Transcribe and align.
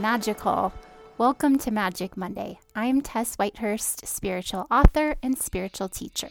magical. 0.00 0.72
Welcome 1.18 1.58
to 1.58 1.70
Magic 1.70 2.16
Monday. 2.16 2.58
I'm 2.74 3.02
Tess 3.02 3.36
Whitehurst, 3.36 4.06
spiritual 4.06 4.66
author 4.70 5.16
and 5.22 5.36
spiritual 5.36 5.90
teacher. 5.90 6.30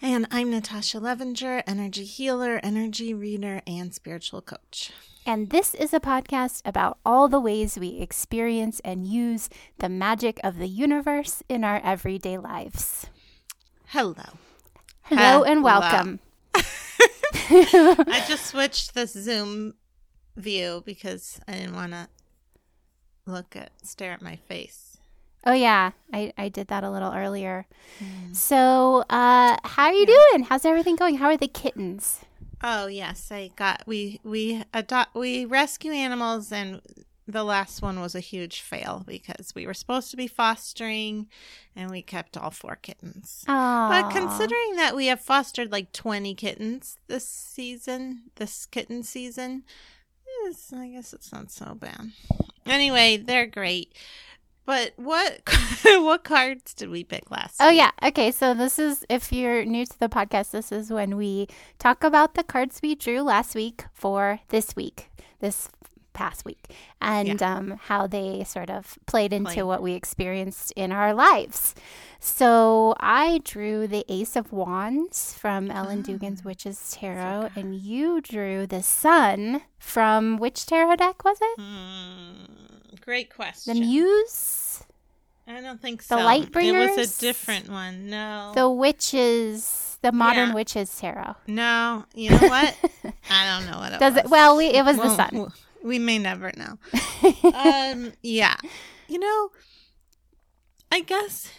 And 0.00 0.26
I'm 0.30 0.50
Natasha 0.50 0.96
Levinger, 0.96 1.62
energy 1.66 2.04
healer, 2.04 2.60
energy 2.62 3.12
reader, 3.12 3.60
and 3.66 3.92
spiritual 3.92 4.40
coach. 4.40 4.90
And 5.26 5.50
this 5.50 5.74
is 5.74 5.92
a 5.92 6.00
podcast 6.00 6.62
about 6.64 6.96
all 7.04 7.28
the 7.28 7.38
ways 7.38 7.78
we 7.78 7.98
experience 7.98 8.80
and 8.86 9.06
use 9.06 9.50
the 9.78 9.90
magic 9.90 10.40
of 10.42 10.56
the 10.56 10.68
universe 10.68 11.42
in 11.46 11.62
our 11.62 11.82
everyday 11.84 12.38
lives. 12.38 13.08
Hello. 13.88 14.38
Hello, 15.02 15.44
and 15.44 15.62
welcome. 15.62 16.20
I 16.54 18.24
just 18.26 18.46
switched 18.46 18.94
the 18.94 19.06
Zoom 19.06 19.74
view 20.36 20.82
because 20.86 21.38
I 21.46 21.52
didn't 21.52 21.74
want 21.74 21.92
to 21.92 22.08
look 23.26 23.56
at, 23.56 23.70
stare 23.82 24.12
at 24.12 24.22
my 24.22 24.36
face. 24.36 24.98
Oh 25.46 25.52
yeah, 25.52 25.90
I, 26.12 26.32
I 26.38 26.48
did 26.48 26.68
that 26.68 26.84
a 26.84 26.90
little 26.90 27.12
earlier. 27.12 27.66
So, 28.32 29.04
uh, 29.10 29.56
how 29.62 29.84
are 29.84 29.92
you 29.92 30.06
doing? 30.06 30.44
How's 30.44 30.64
everything 30.64 30.96
going? 30.96 31.16
How 31.18 31.26
are 31.26 31.36
the 31.36 31.48
kittens? 31.48 32.20
Oh 32.62 32.86
yes, 32.86 33.30
I 33.30 33.50
got 33.54 33.82
we 33.86 34.20
we 34.24 34.62
adopt 34.72 35.14
we 35.14 35.44
rescue 35.44 35.92
animals 35.92 36.50
and 36.50 36.80
the 37.26 37.44
last 37.44 37.82
one 37.82 38.00
was 38.00 38.14
a 38.14 38.20
huge 38.20 38.60
fail 38.60 39.02
because 39.06 39.54
we 39.54 39.66
were 39.66 39.74
supposed 39.74 40.10
to 40.10 40.16
be 40.16 40.26
fostering 40.26 41.26
and 41.74 41.90
we 41.90 42.02
kept 42.02 42.36
all 42.36 42.50
four 42.50 42.76
kittens. 42.76 43.44
Oh, 43.48 43.88
But 43.90 44.10
considering 44.10 44.76
that 44.76 44.94
we 44.94 45.06
have 45.06 45.20
fostered 45.20 45.72
like 45.72 45.92
20 45.92 46.34
kittens 46.34 46.98
this 47.06 47.26
season, 47.28 48.24
this 48.36 48.66
kitten 48.66 49.02
season, 49.02 49.64
yes, 50.42 50.72
I 50.74 50.88
guess 50.88 51.12
it's 51.12 51.32
not 51.32 51.50
so 51.50 51.74
bad. 51.74 52.10
Anyway, 52.66 53.16
they're 53.18 53.46
great. 53.46 53.92
But 54.66 54.92
what 54.96 55.42
what 55.84 56.24
cards 56.24 56.72
did 56.72 56.88
we 56.88 57.04
pick 57.04 57.30
last? 57.30 57.56
Oh 57.60 57.68
week? 57.68 57.78
yeah. 57.78 57.90
Okay, 58.02 58.30
so 58.30 58.54
this 58.54 58.78
is 58.78 59.04
if 59.10 59.30
you're 59.32 59.64
new 59.64 59.84
to 59.84 59.98
the 59.98 60.08
podcast, 60.08 60.52
this 60.52 60.72
is 60.72 60.90
when 60.90 61.16
we 61.16 61.48
talk 61.78 62.02
about 62.02 62.34
the 62.34 62.42
cards 62.42 62.80
we 62.82 62.94
drew 62.94 63.20
last 63.20 63.54
week 63.54 63.84
for 63.92 64.40
this 64.48 64.74
week, 64.74 65.10
this 65.40 65.68
past 66.14 66.44
week, 66.46 66.72
and 67.02 67.42
um, 67.42 67.78
how 67.84 68.06
they 68.06 68.42
sort 68.44 68.70
of 68.70 68.98
played 69.06 69.32
into 69.32 69.66
what 69.66 69.82
we 69.82 69.92
experienced 69.92 70.72
in 70.76 70.90
our 70.92 71.12
lives. 71.12 71.74
So 72.18 72.94
I 73.00 73.40
drew 73.44 73.86
the 73.86 74.04
Ace 74.08 74.34
of 74.34 74.50
Wands 74.50 75.34
from 75.34 75.70
Ellen 75.70 76.00
Dugan's 76.00 76.42
Witches 76.42 76.96
Tarot, 76.98 77.50
and 77.54 77.74
you 77.74 78.22
drew 78.22 78.66
the 78.66 78.82
Sun 78.82 79.60
from 79.78 80.38
which 80.38 80.64
tarot 80.64 80.96
deck 80.96 81.22
was 81.22 81.36
it? 81.42 81.60
Hmm, 81.60 82.94
great 83.02 83.34
question. 83.34 83.74
The. 83.74 83.80
Muse, 83.80 84.84
I 85.46 85.60
don't 85.60 85.80
think 85.82 86.00
so. 86.00 86.16
the 86.16 86.22
so. 86.22 86.58
It 86.60 86.96
was 86.96 87.18
a 87.18 87.20
different 87.20 87.68
one. 87.68 88.08
No. 88.08 88.52
the 88.54 88.70
Witches, 88.70 89.98
the 90.00 90.10
Modern 90.12 90.48
Yeah. 90.48 90.54
Witches 90.54 90.96
Tarot. 90.98 91.36
no, 91.46 92.04
you 92.14 92.30
know 92.30 92.38
what? 92.38 92.74
I 93.30 93.58
don't 93.60 93.70
know 93.70 93.78
what 93.78 93.92
it 93.92 94.00
Does 94.00 94.16
it? 94.16 94.30
Well, 94.30 94.56
we, 94.56 94.66
it 94.68 94.84
was 94.84 94.96
the 94.96 95.14
sun. 95.14 95.52
We 95.84 95.98
may 96.00 96.18
never 96.18 96.50
know. 96.56 96.78
um, 97.54 98.12
yeah. 98.22 98.56
You 99.06 99.18
know, 99.20 99.50
I 100.90 101.00
guess, 101.00 101.50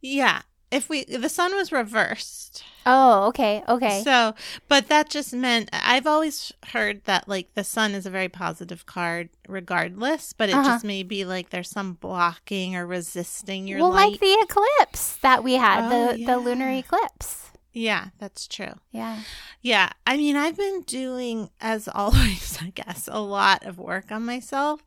yeah. 0.00 0.42
If 0.70 0.90
we, 0.90 1.04
the 1.04 1.30
sun 1.30 1.54
was 1.54 1.72
reversed. 1.72 2.62
Oh, 2.84 3.28
okay, 3.28 3.62
okay. 3.68 4.02
So, 4.04 4.34
but 4.68 4.88
that 4.88 5.08
just 5.08 5.32
meant 5.32 5.70
I've 5.72 6.06
always 6.06 6.52
heard 6.72 7.04
that 7.04 7.26
like 7.28 7.54
the 7.54 7.64
sun 7.64 7.92
is 7.94 8.04
a 8.04 8.10
very 8.10 8.28
positive 8.28 8.84
card 8.84 9.30
regardless, 9.48 10.34
but 10.34 10.50
it 10.50 10.54
Uh-huh. 10.54 10.68
just 10.68 10.84
may 10.84 11.02
be 11.04 11.24
like 11.24 11.48
there's 11.50 11.70
some 11.70 11.94
blocking 11.94 12.76
or 12.76 12.86
resisting 12.86 13.66
your 13.66 13.78
well, 13.78 13.90
light. 13.92 14.10
like 14.12 14.20
the 14.20 14.36
eclipse 14.42 15.16
that 15.18 15.42
we 15.42 15.54
had, 15.54 15.84
Oh, 15.90 16.12
the 16.16 16.24
the 16.26 16.38
lunar 16.38 16.70
eclipse. 16.70 17.47
Yeah, 17.78 18.08
that's 18.18 18.48
true. 18.48 18.74
Yeah. 18.90 19.20
Yeah, 19.62 19.90
I 20.04 20.16
mean, 20.16 20.34
I've 20.34 20.56
been 20.56 20.82
doing, 20.82 21.50
as 21.60 21.88
always, 21.94 22.58
I 22.60 22.70
guess, 22.70 23.08
a 23.10 23.20
lot 23.20 23.64
of 23.64 23.78
work 23.78 24.10
on 24.10 24.24
myself, 24.24 24.84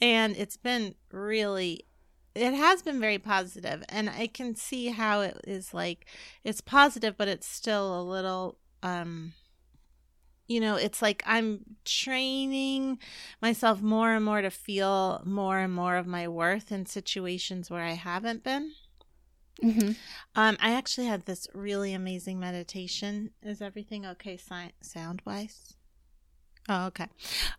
and 0.00 0.34
it's 0.36 0.56
been 0.56 0.94
really, 1.12 1.84
it 2.34 2.54
has 2.54 2.82
been 2.82 2.98
very 2.98 3.18
positive, 3.18 3.84
and 3.90 4.08
I 4.08 4.26
can 4.26 4.54
see 4.54 4.88
how 4.88 5.20
it 5.20 5.38
is 5.46 5.74
like, 5.74 6.06
it's 6.42 6.62
positive, 6.62 7.16
but 7.18 7.28
it's 7.28 7.46
still 7.46 8.00
a 8.00 8.02
little, 8.02 8.56
um, 8.82 9.34
you 10.48 10.60
know, 10.60 10.76
it's 10.76 11.02
like 11.02 11.22
I'm 11.26 11.60
training 11.84 12.98
myself 13.42 13.82
more 13.82 14.14
and 14.14 14.24
more 14.24 14.40
to 14.40 14.50
feel 14.50 15.22
more 15.26 15.58
and 15.58 15.72
more 15.72 15.96
of 15.96 16.06
my 16.06 16.26
worth 16.26 16.72
in 16.72 16.86
situations 16.86 17.70
where 17.70 17.84
I 17.84 17.92
haven't 17.92 18.42
been. 18.42 18.72
Hmm 19.62 19.92
Um, 20.34 20.56
I 20.60 20.72
actually 20.72 21.06
had 21.06 21.26
this 21.26 21.48
really 21.54 21.92
amazing 21.92 22.38
meditation. 22.40 23.30
Is 23.42 23.60
everything 23.60 24.06
okay 24.06 24.36
si- 24.36 24.72
sound 24.80 25.22
wise? 25.24 25.74
Oh, 26.68 26.86
okay. 26.86 27.06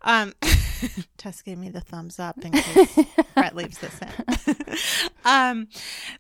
Um, 0.03 0.34
Tess 1.17 1.41
gave 1.41 1.57
me 1.57 1.69
the 1.69 1.81
thumbs 1.81 2.19
up 2.19 2.38
in 2.45 2.51
case 2.51 3.00
Brett 3.34 3.56
leaves 3.56 3.78
this 3.79 4.00
in. 4.00 4.78
um, 5.25 5.67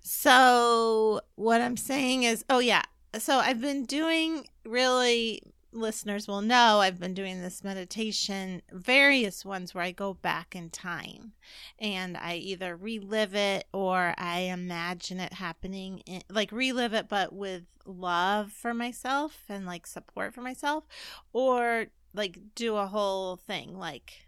so 0.01 1.21
what 1.35 1.61
I'm 1.61 1.77
saying 1.77 2.23
is, 2.23 2.43
oh 2.49 2.59
yeah. 2.59 2.81
So 3.17 3.37
I've 3.37 3.61
been 3.61 3.85
doing 3.85 4.45
really. 4.65 5.41
Listeners 5.73 6.27
will 6.27 6.41
know 6.41 6.79
I've 6.79 6.99
been 6.99 7.13
doing 7.13 7.41
this 7.41 7.63
meditation, 7.63 8.61
various 8.71 9.45
ones 9.45 9.73
where 9.73 9.83
I 9.83 9.91
go 9.91 10.13
back 10.13 10.53
in 10.55 10.69
time 10.69 11.31
and 11.79 12.17
I 12.17 12.35
either 12.35 12.75
relive 12.75 13.33
it 13.33 13.67
or 13.71 14.13
I 14.17 14.39
imagine 14.39 15.19
it 15.19 15.33
happening, 15.33 15.99
in, 15.99 16.23
like 16.29 16.51
relive 16.51 16.93
it, 16.93 17.07
but 17.07 17.31
with 17.31 17.63
love 17.85 18.51
for 18.51 18.73
myself 18.73 19.43
and 19.47 19.65
like 19.65 19.87
support 19.87 20.33
for 20.33 20.41
myself, 20.41 20.83
or 21.31 21.87
like 22.13 22.37
do 22.53 22.75
a 22.75 22.87
whole 22.87 23.37
thing, 23.37 23.77
like 23.77 24.25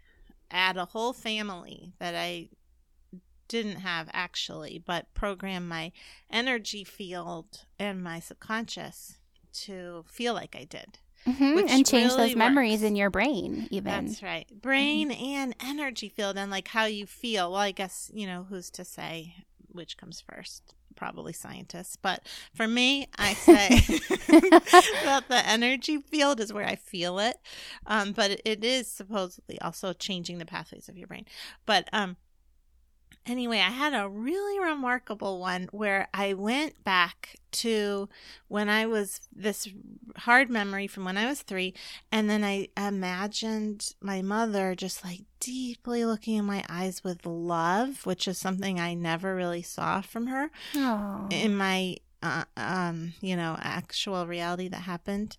add 0.50 0.78
a 0.78 0.86
whole 0.86 1.12
family 1.12 1.92
that 1.98 2.14
I 2.14 2.48
didn't 3.48 3.80
have 3.80 4.08
actually, 4.12 4.82
but 4.84 5.12
program 5.12 5.68
my 5.68 5.92
energy 6.30 6.84
field 6.84 7.66
and 7.78 8.02
my 8.02 8.18
subconscious 8.18 9.18
to 9.52 10.04
feel 10.08 10.32
like 10.32 10.56
I 10.58 10.64
did. 10.64 10.98
Hmm 11.26 11.54
Which 11.54 11.66
And 11.68 11.86
change 11.86 12.16
really 12.16 12.16
those 12.16 12.36
memories 12.36 12.80
works. 12.80 12.82
in 12.82 12.96
your 12.96 13.10
brain, 13.10 13.66
even. 13.70 14.16
That's 14.16 14.22
right. 14.22 14.46
Brain 14.60 15.10
and 15.10 15.54
energy 15.60 16.08
field 16.08 16.36
and 16.36 16.50
like 16.50 16.68
how 16.68 16.84
you 16.86 17.06
feel. 17.06 17.50
Well, 17.52 17.60
I 17.60 17.72
guess, 17.72 18.10
you 18.14 18.26
know, 18.26 18.44
who's 18.48 18.70
to 18.70 18.84
say 18.84 19.34
which 19.72 19.96
comes 19.96 20.20
first? 20.20 20.74
Probably 20.96 21.32
scientists. 21.32 21.96
But 21.96 22.26
for 22.54 22.66
me, 22.68 23.08
I 23.18 23.34
say 23.34 23.80
that 25.02 25.28
the 25.28 25.42
energy 25.46 25.98
field 25.98 26.40
is 26.40 26.52
where 26.52 26.66
I 26.66 26.76
feel 26.76 27.18
it. 27.18 27.36
Um, 27.86 28.12
but 28.12 28.30
it, 28.32 28.42
it 28.44 28.64
is 28.64 28.86
supposedly 28.88 29.60
also 29.60 29.92
changing 29.92 30.38
the 30.38 30.46
pathways 30.46 30.88
of 30.88 30.96
your 30.96 31.08
brain. 31.08 31.26
But 31.66 31.88
um 31.92 32.16
anyway, 33.26 33.58
I 33.58 33.70
had 33.70 33.94
a 33.94 34.08
really 34.08 34.58
remarkable 34.58 35.38
one 35.40 35.68
where 35.72 36.08
I 36.12 36.34
went 36.34 36.82
back 36.84 37.36
to 37.52 38.08
when 38.48 38.68
I 38.68 38.86
was 38.86 39.20
this 39.34 39.68
hard 40.18 40.50
memory 40.50 40.86
from 40.86 41.04
when 41.04 41.16
I 41.16 41.26
was 41.26 41.42
three, 41.42 41.74
and 42.10 42.28
then 42.28 42.44
I 42.44 42.68
imagined 42.76 43.94
my 44.00 44.22
mother 44.22 44.74
just 44.74 45.04
like 45.04 45.22
deeply 45.40 46.04
looking 46.04 46.36
in 46.36 46.44
my 46.44 46.64
eyes 46.68 47.04
with 47.04 47.26
love, 47.26 48.04
which 48.06 48.26
is 48.28 48.38
something 48.38 48.78
I 48.78 48.94
never 48.94 49.34
really 49.34 49.62
saw 49.62 50.00
from 50.00 50.26
her 50.28 50.50
oh. 50.76 51.28
in 51.30 51.56
my 51.56 51.96
uh, 52.22 52.44
um 52.56 53.12
you 53.20 53.36
know 53.36 53.56
actual 53.60 54.26
reality 54.26 54.66
that 54.66 54.82
happened 54.82 55.36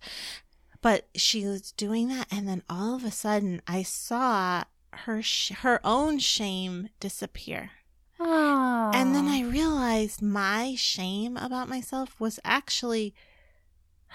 but 0.80 1.08
she 1.16 1.44
was 1.44 1.72
doing 1.72 2.06
that 2.06 2.28
and 2.30 2.46
then 2.46 2.62
all 2.70 2.94
of 2.94 3.04
a 3.04 3.10
sudden 3.10 3.60
i 3.66 3.82
saw 3.82 4.62
her 4.92 5.22
sh- 5.22 5.52
her 5.60 5.80
own 5.84 6.18
shame 6.18 6.88
disappear 7.00 7.70
Oh. 8.18 8.90
and 8.94 9.14
then 9.14 9.26
i 9.28 9.42
realized 9.42 10.22
my 10.22 10.74
shame 10.76 11.36
about 11.36 11.68
myself 11.68 12.18
was 12.18 12.40
actually 12.44 13.14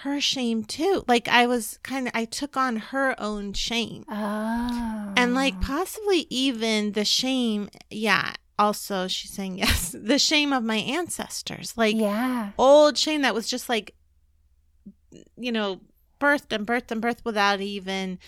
her 0.04 0.20
shame 0.20 0.64
too 0.64 1.04
like 1.06 1.28
i 1.28 1.46
was 1.46 1.78
kind 1.84 2.08
of 2.08 2.12
i 2.14 2.24
took 2.24 2.56
on 2.56 2.76
her 2.76 3.14
own 3.20 3.52
shame 3.52 4.04
Oh. 4.08 5.12
and 5.16 5.32
ah. 5.32 5.34
like 5.36 5.60
possibly 5.60 6.26
even 6.30 6.92
the 6.92 7.04
shame 7.04 7.68
yeah 7.90 8.34
also 8.58 9.06
she's 9.06 9.30
saying 9.32 9.58
yes 9.58 9.94
the 9.96 10.18
shame 10.18 10.52
of 10.52 10.64
my 10.64 10.76
ancestors 10.78 11.74
like 11.76 11.94
yeah. 11.94 12.50
old 12.58 12.98
shame 12.98 13.22
that 13.22 13.34
was 13.34 13.48
just 13.48 13.68
like 13.68 13.94
you 15.36 15.52
know 15.52 15.80
birthed 16.22 16.52
and 16.52 16.66
birthed 16.66 16.90
and 16.90 17.02
birthed 17.02 17.24
without 17.24 17.60
even 17.60 18.18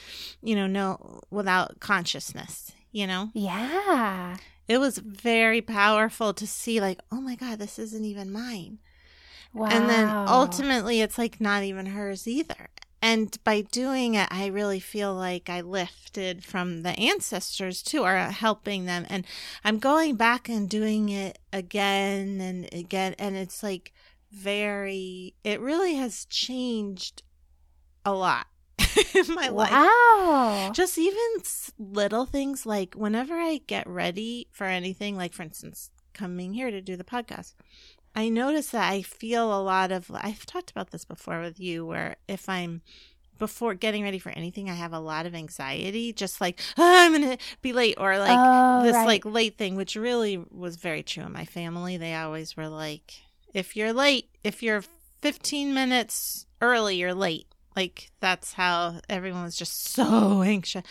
you 0.43 0.55
know 0.57 0.67
no 0.67 1.21
without 1.31 1.79
consciousness 1.81 2.73
you 2.93 3.07
know 3.07 3.31
Yeah. 3.35 4.37
it 4.69 4.79
was 4.79 4.99
very 4.99 5.61
powerful 5.63 6.35
to 6.35 6.47
see 6.47 6.81
like 6.81 7.01
oh 7.13 7.21
my 7.21 7.35
god 7.37 7.59
this 7.59 7.79
isn't 7.79 8.05
even 8.05 8.31
mine 8.33 8.79
Wow. 9.53 9.69
and 9.71 9.89
then 9.89 10.09
ultimately 10.29 11.01
it's 11.01 11.17
like 11.19 11.41
not 11.41 11.63
even 11.63 11.87
hers 11.87 12.27
either 12.27 12.71
and 13.01 13.37
by 13.45 13.61
doing 13.61 14.15
it, 14.15 14.29
I 14.31 14.47
really 14.47 14.81
feel 14.81 15.13
like 15.15 15.51
I 15.51 15.61
lifted 15.61 16.43
from 16.43 16.85
the 16.85 16.99
ancestors 16.99 17.83
too, 17.83 18.03
or 18.03 18.17
helping 18.17 18.87
them. 18.87 19.05
And 19.11 19.27
I'm 19.63 19.79
going 19.79 20.17
back 20.17 20.49
and 20.49 20.71
doing 20.71 21.11
it 21.11 21.39
again 21.53 22.41
and 22.41 22.67
again. 22.73 23.15
And 23.19 23.37
it's 23.37 23.63
like 23.63 23.93
very, 24.33 25.35
it 25.45 25.61
really 25.61 25.97
has 25.97 26.25
changed 26.31 27.23
a 28.05 28.13
lot 28.13 28.47
in 29.15 29.35
my 29.35 29.49
life. 29.49 29.71
Wow. 29.71 30.71
Just 30.75 30.99
even 30.99 31.19
little 31.79 32.27
things 32.27 32.67
like 32.67 32.95
whenever 32.95 33.35
I 33.35 33.61
get 33.67 33.87
ready 33.89 34.49
for 34.53 34.65
anything, 34.65 35.17
like 35.17 35.33
for 35.33 35.43
instance, 35.43 35.91
coming 36.13 36.55
here 36.55 36.71
to 36.71 36.81
do 36.81 36.97
the 36.97 37.05
podcast, 37.05 37.55
I 38.15 38.29
notice 38.29 38.69
that 38.71 38.93
I 38.93 39.03
feel 39.03 39.53
a 39.53 39.63
lot 39.63 39.91
of, 39.91 40.11
I've 40.15 40.47
talked 40.47 40.71
about 40.71 40.91
this 40.91 41.05
before 41.05 41.41
with 41.41 41.59
you, 41.59 41.85
where 41.85 42.17
if 42.29 42.49
I'm, 42.49 42.83
before 43.37 43.75
getting 43.75 44.05
ready 44.05 44.21
for 44.21 44.31
anything, 44.31 44.71
I 44.71 44.75
have 44.75 44.93
a 44.93 45.01
lot 45.01 45.27
of 45.27 45.35
anxiety, 45.35 46.13
just 46.13 46.41
like, 46.41 46.61
"Ah, 46.79 47.05
I'm 47.07 47.21
going 47.21 47.37
to 47.37 47.45
be 47.63 47.73
late, 47.73 47.97
or 47.99 48.17
like 48.19 48.39
Oh, 48.41 48.85
this 48.85 48.95
right. 48.95 49.07
like 49.07 49.25
late 49.25 49.59
thing, 49.59 49.75
which 49.75 49.97
really 49.97 50.37
was 50.53 50.77
very 50.77 51.03
true 51.03 51.25
in 51.25 51.33
my 51.33 51.45
family. 51.45 51.97
They 51.97 52.15
always 52.15 52.57
were 52.57 52.69
like, 52.69 53.13
if 53.53 53.75
you're 53.75 53.93
late, 53.93 54.29
if 54.45 54.63
you're 54.63 54.85
15 55.23 55.75
minutes 55.75 56.47
early, 56.61 56.95
you're 56.97 57.15
late. 57.15 57.49
Like 57.77 58.11
that's 58.21 58.53
how 58.55 59.01
everyone 59.09 59.43
was 59.45 59.57
just 59.57 59.89
so 59.93 60.43
anxious. 60.43 60.83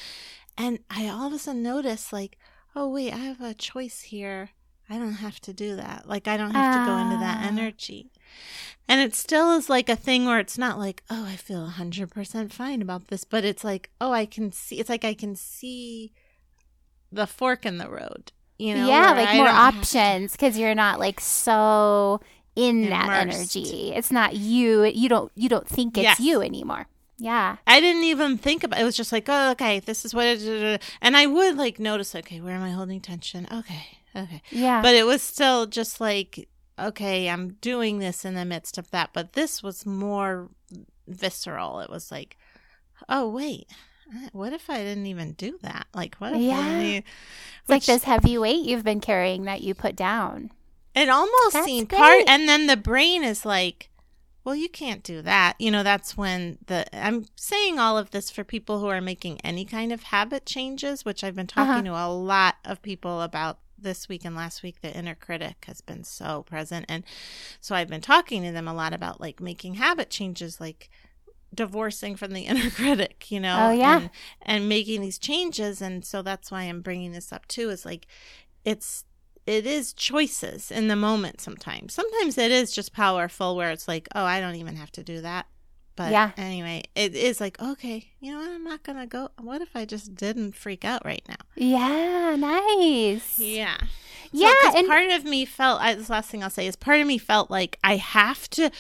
And 0.58 0.80
I 0.90 1.08
all 1.08 1.28
of 1.28 1.34
a 1.34 1.40
sudden 1.40 1.64
noticed, 1.64 2.14
like, 2.14 2.38
oh, 2.76 2.90
wait, 2.90 3.14
I 3.14 3.18
have 3.18 3.42
a 3.42 3.54
choice 3.54 4.02
here. 4.02 4.50
I 4.90 4.98
don't 5.00 5.14
have 5.14 5.40
to 5.42 5.54
do 5.54 5.76
that. 5.78 6.08
Like, 6.08 6.28
I 6.28 6.38
don't 6.38 6.52
have 6.52 6.86
to 6.86 6.92
go 6.92 6.98
into 6.98 7.18
that 7.18 7.40
Ah. 7.44 7.48
energy. 7.48 8.12
And 8.88 9.00
it 9.00 9.16
still 9.16 9.54
is 9.58 9.70
like 9.70 9.88
a 9.90 9.96
thing 9.96 10.26
where 10.26 10.40
it's 10.40 10.58
not 10.58 10.78
like, 10.78 11.04
oh, 11.10 11.26
I 11.26 11.38
feel 11.38 11.66
100% 11.68 12.52
fine 12.52 12.82
about 12.82 13.08
this, 13.08 13.24
but 13.24 13.46
it's 13.46 13.64
like, 13.64 13.90
oh, 14.02 14.12
I 14.12 14.26
can 14.26 14.52
see, 14.52 14.80
it's 14.80 14.90
like 14.90 15.06
I 15.06 15.14
can 15.14 15.36
see 15.36 16.12
the 17.12 17.26
fork 17.26 17.66
in 17.66 17.78
the 17.78 17.90
road, 17.90 18.32
you 18.60 18.76
know? 18.76 18.88
yeah, 18.88 19.12
like 19.14 19.30
I 19.30 19.38
more 19.38 19.46
don't 19.46 19.56
have 19.56 19.74
to- 19.76 19.80
options 19.80 20.34
because 20.34 20.58
you're 20.58 20.76
not 20.76 21.00
like 21.00 21.20
so 21.22 22.20
in 22.56 22.90
that 22.90 23.28
energy. 23.28 23.94
It's 23.94 24.12
not 24.12 24.36
you. 24.36 24.84
You 24.84 25.10
don't. 25.10 25.32
You 25.36 25.50
don't 25.50 25.68
think 25.68 25.98
it's 25.98 26.04
Yes. 26.04 26.20
you 26.20 26.42
anymore. 26.42 26.88
Yeah. 27.18 27.58
I 27.68 27.80
didn't 27.80 28.04
even 28.04 28.38
think 28.38 28.64
about 28.64 28.80
it. 28.80 28.84
was 28.84 28.98
just 28.98 29.12
like, 29.12 29.26
oh, 29.30 29.52
okay, 29.52 29.80
this 29.80 30.04
is 30.04 30.14
what 30.14 30.26
it 30.26 30.42
is. 30.42 30.80
And 31.02 31.16
I 31.16 31.26
would 31.26 31.56
like 31.58 31.80
notice, 31.80 32.16
okay, 32.16 32.42
where 32.42 32.56
am 32.56 32.64
I 32.64 32.72
holding 32.72 33.00
tension? 33.00 33.48
Okay, 33.52 34.00
okay. 34.16 34.42
Yeah. 34.50 34.82
But 34.82 34.96
it 34.96 35.06
was 35.06 35.22
still 35.22 35.66
just 35.66 36.02
like, 36.02 36.50
okay, 36.78 37.30
I'm 37.30 37.50
doing 37.62 38.00
this 38.00 38.26
in 38.26 38.34
the 38.34 38.46
midst 38.46 38.78
of 38.78 38.90
that. 38.92 39.12
But 39.14 39.34
this 39.34 39.62
was 39.64 39.86
more 39.86 40.50
visceral. 41.08 41.80
It 41.80 41.90
was 41.90 42.12
like, 42.12 42.36
oh, 43.08 43.30
wait, 43.30 43.68
what 44.32 44.52
if 44.52 44.70
I 44.70 44.78
didn't 44.80 45.06
even 45.06 45.34
do 45.34 45.58
that? 45.62 45.88
Like, 45.94 46.16
what 46.16 46.34
if 46.34 46.42
Yeah. 46.42 46.62
didn't 46.62 46.82
even, 46.82 47.04
it's 47.62 47.70
like 47.70 47.86
this 47.86 48.04
heavy 48.04 48.38
weight 48.38 48.66
you've 48.66 48.84
been 48.84 49.02
carrying 49.02 49.44
that 49.44 49.62
you 49.62 49.74
put 49.76 49.96
down. 49.96 50.52
It 50.96 51.10
almost 51.10 51.54
That's 51.54 51.66
seemed 51.66 51.90
great. 51.90 51.98
part, 52.00 52.24
and 52.28 52.48
then 52.48 52.68
the 52.68 52.78
brain 52.78 53.24
is 53.24 53.46
like, 53.46 53.90
well, 54.44 54.56
you 54.56 54.70
can't 54.70 55.04
do 55.04 55.22
that. 55.22 55.56
You 55.58 55.72
know, 55.72 55.84
that's 55.84 56.18
when 56.18 56.58
the 56.68 56.86
I'm 56.96 57.26
saying 57.36 57.80
all 57.80 57.98
of 57.98 58.12
this 58.12 58.30
for 58.30 58.44
people 58.44 58.80
who 58.80 58.88
are 58.88 59.02
making 59.02 59.40
any 59.42 59.66
kind 59.66 59.92
of 59.94 60.04
habit 60.04 60.46
changes, 60.46 61.06
which 61.06 61.24
I've 61.24 61.36
been 61.36 61.50
uh-huh. 61.56 61.66
talking 61.66 61.86
to 61.86 61.92
a 61.92 62.12
lot 62.12 62.56
of 62.66 62.82
people 62.82 63.22
about 63.22 63.60
this 63.78 64.08
week 64.10 64.24
and 64.26 64.36
last 64.36 64.62
week. 64.62 64.82
The 64.82 64.96
inner 64.96 65.16
critic 65.16 65.64
has 65.68 65.82
been 65.82 66.04
so 66.04 66.44
present, 66.44 66.86
and 66.90 67.04
so 67.60 67.74
I've 67.76 67.88
been 67.90 68.02
talking 68.02 68.44
to 68.44 68.52
them 68.52 68.68
a 68.68 68.74
lot 68.74 68.94
about 68.94 69.20
like 69.22 69.40
making 69.40 69.76
habit 69.76 70.10
changes, 70.10 70.60
like 70.60 70.90
divorcing 71.56 72.16
from 72.16 72.34
the 72.34 72.42
inner 72.48 72.70
critic, 72.70 73.32
you 73.32 73.40
know, 73.40 73.70
Oh, 73.70 73.72
yeah. 73.72 73.98
and, 73.98 74.10
and 74.42 74.70
making 74.70 75.02
these 75.02 75.18
changes. 75.20 75.82
And 75.82 76.04
so 76.04 76.22
that's 76.22 76.52
why 76.52 76.64
I'm 76.64 76.82
bringing 76.82 77.14
this 77.14 77.32
up 77.32 77.48
too. 77.48 77.70
Is 77.70 77.86
like 77.86 78.08
it's 78.66 79.06
it 79.46 79.66
is 79.66 79.94
choices 79.94 80.72
in 80.72 80.88
the 80.88 80.96
moment 80.96 81.42
sometimes. 81.42 81.94
Sometimes 81.94 82.38
it 82.38 82.52
is 82.52 82.72
just 82.72 82.94
powerful 82.94 83.56
where 83.56 83.72
it's 83.72 83.88
like, 83.88 84.08
oh, 84.16 84.24
I 84.24 84.40
don't 84.40 84.56
even 84.56 84.76
have 84.76 84.92
to 84.94 85.04
do 85.04 85.22
that. 85.22 85.48
But 85.96 86.12
Yeah. 86.12 86.32
anyway, 86.38 86.84
it 86.96 87.14
is 87.16 87.40
like, 87.40 87.62
okay, 87.62 88.10
you 88.20 88.32
know 88.32 88.40
what? 88.40 88.50
I'm 88.50 88.64
not 88.64 88.82
going 88.84 88.98
to 88.98 89.06
go. 89.06 89.30
What 89.40 89.62
if 89.62 89.76
I 89.76 89.86
just 89.86 90.16
didn't 90.16 90.56
freak 90.56 90.84
out 90.84 91.06
right 91.06 91.22
now? 91.30 91.36
Yeah. 91.56 92.36
Nice. 92.36 93.38
Yeah. 93.40 93.78
Yeah. 94.32 94.52
'cause 94.64 94.76
and 94.76 94.88
part 94.88 95.12
of 95.12 95.24
me 95.26 95.46
felt, 95.46 95.82
I, 95.82 95.94
this 95.94 96.10
last 96.10 96.30
thing 96.30 96.44
I'll 96.44 96.50
say 96.50 96.66
is 96.66 96.76
part 96.76 97.00
of 97.00 97.06
me 97.06 97.18
felt 97.20 97.52
like 97.52 97.78
I 97.84 97.98
have 97.98 98.50
to 98.52 98.72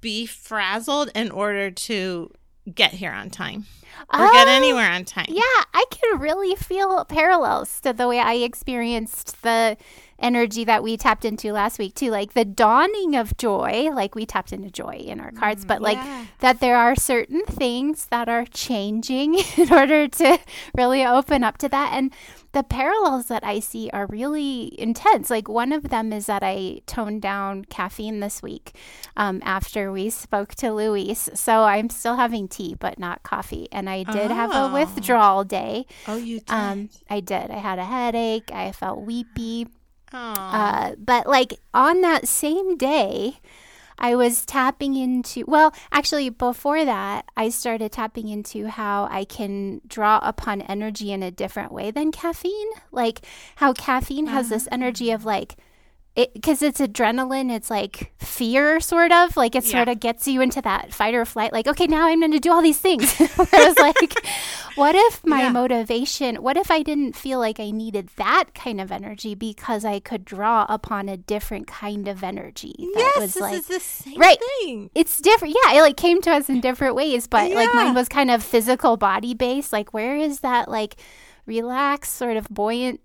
be 0.00 0.26
frazzled 0.26 1.10
in 1.14 1.30
order 1.30 1.70
to 1.70 2.30
get 2.74 2.92
here 2.92 3.12
on 3.12 3.30
time 3.30 3.64
or 4.12 4.18
get 4.30 4.46
Oh, 4.46 4.50
anywhere 4.50 4.90
on 4.90 5.06
time. 5.06 5.26
Yeah, 5.28 5.42
I 5.72 5.86
can 5.90 6.18
really 6.20 6.54
feel 6.54 7.02
parallels 7.06 7.80
to 7.80 7.94
the 7.94 8.06
way 8.06 8.20
I 8.20 8.34
experienced 8.34 9.40
the 9.42 9.78
energy 10.18 10.64
that 10.64 10.82
we 10.82 10.96
tapped 10.96 11.24
into 11.24 11.52
last 11.52 11.78
week 11.78 11.94
too. 11.94 12.10
Like 12.10 12.34
the 12.34 12.44
dawning 12.44 13.14
of 13.16 13.36
joy, 13.36 13.90
like 13.92 14.14
we 14.14 14.26
tapped 14.26 14.52
into 14.52 14.70
joy 14.70 14.96
in 15.06 15.20
our 15.20 15.30
cards, 15.32 15.64
but 15.64 15.80
like 15.82 15.98
Mm, 15.98 16.04
yeah. 16.04 16.24
that 16.40 16.60
there 16.60 16.76
are 16.76 16.94
certain 16.96 17.42
things 17.46 18.06
that 18.06 18.28
are 18.28 18.44
changing 18.44 19.34
in 19.56 19.72
order 19.72 20.08
to 20.08 20.38
really 20.76 21.04
open 21.04 21.44
up 21.44 21.58
to 21.58 21.68
that. 21.68 21.90
And 21.92 22.12
the 22.52 22.62
parallels 22.62 23.26
that 23.26 23.44
I 23.44 23.60
see 23.60 23.90
are 23.92 24.06
really 24.06 24.74
intense. 24.80 25.28
Like 25.30 25.48
one 25.48 25.70
of 25.72 25.90
them 25.90 26.12
is 26.12 26.26
that 26.26 26.42
I 26.42 26.80
toned 26.86 27.20
down 27.22 27.64
caffeine 27.66 28.20
this 28.20 28.42
week 28.42 28.72
um, 29.16 29.40
after 29.44 29.92
we 29.92 30.08
spoke 30.10 30.54
to 30.56 30.72
Luis. 30.72 31.28
So 31.34 31.64
I'm 31.64 31.90
still 31.90 32.16
having 32.16 32.48
tea, 32.48 32.74
but 32.78 32.98
not 32.98 33.22
coffee. 33.22 33.68
And 33.70 33.88
I 33.88 34.02
did 34.02 34.30
have 34.30 34.50
a 34.50 34.64
Oh. 34.68 34.72
withdrawal 34.72 35.44
day. 35.44 35.86
Oh, 36.06 36.16
you 36.16 36.40
did. 36.40 36.50
Um, 36.50 36.88
I 37.08 37.20
did. 37.20 37.50
I 37.50 37.58
had 37.58 37.78
a 37.78 37.84
headache. 37.84 38.50
I 38.52 38.72
felt 38.72 39.00
weepy. 39.02 39.68
Uh, 40.12 40.94
but 40.98 41.26
like 41.26 41.54
on 41.74 42.00
that 42.00 42.26
same 42.26 42.76
day, 42.76 43.38
I 43.98 44.14
was 44.14 44.46
tapping 44.46 44.94
into, 44.94 45.44
well, 45.46 45.74
actually, 45.90 46.30
before 46.30 46.84
that, 46.84 47.24
I 47.36 47.48
started 47.48 47.90
tapping 47.90 48.28
into 48.28 48.68
how 48.68 49.08
I 49.10 49.24
can 49.24 49.80
draw 49.86 50.20
upon 50.22 50.62
energy 50.62 51.10
in 51.10 51.22
a 51.22 51.32
different 51.32 51.72
way 51.72 51.90
than 51.90 52.12
caffeine. 52.12 52.70
Like 52.92 53.22
how 53.56 53.72
caffeine 53.72 54.28
has 54.28 54.50
this 54.50 54.68
energy 54.70 55.10
of 55.10 55.24
like, 55.24 55.56
because 56.34 56.62
it's 56.62 56.80
adrenaline, 56.80 57.50
it's 57.50 57.70
like 57.70 58.12
fear, 58.18 58.80
sort 58.80 59.12
of. 59.12 59.36
Like 59.36 59.54
it 59.54 59.64
sort 59.64 59.88
of 59.88 60.00
gets 60.00 60.26
you 60.26 60.40
into 60.40 60.60
that 60.62 60.92
fight 60.92 61.14
or 61.14 61.24
flight. 61.24 61.52
Like, 61.52 61.66
okay, 61.68 61.86
now 61.86 62.06
I'm 62.06 62.20
going 62.20 62.32
to 62.32 62.40
do 62.40 62.52
all 62.52 62.60
these 62.62 62.78
things. 62.78 63.12
Whereas, 63.36 63.78
like, 63.78 64.14
what 64.74 64.94
if 64.94 65.24
my 65.24 65.42
Yeah. 65.42 65.50
motivation, 65.50 66.36
what 66.42 66.56
if 66.56 66.70
I 66.70 66.82
didn't 66.82 67.14
feel 67.14 67.38
like 67.38 67.60
I 67.60 67.70
needed 67.70 68.10
that 68.16 68.46
kind 68.54 68.80
of 68.80 68.90
energy 68.90 69.34
because 69.34 69.84
I 69.84 70.00
could 70.00 70.24
draw 70.24 70.66
upon 70.68 71.08
a 71.08 71.16
different 71.16 71.66
kind 71.66 72.08
of 72.08 72.24
energy? 72.24 72.74
That 72.94 73.12
yes, 73.16 73.16
was 73.20 73.34
this 73.34 73.40
like, 73.42 73.54
is 73.54 73.66
the 73.66 73.80
same 73.80 74.18
Right. 74.18 74.38
thing. 74.60 74.90
it's 74.94 75.18
different. 75.20 75.54
Yeah, 75.64 75.74
it 75.78 75.82
like 75.82 75.96
came 75.96 76.20
to 76.22 76.30
us 76.32 76.48
in 76.48 76.60
different 76.60 76.94
ways, 76.96 77.26
but 77.26 77.50
like 77.52 77.72
mine 77.74 77.94
was 77.94 78.08
kind 78.08 78.30
of 78.30 78.42
physical 78.42 78.96
body 78.96 79.34
based. 79.34 79.72
Like, 79.72 79.92
where 79.94 80.16
is 80.16 80.40
that 80.40 80.68
like 80.68 80.96
relaxed, 81.46 82.14
sort 82.16 82.36
of 82.36 82.48
buoyant 82.48 83.00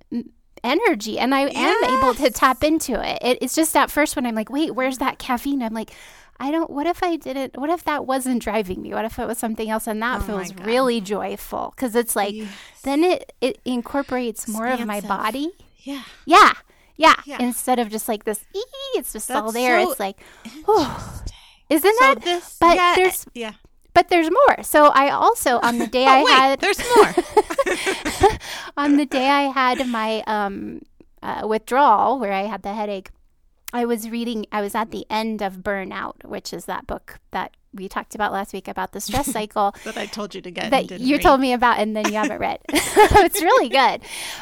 energy? 0.63 1.19
And 1.19 1.33
I 1.35 1.41
am 1.41 1.83
able 1.97 2.13
to 2.15 2.29
tap 2.31 2.63
into 2.63 2.93
it. 2.93 3.19
it. 3.21 3.37
It's 3.41 3.55
just 3.55 3.75
at 3.75 3.91
first 3.91 4.15
when 4.15 4.25
I'm 4.25 4.35
like, 4.35 4.49
wait, 4.49 4.75
where's 4.75 4.97
that 4.99 5.19
caffeine? 5.19 5.61
I'm 5.61 5.73
like, 5.73 5.91
I 6.39 6.51
don't. 6.51 6.69
What 6.69 6.87
if 6.87 7.03
I 7.03 7.15
didn't? 7.15 7.57
What 7.57 7.69
if 7.69 7.83
that 7.83 8.05
wasn't 8.07 8.41
driving 8.41 8.81
me? 8.81 8.93
What 8.93 9.05
if 9.05 9.19
it 9.19 9.27
was 9.27 9.37
something 9.37 9.69
else? 9.69 9.87
And 9.87 10.01
that 10.01 10.21
Oh 10.21 10.25
feels 10.25 10.53
really 10.55 10.99
joyful 10.99 11.73
because 11.75 11.95
it's 11.95 12.15
like 12.15 12.33
Yes. 12.33 12.49
then 12.83 13.03
it 13.03 13.33
it 13.39 13.59
incorporates 13.65 14.47
more 14.47 14.67
of 14.67 14.85
my 14.85 14.99
body. 15.01 15.51
Yeah. 15.79 16.03
Yeah. 16.25 16.53
Yeah. 16.95 17.15
Yeah. 17.25 17.37
Instead 17.41 17.79
of 17.79 17.89
just 17.89 18.07
like 18.07 18.23
this, 18.23 18.43
it's 18.95 19.13
just 19.13 19.29
all 19.29 19.51
there. 19.51 19.83
so 19.83 19.91
it's 19.91 19.99
like, 19.99 20.17
oh, 20.67 21.23
isn't 21.69 21.97
So 21.97 21.99
that? 22.05 22.21
this, 22.21 22.57
but 22.59 22.75
yeah, 22.75 22.93
there's 22.95 23.25
yeah. 23.33 23.53
But 23.93 24.09
there's 24.09 24.29
more. 24.29 24.63
So 24.63 24.87
I 24.87 25.09
also 25.09 25.59
on 25.59 25.77
the 25.77 25.87
day 25.87 26.05
Oh, 26.07 26.11
I 26.11 26.23
wait, 26.23 26.31
had 26.33 26.59
there's 26.59 26.81
more. 26.95 28.37
on 28.77 28.97
the 28.97 29.05
day 29.05 29.29
I 29.29 29.43
had 29.43 29.87
my 29.87 30.23
um 30.27 30.81
uh, 31.21 31.47
withdrawal 31.47 32.19
where 32.19 32.33
I 32.33 32.43
had 32.43 32.63
the 32.63 32.73
headache, 32.73 33.09
I 33.71 33.85
was 33.85 34.09
reading. 34.09 34.45
I 34.51 34.61
was 34.61 34.75
at 34.75 34.91
the 34.91 35.05
end 35.09 35.41
of 35.41 35.57
Burnout, 35.63 36.25
which 36.25 36.53
is 36.53 36.65
that 36.65 36.85
book 36.85 37.19
that 37.31 37.55
we 37.73 37.89
talked 37.89 38.15
about 38.15 38.31
last 38.31 38.53
week 38.53 38.67
about 38.67 38.91
the 38.91 39.01
stress 39.01 39.31
cycle 39.31 39.75
that 39.83 39.97
I 39.97 40.05
told 40.05 40.35
you 40.35 40.41
to 40.41 40.51
get. 40.51 40.71
that 40.71 40.87
didn't 40.87 41.05
you 41.05 41.15
read. 41.15 41.23
told 41.23 41.41
me 41.41 41.53
about 41.53 41.79
and 41.79 41.95
then 41.95 42.05
you 42.05 42.13
haven't 42.13 42.39
read. 42.39 42.59
it's 42.69 43.41
really 43.41 43.69
good. 43.69 44.01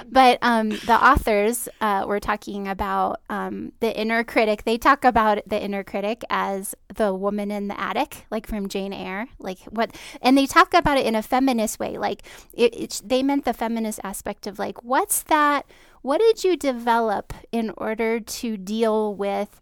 But 0.09 0.39
um, 0.41 0.69
the 0.69 0.97
authors 1.01 1.69
uh, 1.79 2.05
were 2.07 2.19
talking 2.19 2.67
about 2.67 3.21
um, 3.29 3.73
the 3.79 3.97
inner 3.97 4.23
critic. 4.23 4.63
They 4.63 4.77
talk 4.77 5.05
about 5.05 5.39
the 5.47 5.61
inner 5.61 5.83
critic 5.83 6.23
as 6.29 6.75
the 6.95 7.13
woman 7.13 7.51
in 7.51 7.67
the 7.67 7.79
attic, 7.79 8.25
like 8.29 8.47
from 8.47 8.67
Jane 8.67 8.93
Eyre. 8.93 9.27
Like 9.39 9.59
what, 9.69 9.95
and 10.21 10.37
they 10.37 10.45
talk 10.45 10.73
about 10.73 10.97
it 10.97 11.05
in 11.05 11.15
a 11.15 11.21
feminist 11.21 11.79
way. 11.79 11.97
Like 11.97 12.23
it, 12.53 12.75
it, 12.75 13.01
they 13.03 13.23
meant 13.23 13.45
the 13.45 13.53
feminist 13.53 13.99
aspect 14.03 14.47
of 14.47 14.59
like, 14.59 14.83
what's 14.83 15.23
that? 15.23 15.65
What 16.01 16.19
did 16.19 16.43
you 16.43 16.57
develop 16.57 17.33
in 17.51 17.71
order 17.77 18.19
to 18.19 18.57
deal 18.57 19.13
with? 19.13 19.61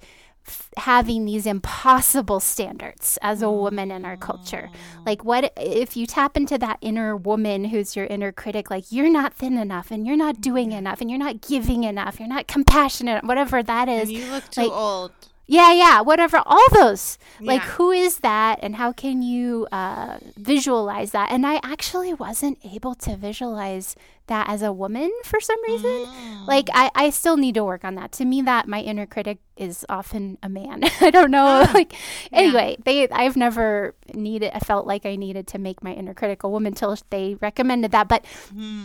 Having 0.77 1.25
these 1.25 1.45
impossible 1.45 2.39
standards 2.39 3.17
as 3.21 3.41
a 3.41 3.49
woman 3.51 3.91
in 3.91 4.05
our 4.05 4.17
culture. 4.17 4.69
Like, 5.05 5.23
what 5.23 5.51
if 5.57 5.95
you 5.97 6.05
tap 6.05 6.37
into 6.37 6.57
that 6.57 6.77
inner 6.81 7.15
woman 7.15 7.65
who's 7.65 7.95
your 7.95 8.05
inner 8.05 8.31
critic? 8.31 8.69
Like, 8.69 8.91
you're 8.91 9.09
not 9.09 9.33
thin 9.33 9.57
enough, 9.57 9.91
and 9.91 10.05
you're 10.05 10.17
not 10.17 10.41
doing 10.41 10.71
enough, 10.71 11.01
and 11.01 11.09
you're 11.09 11.19
not 11.19 11.41
giving 11.41 11.83
enough, 11.83 12.19
you're 12.19 12.29
not 12.29 12.47
compassionate, 12.47 13.23
whatever 13.23 13.63
that 13.63 13.89
is. 13.89 14.09
And 14.09 14.11
you 14.11 14.31
look 14.31 14.49
too 14.49 14.61
like- 14.61 14.71
old. 14.71 15.11
Yeah, 15.51 15.73
yeah, 15.73 16.01
whatever. 16.01 16.43
All 16.45 16.63
those. 16.73 17.17
Like, 17.41 17.63
who 17.63 17.89
is 17.89 18.19
that, 18.19 18.59
and 18.61 18.75
how 18.75 18.91
can 18.91 19.23
you 19.23 19.67
uh, 19.71 20.19
visualize 20.37 21.09
that? 21.09 21.31
And 21.31 21.43
I 21.43 21.59
actually 21.63 22.13
wasn't 22.13 22.59
able 22.63 22.93
to 22.93 23.17
visualize 23.17 23.95
that 24.29 24.49
as 24.49 24.61
a 24.61 24.71
woman 24.71 25.11
for 25.23 25.39
some 25.39 25.61
reason. 25.67 25.89
Mm. 26.05 26.47
Like, 26.47 26.69
I, 26.73 26.89
I 26.95 27.09
still 27.11 27.37
need 27.37 27.53
to 27.55 27.63
work 27.63 27.83
on 27.83 27.93
that. 27.95 28.11
To 28.13 28.25
me, 28.25 28.41
that 28.43 28.67
my 28.67 28.79
inner 28.81 29.05
critic 29.05 29.37
is 29.57 29.85
often 29.89 30.37
a 30.41 30.47
man. 30.49 30.81
I 31.01 31.09
don't 31.11 31.29
know. 31.31 31.67
like, 31.73 31.93
anyway, 32.31 32.77
they 32.85 33.07
I've 33.09 33.35
never 33.35 33.93
needed. 34.13 34.51
I 34.55 34.59
felt 34.59 34.87
like 34.87 35.05
I 35.05 35.15
needed 35.17 35.47
to 35.47 35.57
make 35.59 35.83
my 35.83 35.93
inner 35.93 36.13
critic 36.13 36.43
a 36.43 36.49
woman 36.49 36.73
till 36.73 36.95
they 37.09 37.35
recommended 37.41 37.91
that. 37.91 38.07
But 38.07 38.23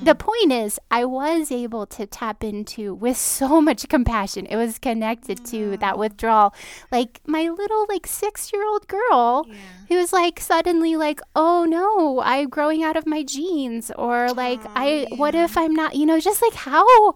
the 0.02 0.14
point 0.16 0.50
is, 0.52 0.80
I 0.90 1.04
was 1.04 1.52
able 1.52 1.86
to 1.86 2.06
tap 2.06 2.42
into 2.42 2.92
with 2.92 3.16
so 3.16 3.60
much 3.68 3.88
compassion. 3.88 4.46
It 4.46 4.56
was 4.56 4.78
connected 4.80 5.44
to 5.46 5.76
that 5.78 5.96
withdrawal. 5.96 6.52
Like 6.90 7.20
my 7.26 7.48
little 7.48 7.86
like 7.88 8.06
six 8.06 8.52
year 8.52 8.66
old 8.66 8.88
girl 8.88 9.46
Yeah. 9.48 9.54
who 9.88 9.96
was 9.96 10.12
like 10.12 10.40
suddenly 10.40 10.96
like, 10.96 11.20
oh 11.36 11.64
no, 11.64 12.20
I'm 12.20 12.48
growing 12.48 12.82
out 12.82 12.96
of 12.96 13.06
my 13.06 13.22
jeans, 13.22 13.92
or 13.96 14.32
like 14.32 14.60
I 14.74 15.06
what 15.16 15.33
if 15.36 15.56
I'm 15.56 15.74
not, 15.74 15.94
you 15.96 16.06
know, 16.06 16.20
just 16.20 16.42
like 16.42 16.54
how 16.54 17.14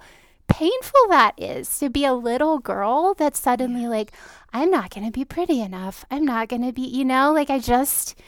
painful 0.49 1.01
that 1.11 1.35
is 1.37 1.79
to 1.79 1.91
be 1.91 2.05
a 2.05 2.15
little 2.15 2.59
girl 2.59 3.15
that's 3.15 3.39
suddenly 3.39 3.87
like, 3.87 4.13
I'm 4.53 4.71
not 4.71 4.91
gonna 4.95 5.11
be 5.11 5.25
pretty 5.25 5.61
enough. 5.61 6.05
I'm 6.11 6.25
not 6.25 6.49
gonna 6.49 6.73
be, 6.73 6.83
you 6.83 7.05
know, 7.05 7.33
like 7.33 7.51
I 7.51 7.59
just 7.59 8.19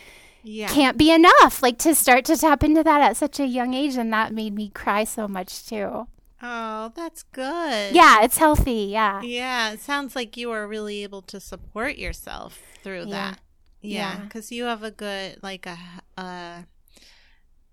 Yeah. 0.43 0.69
can't 0.69 0.97
be 0.99 1.11
enough. 1.11 1.63
Like 1.63 1.79
to 1.79 1.95
start 1.95 2.25
to 2.27 2.37
tap 2.37 2.63
into 2.63 2.83
that 2.85 3.01
at 3.01 3.17
such 3.17 3.41
a 3.41 3.47
young 3.47 3.73
age, 3.75 3.97
and 3.97 4.13
that 4.13 4.33
made 4.35 4.55
me 4.55 4.69
cry 4.71 5.05
so 5.05 5.27
much 5.29 5.67
too. 5.67 6.07
Oh, 6.43 6.91
that's 6.95 7.23
good. 7.25 7.95
Yeah, 7.95 8.23
it's 8.23 8.39
healthy. 8.39 8.89
Yeah. 8.91 9.21
Yeah, 9.23 9.73
it 9.73 9.81
sounds 9.81 10.17
like 10.17 10.37
you 10.39 10.51
are 10.51 10.67
really 10.67 11.03
able 11.03 11.21
to 11.23 11.39
support 11.41 11.97
yourself 11.97 12.59
through 12.83 13.05
Yeah. 13.07 13.31
that. 13.33 13.41
Yeah, 13.83 14.15
Yeah. 14.15 14.21
because 14.25 14.51
you 14.53 14.65
have 14.65 14.83
a 14.83 14.91
good, 14.91 15.39
like 15.43 15.67
a, 15.67 15.79
uh, 16.19 16.63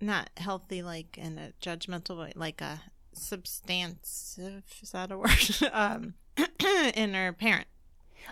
not 0.01 0.29
healthy, 0.37 0.81
like 0.81 1.17
in 1.17 1.37
a 1.37 1.51
judgmental 1.61 2.19
way, 2.19 2.33
like 2.35 2.61
a 2.61 2.81
substantive, 3.13 4.63
is 4.81 4.91
that 4.91 5.11
a 5.11 5.17
word? 5.17 5.29
um, 5.73 6.13
inner 6.95 7.33
parent. 7.33 7.67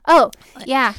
Oh, 0.07 0.31
Like- 0.55 0.67
yeah. 0.67 0.93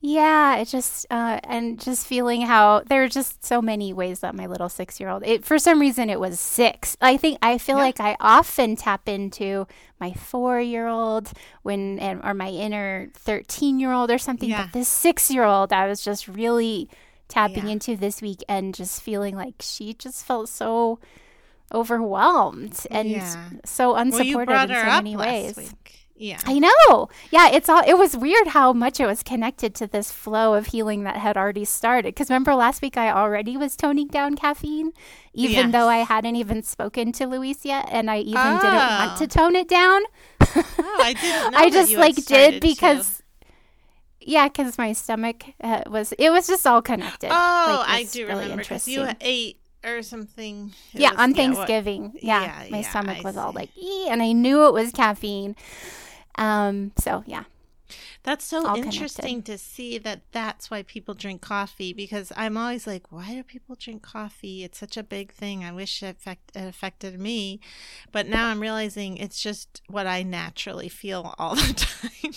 Yeah, 0.00 0.56
it 0.58 0.68
just 0.68 1.06
uh 1.10 1.40
and 1.44 1.80
just 1.80 2.06
feeling 2.06 2.42
how 2.42 2.82
there 2.86 3.02
are 3.02 3.08
just 3.08 3.44
so 3.44 3.60
many 3.62 3.92
ways 3.92 4.20
that 4.20 4.34
my 4.36 4.46
little 4.46 4.68
6-year-old 4.68 5.24
it 5.24 5.44
for 5.44 5.58
some 5.58 5.80
reason 5.80 6.10
it 6.10 6.20
was 6.20 6.38
6. 6.38 6.96
I 7.00 7.16
think 7.16 7.38
I 7.42 7.56
feel 7.58 7.78
Yeah. 7.78 7.82
like 7.84 7.98
I 8.00 8.16
often 8.20 8.76
tap 8.76 9.08
into 9.08 9.66
my 9.98 10.10
4-year-old 10.10 11.32
when 11.62 11.98
and 11.98 12.20
or 12.22 12.34
my 12.34 12.50
inner 12.50 13.08
13-year-old 13.24 14.10
or 14.10 14.18
something, 14.18 14.50
Yeah. 14.50 14.64
but 14.66 14.74
this 14.74 14.88
6-year-old 15.02 15.72
I 15.72 15.88
was 15.88 16.02
just 16.02 16.28
really 16.28 16.88
tapping 17.28 17.66
Yeah. 17.66 17.72
into 17.72 17.96
this 17.96 18.22
week 18.22 18.42
and 18.48 18.74
just 18.74 19.02
feeling 19.02 19.34
like 19.36 19.54
she 19.60 19.94
just 19.94 20.24
felt 20.24 20.48
so 20.48 20.98
overwhelmed 21.72 22.86
and 22.90 23.08
Yeah. 23.08 23.34
so 23.64 23.94
unsupported 23.96 24.46
brought 24.48 24.70
in 24.70 24.76
so 24.76 24.86
many 24.86 25.16
ways. 25.16 25.74
Yeah. 26.18 26.38
I 26.46 26.58
know. 26.58 27.10
Yeah, 27.30 27.50
it's 27.50 27.68
all 27.68 27.82
it 27.86 27.98
was 27.98 28.16
weird 28.16 28.46
how 28.48 28.72
much 28.72 29.00
it 29.00 29.06
was 29.06 29.22
connected 29.22 29.74
to 29.74 29.86
this 29.86 30.10
flow 30.10 30.54
of 30.54 30.68
healing 30.68 31.04
that 31.04 31.16
had 31.16 31.36
already 31.36 31.66
started. 31.66 32.16
Cuz 32.16 32.30
remember 32.30 32.54
last 32.54 32.80
week 32.80 32.96
I 32.96 33.10
already 33.10 33.58
was 33.58 33.76
toning 33.76 34.06
down 34.06 34.34
caffeine 34.34 34.92
even 35.34 35.72
though 35.72 35.88
I 35.88 35.98
hadn't 35.98 36.36
even 36.36 36.62
spoken 36.62 37.12
to 37.12 37.26
Luis 37.26 37.66
yet 37.66 37.86
and 37.90 38.10
I 38.10 38.18
even 38.20 38.32
didn't 38.60 38.62
want 38.62 39.12
Oh. 39.12 39.16
to 39.18 39.26
tone 39.26 39.56
it 39.56 39.68
down. 39.68 40.02
Oh, 40.40 40.64
I 41.02 41.12
didn't 41.12 41.52
know 41.52 41.58
I 41.58 41.68
just 41.68 41.92
like 41.92 42.14
did 42.24 42.62
to. 42.62 43.15
Because 44.26 44.32
yeah, 44.32 44.48
cuz 44.48 44.78
my 44.78 44.92
stomach 44.92 45.44
uh, 45.62 45.82
was 45.88 46.12
it 46.18 46.30
was 46.30 46.46
just 46.46 46.66
all 46.66 46.82
connected. 46.82 47.30
Oh, 47.30 47.84
Like, 47.88 47.88
I 47.88 48.02
do 48.10 48.26
really 48.26 48.42
remember 48.44 48.62
because 48.64 48.88
you 48.88 49.08
ate 49.20 49.58
or 49.84 50.02
something. 50.02 50.72
It 50.92 51.00
yeah, 51.00 51.10
was- 51.10 51.18
on 51.20 51.30
what- 51.30 51.36
Thanksgiving. 51.36 52.18
Yeah, 52.20 52.42
Yeah, 52.64 52.70
my 52.70 52.80
yeah, 52.80 52.90
stomach 52.90 53.18
I 53.18 53.22
was 53.22 53.36
all 53.36 53.52
like, 53.52 53.70
"Ee," 53.76 54.08
and 54.08 54.22
I 54.22 54.32
knew 54.32 54.66
it 54.66 54.72
was 54.72 54.90
caffeine. 54.92 55.54
Um, 56.36 56.92
so 56.98 57.22
yeah. 57.26 57.44
That's 58.24 58.44
so 58.44 58.66
all 58.66 58.76
interesting 58.76 59.42
to 59.44 59.56
see 59.56 59.98
that 59.98 60.22
that's 60.32 60.68
why 60.68 60.82
people 60.82 61.14
drink 61.14 61.40
coffee 61.40 61.92
because 61.92 62.32
I'm 62.36 62.56
always 62.56 62.84
like, 62.84 63.12
why 63.12 63.32
do 63.34 63.44
people 63.44 63.76
drink 63.76 64.02
coffee? 64.02 64.64
It's 64.64 64.78
such 64.78 64.96
a 64.96 65.04
big 65.04 65.32
thing. 65.32 65.62
I 65.62 65.70
wish 65.70 66.02
it, 66.02 66.16
affect, 66.16 66.50
it 66.56 66.66
affected 66.66 67.20
me. 67.20 67.60
But 68.10 68.26
now 68.26 68.48
I'm 68.48 68.58
realizing 68.58 69.16
it's 69.18 69.40
just 69.40 69.80
what 69.88 70.08
I 70.08 70.24
naturally 70.24 70.88
feel 70.88 71.36
all 71.38 71.54
the 71.54 71.74
time. 72.22 72.32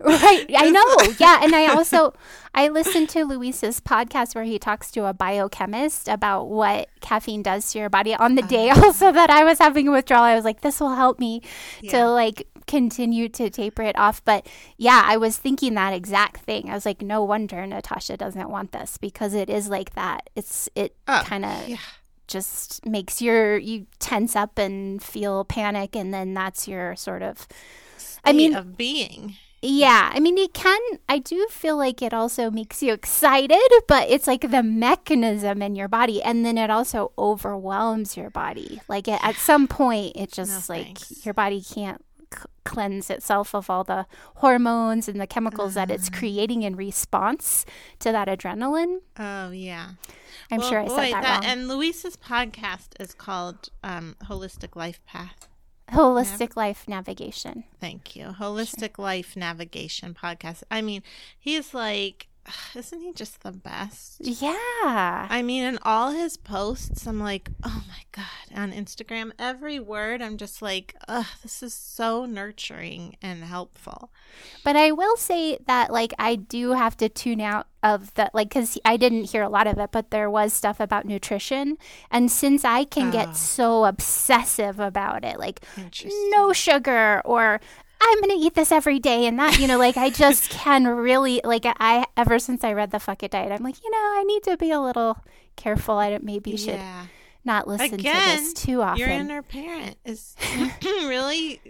Right. 0.00 0.46
I 0.56 0.70
know. 0.70 1.14
Yeah. 1.18 1.40
And 1.42 1.54
I 1.54 1.66
also 1.74 2.14
I 2.54 2.68
listened 2.68 3.08
to 3.10 3.24
Luis's 3.24 3.80
podcast 3.80 4.34
where 4.34 4.44
he 4.44 4.58
talks 4.58 4.90
to 4.92 5.06
a 5.06 5.12
biochemist 5.12 6.06
about 6.08 6.44
what 6.44 6.88
caffeine 7.00 7.42
does 7.42 7.72
to 7.72 7.80
your 7.80 7.88
body 7.90 8.14
on 8.14 8.34
the 8.36 8.42
uh-huh. 8.42 8.48
day 8.50 8.70
also 8.76 9.10
that 9.12 9.30
I 9.30 9.42
was 9.44 9.58
having 9.58 9.88
a 9.88 9.92
withdrawal. 9.92 10.22
I 10.22 10.34
was 10.36 10.44
like, 10.44 10.60
this 10.60 10.78
will 10.80 10.94
help 10.94 11.18
me 11.18 11.42
Yeah. 11.80 11.90
to 11.92 12.10
like 12.10 12.46
continue 12.68 13.28
to 13.30 13.50
taper 13.50 13.82
it 13.82 13.98
off. 13.98 14.24
But 14.24 14.46
yeah, 14.76 15.02
I 15.04 15.16
was 15.16 15.36
thinking 15.36 15.74
that 15.74 15.92
exact 15.94 16.42
thing. 16.42 16.70
I 16.70 16.74
was 16.74 16.86
like, 16.86 17.02
no 17.02 17.24
wonder 17.24 17.66
Natasha 17.66 18.16
doesn't 18.16 18.50
want 18.50 18.70
this 18.72 18.98
because 18.98 19.34
it 19.34 19.50
is 19.50 19.68
like 19.68 19.94
that. 19.94 20.30
It's 20.36 20.68
it 20.76 20.94
Oh, 21.08 21.22
kind 21.24 21.44
of 21.44 21.68
yeah. 21.68 21.76
just 22.28 22.86
makes 22.86 23.20
your 23.20 23.58
you 23.58 23.86
tense 23.98 24.36
up 24.36 24.58
and 24.58 25.02
feel 25.02 25.44
panic 25.44 25.96
and 25.96 26.14
then 26.14 26.34
that's 26.34 26.68
your 26.68 26.94
sort 26.94 27.22
of 27.22 27.48
I 28.24 28.32
mean, 28.32 28.54
of 28.54 28.76
being. 28.76 29.34
Yeah, 29.60 30.10
I 30.14 30.20
mean, 30.20 30.38
it 30.38 30.54
can. 30.54 30.80
I 31.08 31.18
do 31.18 31.46
feel 31.50 31.76
like 31.76 32.00
it 32.00 32.14
also 32.14 32.50
makes 32.50 32.80
you 32.82 32.92
excited, 32.92 33.58
but 33.88 34.08
it's 34.08 34.26
like 34.28 34.50
the 34.50 34.62
mechanism 34.62 35.62
in 35.62 35.74
your 35.74 35.88
body, 35.88 36.22
and 36.22 36.44
then 36.46 36.56
it 36.56 36.70
also 36.70 37.10
overwhelms 37.18 38.16
your 38.16 38.30
body. 38.30 38.80
Like 38.88 39.08
it, 39.08 39.18
at 39.22 39.34
some 39.34 39.66
point, 39.66 40.12
it 40.16 40.30
just 40.32 40.68
No 40.70 40.74
like 40.76 40.98
thanks. 40.98 41.24
your 41.26 41.34
body 41.34 41.60
can't 41.60 42.04
c- 42.32 42.38
cleanse 42.64 43.10
itself 43.10 43.52
of 43.54 43.68
all 43.68 43.82
the 43.82 44.06
hormones 44.36 45.08
and 45.08 45.20
the 45.20 45.26
chemicals 45.26 45.74
that 45.74 45.88
Uh-huh. 45.90 45.94
it's 45.94 46.08
creating 46.08 46.62
in 46.62 46.76
response 46.76 47.66
to 47.98 48.12
that 48.12 48.28
adrenaline. 48.28 48.98
Oh, 49.18 49.50
yeah. 49.50 49.88
I'm 50.52 50.60
Well, 50.60 50.68
sure 50.70 50.80
I 50.80 50.86
boy, 50.86 50.96
said 51.10 51.12
that, 51.14 51.40
wrong. 51.42 51.44
And 51.50 51.66
Luis's 51.68 52.16
podcast 52.16 52.90
is 53.00 53.12
called 53.12 53.70
um, 53.82 54.14
Holistic 54.26 54.76
Life 54.76 55.00
Path. 55.04 55.48
Holistic 55.92 56.56
life 56.56 56.86
navigation. 56.86 57.64
Thank 57.80 58.14
you. 58.14 58.34
Holistic 58.38 58.98
Life 58.98 59.36
Navigation 59.36 60.14
Podcast. 60.14 60.62
I 60.70 60.82
mean, 60.82 61.02
he's 61.38 61.74
like, 61.74 62.27
isn't 62.74 63.00
he 63.00 63.12
just 63.12 63.42
the 63.42 63.52
best? 63.52 64.16
Yeah. 64.20 65.26
I 65.30 65.42
mean, 65.42 65.64
in 65.64 65.78
all 65.82 66.10
his 66.12 66.36
posts, 66.36 67.06
I'm 67.06 67.20
like, 67.20 67.50
oh 67.62 67.82
my 67.88 68.02
God. 68.12 68.24
On 68.58 68.72
Instagram, 68.72 69.32
every 69.38 69.78
word, 69.78 70.20
I'm 70.22 70.36
just 70.36 70.62
like, 70.62 70.94
ugh, 71.06 71.26
this 71.42 71.62
is 71.62 71.74
so 71.74 72.24
nurturing 72.24 73.16
and 73.22 73.44
helpful. 73.44 74.10
But 74.64 74.76
I 74.76 74.90
will 74.92 75.16
say 75.16 75.58
that, 75.66 75.92
like, 75.92 76.12
I 76.18 76.34
do 76.36 76.72
have 76.72 76.96
to 76.98 77.08
tune 77.08 77.40
out 77.40 77.66
of 77.82 78.12
the, 78.14 78.30
like, 78.34 78.48
because 78.48 78.78
I 78.84 78.96
didn't 78.96 79.24
hear 79.24 79.42
a 79.42 79.48
lot 79.48 79.66
of 79.66 79.78
it, 79.78 79.90
but 79.92 80.10
there 80.10 80.30
was 80.30 80.52
stuff 80.52 80.80
about 80.80 81.04
nutrition. 81.04 81.76
And 82.10 82.30
since 82.30 82.64
I 82.64 82.84
can 82.84 83.08
Oh. 83.08 83.12
get 83.12 83.28
ah. 83.28 83.32
so 83.32 83.84
obsessive 83.84 84.80
about 84.80 85.24
it, 85.24 85.38
like, 85.38 85.60
no 86.30 86.52
sugar 86.52 87.22
or 87.24 87.60
I'm 88.00 88.20
going 88.20 88.38
to 88.38 88.44
eat 88.46 88.54
this 88.54 88.70
every 88.72 88.98
day 88.98 89.26
and 89.26 89.38
that, 89.38 89.58
you 89.58 89.66
know, 89.66 89.78
like, 89.78 89.96
I 89.96 90.10
just 90.10 90.50
can 90.50 90.86
really, 90.86 91.40
like, 91.44 91.64
I, 91.66 92.06
ever 92.16 92.38
since 92.38 92.62
I 92.64 92.72
read 92.72 92.90
the 92.90 93.00
Fuck 93.00 93.22
It 93.22 93.32
Diet, 93.32 93.52
I'm 93.52 93.62
like, 93.64 93.82
you 93.82 93.90
know, 93.90 93.96
I 93.98 94.24
need 94.26 94.42
to 94.44 94.56
be 94.56 94.70
a 94.70 94.80
little 94.80 95.18
careful. 95.56 95.96
I 95.98 96.10
don't, 96.10 96.24
maybe 96.24 96.56
should 96.56 96.74
Yeah. 96.74 97.06
not 97.44 97.66
listen 97.66 97.98
to 97.98 98.02
this 98.02 98.52
too 98.52 98.82
often. 98.82 99.00
Your 99.00 99.08
inner 99.08 99.42
parent 99.42 99.96
is 100.04 100.36
really 100.84 101.60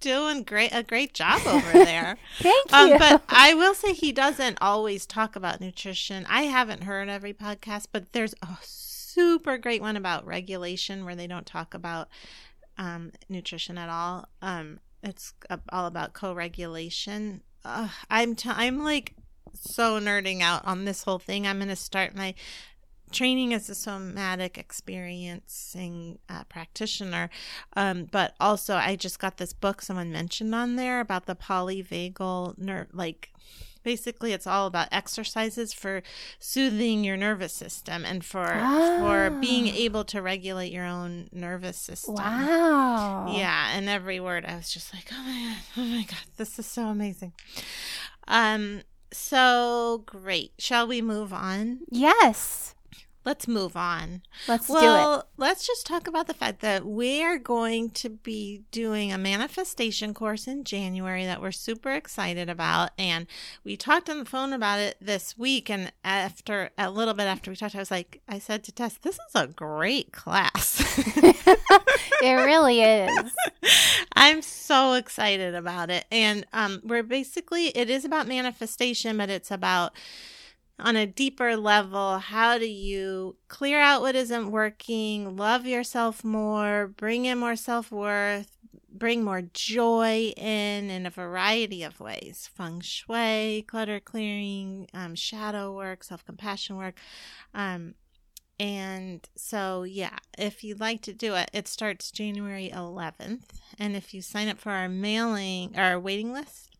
doing 0.00 0.42
great 0.42 0.70
a 0.74 0.82
great 0.82 1.14
job 1.14 1.40
over 1.46 1.72
there. 1.72 2.16
Thank 2.38 2.72
you. 2.72 2.76
Um, 2.94 2.98
but 2.98 3.22
I 3.28 3.54
will 3.54 3.74
say 3.74 3.92
he 3.92 4.10
doesn't 4.12 4.58
always 4.60 5.06
talk 5.06 5.36
about 5.36 5.60
nutrition. 5.60 6.26
I 6.28 6.42
haven't 6.42 6.82
heard 6.82 7.08
every 7.08 7.32
podcast, 7.32 7.86
but 7.92 8.12
there's 8.12 8.34
a 8.42 8.48
super 8.62 9.58
great 9.58 9.80
one 9.80 9.96
about 9.96 10.26
regulation 10.26 11.04
where 11.04 11.14
they 11.14 11.26
don't 11.28 11.46
talk 11.46 11.72
about 11.74 12.08
um, 12.78 13.12
nutrition 13.28 13.78
at 13.78 13.88
all. 13.88 14.26
Um, 14.40 14.80
it's 15.02 15.34
all 15.70 15.86
about 15.86 16.12
co-regulation. 16.12 17.42
Uh, 17.64 17.88
I'm 18.10 18.34
t- 18.34 18.50
I'm 18.52 18.82
like 18.82 19.14
so 19.54 20.00
nerding 20.00 20.40
out 20.40 20.64
on 20.64 20.84
this 20.84 21.04
whole 21.04 21.18
thing. 21.18 21.46
I'm 21.46 21.58
gonna 21.58 21.76
start 21.76 22.14
my 22.14 22.34
training 23.10 23.52
as 23.52 23.68
a 23.68 23.74
somatic 23.74 24.56
experiencing 24.56 26.18
uh, 26.28 26.44
practitioner, 26.44 27.30
um, 27.76 28.04
but 28.10 28.34
also 28.40 28.76
I 28.76 28.96
just 28.96 29.18
got 29.18 29.36
this 29.36 29.52
book 29.52 29.82
someone 29.82 30.10
mentioned 30.10 30.54
on 30.54 30.76
there 30.76 31.00
about 31.00 31.26
the 31.26 31.36
polyvagal 31.36 32.58
nerve, 32.58 32.88
like 32.92 33.31
basically 33.82 34.32
it's 34.32 34.46
all 34.46 34.66
about 34.66 34.88
exercises 34.92 35.72
for 35.72 36.02
soothing 36.38 37.04
your 37.04 37.16
nervous 37.16 37.52
system 37.52 38.04
and 38.04 38.24
for 38.24 38.46
for 39.00 39.30
being 39.30 39.68
Ah. 39.68 39.74
able 39.76 40.04
to 40.04 40.20
regulate 40.22 40.72
your 40.72 40.84
own 40.84 41.28
nervous 41.32 41.76
system. 41.76 42.14
Wow. 42.14 43.32
Yeah, 43.36 43.76
and 43.76 43.88
every 43.88 44.20
word 44.20 44.44
I 44.44 44.56
was 44.56 44.70
just 44.72 44.92
like, 44.94 45.08
"Oh 45.12 45.22
my 45.22 45.42
god. 45.48 45.56
Oh 45.76 45.84
my 45.84 46.02
god. 46.04 46.24
This 46.36 46.58
is 46.58 46.66
so 46.66 46.86
amazing." 46.86 47.32
Um 48.28 48.82
so 49.12 50.02
great. 50.06 50.52
Shall 50.58 50.86
we 50.86 51.02
move 51.02 51.32
on? 51.32 51.80
Yes. 51.90 52.74
Let's 53.24 53.46
move 53.46 53.76
on. 53.76 54.22
Let's 54.48 54.66
do 54.66 54.76
it. 54.76 54.80
Well, 54.80 55.28
let's 55.36 55.66
just 55.66 55.86
talk 55.86 56.06
about 56.06 56.26
the 56.26 56.34
fact 56.34 56.60
that 56.60 56.84
we're 56.84 57.38
going 57.38 57.90
to 57.90 58.08
be 58.08 58.62
doing 58.70 59.12
a 59.12 59.18
manifestation 59.18 60.12
course 60.12 60.46
in 60.46 60.64
January 60.64 61.24
that 61.24 61.40
we're 61.40 61.52
super 61.52 61.92
excited 61.92 62.48
about. 62.48 62.90
And 62.98 63.26
we 63.64 63.76
talked 63.76 64.10
on 64.10 64.18
the 64.18 64.24
phone 64.24 64.52
about 64.52 64.80
it 64.80 64.96
this 65.00 65.38
week. 65.38 65.70
And 65.70 65.92
after 66.04 66.70
a 66.76 66.90
little 66.90 67.14
bit 67.14 67.24
after 67.24 67.50
we 67.50 67.56
talked, 67.56 67.76
I 67.76 67.78
was 67.78 67.90
like, 67.90 68.20
I 68.28 68.38
said 68.38 68.64
to 68.64 68.72
Tess, 68.72 68.98
this 69.02 69.16
is 69.16 69.34
a 69.34 69.46
great 69.46 70.12
class. 70.12 70.82
It 72.22 72.34
really 72.34 72.80
is. 72.80 73.34
I'm 74.14 74.42
so 74.42 74.92
excited 74.92 75.56
about 75.56 75.90
it. 75.90 76.04
And 76.12 76.46
um, 76.52 76.80
we're 76.84 77.02
basically, 77.02 77.66
it 77.76 77.90
is 77.90 78.04
about 78.04 78.28
manifestation, 78.28 79.16
but 79.16 79.28
it's 79.28 79.50
about 79.50 79.92
on 80.82 80.96
a 80.96 81.06
deeper 81.06 81.56
level 81.56 82.18
how 82.18 82.58
do 82.58 82.68
you 82.68 83.36
clear 83.48 83.80
out 83.80 84.02
what 84.02 84.16
isn't 84.16 84.50
working, 84.50 85.36
love 85.36 85.64
yourself 85.64 86.24
more, 86.24 86.88
bring 86.96 87.24
in 87.24 87.38
more 87.38 87.56
self 87.56 87.90
worth, 87.90 88.58
bring 88.92 89.24
more 89.24 89.42
joy 89.42 90.32
in 90.36 90.90
in 90.90 91.06
a 91.06 91.10
variety 91.10 91.82
of 91.82 92.00
ways 92.00 92.50
feng 92.54 92.80
shui, 92.80 93.64
clutter 93.66 94.00
clearing, 94.00 94.88
um, 94.92 95.14
shadow 95.14 95.74
work, 95.74 96.04
self 96.04 96.24
compassion 96.24 96.76
work. 96.76 96.98
Um, 97.54 97.94
and 98.60 99.28
so, 99.34 99.82
yeah, 99.82 100.18
if 100.38 100.62
you'd 100.62 100.78
like 100.80 101.02
to 101.02 101.12
do 101.12 101.34
it, 101.34 101.50
it 101.52 101.66
starts 101.66 102.12
January 102.12 102.70
11th. 102.72 103.44
And 103.78 103.96
if 103.96 104.14
you 104.14 104.22
sign 104.22 104.48
up 104.48 104.58
for 104.58 104.70
our 104.70 104.88
mailing, 104.88 105.76
our 105.76 105.98
waiting 105.98 106.32
list, 106.32 106.71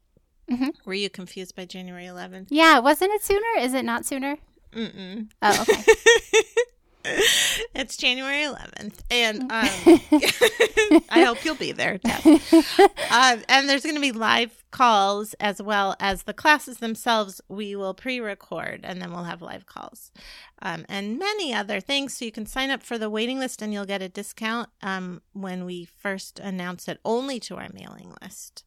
Mhm. 0.51 0.73
were 0.85 0.95
you 0.95 1.09
confused 1.09 1.55
by 1.57 1.65
January 1.65 2.05
11th? 2.07 2.49
Yeah. 2.51 2.79
Wasn't 2.81 3.11
it 3.13 3.23
sooner? 3.23 3.47
Is 3.59 3.75
it 3.75 3.85
not 3.85 4.05
sooner? 4.05 4.39
Mm-mm. 4.75 5.29
Oh, 5.43 5.61
okay. 5.63 5.83
it's 7.75 7.97
January 7.97 8.43
11th. 8.43 9.01
And 9.11 9.43
um, 9.43 9.49
I 11.11 11.25
hope 11.25 11.45
you'll 11.45 11.55
be 11.55 11.73
there. 11.73 11.99
Uh, 12.05 13.37
and 13.49 13.69
there's 13.69 13.83
going 13.83 13.97
to 13.97 14.01
be 14.01 14.13
live 14.13 14.65
calls 14.71 15.35
as 15.35 15.61
well 15.61 15.97
as 15.99 16.23
the 16.23 16.33
classes 16.33 16.79
themselves. 16.79 17.41
We 17.49 17.75
will 17.75 17.95
pre 17.95 18.21
record 18.21 18.81
and 18.85 19.01
then 19.03 19.13
we'll 19.13 19.25
have 19.25 19.43
live 19.43 19.67
calls 19.67 20.13
um, 20.61 20.85
and 20.89 21.19
many 21.19 21.53
other 21.53 21.81
things. 21.81 22.17
So 22.17 22.25
you 22.25 22.33
can 22.33 22.47
sign 22.47 22.71
up 22.71 22.83
for 22.83 22.99
the 22.99 23.11
waiting 23.11 23.39
list 23.39 23.63
and 23.63 23.73
you'll 23.73 23.85
get 23.85 24.03
a 24.03 24.09
discount 24.09 24.69
um, 24.83 25.23
when 25.33 25.65
we 25.65 25.85
first 25.85 26.39
announce 26.39 26.89
it 26.89 27.01
only 27.05 27.41
to 27.41 27.57
our 27.57 27.69
mailing 27.73 28.15
list, 28.23 28.65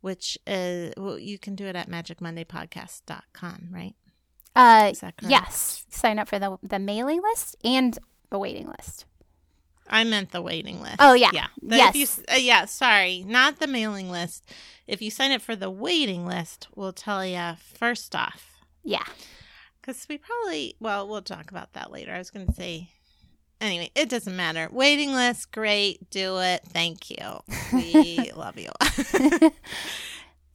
which 0.00 0.38
is, 0.46 0.92
well, 0.96 1.18
you 1.18 1.38
can 1.38 1.54
do 1.54 1.66
it 1.66 1.76
at 1.76 1.88
magicmondaypodcast.com, 1.88 3.68
right? 3.70 3.94
Uh, 4.58 4.88
Is 4.90 5.00
that 5.00 5.16
correct? 5.16 5.30
yes. 5.30 5.86
Sign 5.88 6.18
up 6.18 6.28
for 6.28 6.38
the 6.38 6.58
the 6.62 6.78
mailing 6.78 7.22
list 7.22 7.56
and 7.64 7.98
the 8.30 8.38
waiting 8.38 8.66
list. 8.66 9.06
I 9.90 10.04
meant 10.04 10.32
the 10.32 10.42
waiting 10.42 10.82
list. 10.82 10.96
Oh, 10.98 11.14
yeah. 11.14 11.30
yeah, 11.32 11.46
Yes. 11.62 11.94
If 11.94 11.96
you, 11.96 12.24
uh, 12.34 12.36
yeah, 12.36 12.64
sorry, 12.66 13.24
not 13.26 13.58
the 13.58 13.66
mailing 13.66 14.10
list. 14.10 14.44
If 14.86 15.00
you 15.00 15.10
sign 15.10 15.32
up 15.32 15.40
for 15.40 15.56
the 15.56 15.70
waiting 15.70 16.26
list, 16.26 16.68
we'll 16.74 16.92
tell 16.92 17.24
you 17.24 17.54
first 17.78 18.14
off 18.14 18.58
Yeah. 18.84 19.04
because 19.80 20.04
we 20.08 20.18
probably. 20.18 20.74
Well, 20.78 21.08
we'll 21.08 21.22
talk 21.22 21.50
about 21.50 21.72
that 21.72 21.90
later. 21.90 22.12
I 22.12 22.18
was 22.18 22.30
going 22.30 22.46
to 22.46 22.52
say. 22.52 22.90
Anyway, 23.62 23.90
it 23.94 24.08
doesn't 24.10 24.36
matter. 24.36 24.68
Waiting 24.70 25.12
list, 25.12 25.50
great. 25.52 26.10
Do 26.10 26.38
it. 26.38 26.60
Thank 26.68 27.10
you. 27.10 27.40
We 27.72 28.30
love 28.36 28.58
you. 28.58 28.70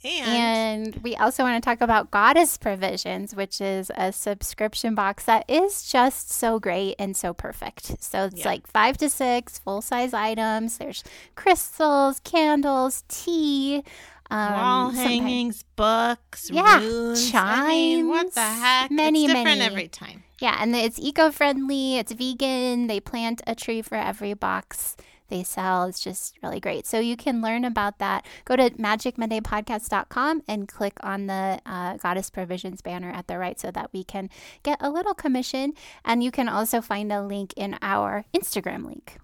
and, 0.06 0.88
And 0.96 1.04
we 1.04 1.16
also 1.16 1.44
want 1.44 1.62
to 1.62 1.68
talk 1.68 1.82
about 1.82 2.12
Goddess 2.12 2.58
Provisions, 2.58 3.36
which 3.36 3.62
is 3.62 3.92
a 3.96 4.12
subscription 4.12 4.96
box 4.96 5.26
that 5.26 5.46
is 5.48 5.84
just 5.90 6.32
so 6.32 6.60
great 6.60 6.96
and 7.00 7.16
so 7.16 7.34
perfect. 7.34 8.02
So 8.04 8.26
it's 8.26 8.40
Yeah. 8.40 8.48
like 8.48 8.68
five 8.68 8.98
to 8.98 9.10
six 9.10 9.60
full 9.60 9.82
size 9.82 10.14
items. 10.14 10.78
There's 10.78 11.04
crystals, 11.36 12.20
candles, 12.24 13.04
tea, 13.08 13.84
um, 14.32 14.54
wall 14.54 14.90
hangings, 14.92 15.64
books, 15.76 16.50
Yeah, 16.52 16.80
runes. 16.80 17.32
I 17.34 17.68
mean, 17.70 18.08
what 18.08 18.34
the 18.34 18.42
heck? 18.42 18.92
many, 18.92 19.26
it's 19.26 19.34
different 19.34 19.60
many. 19.60 19.62
every 19.62 19.88
time. 19.88 20.24
Yeah, 20.40 20.58
and 20.60 20.76
it's 20.76 21.00
eco 21.00 21.32
friendly, 21.32 21.98
it's 21.98 22.12
vegan. 22.12 22.88
They 22.88 23.00
plant 23.00 23.42
a 23.48 23.56
tree 23.56 23.82
for 23.82 23.96
every 23.96 24.34
box 24.34 24.98
they 25.34 25.44
sell. 25.44 25.86
It's 25.86 26.00
just 26.00 26.38
really 26.44 26.60
great. 26.60 26.86
So 26.86 27.00
you 27.00 27.18
can 27.18 27.42
learn 27.42 27.66
about 27.66 27.98
that. 27.98 28.24
Go 28.46 28.56
to 28.56 28.70
magicmondaypodcast.com 28.70 30.44
and 30.48 30.68
click 30.68 30.94
on 31.02 31.26
the 31.26 31.60
uh, 31.66 31.98
Goddess 31.98 32.30
Provisions 32.30 32.84
banner 32.84 33.10
at 33.10 33.26
the 33.26 33.40
right 33.40 33.60
so 33.60 33.72
that 33.72 33.92
we 33.92 34.04
can 34.04 34.30
get 34.62 34.78
a 34.80 34.92
little 34.92 35.16
commission. 35.16 35.74
And 36.06 36.24
you 36.24 36.30
can 36.30 36.48
also 36.48 36.82
find 36.82 37.12
a 37.12 37.24
link 37.24 37.52
in 37.58 37.80
our 37.82 38.26
Instagram 38.32 38.86
link. 38.86 39.18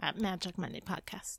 At 0.00 0.20
Magic 0.20 0.58
Monday 0.58 0.80
Podcast. 0.80 1.38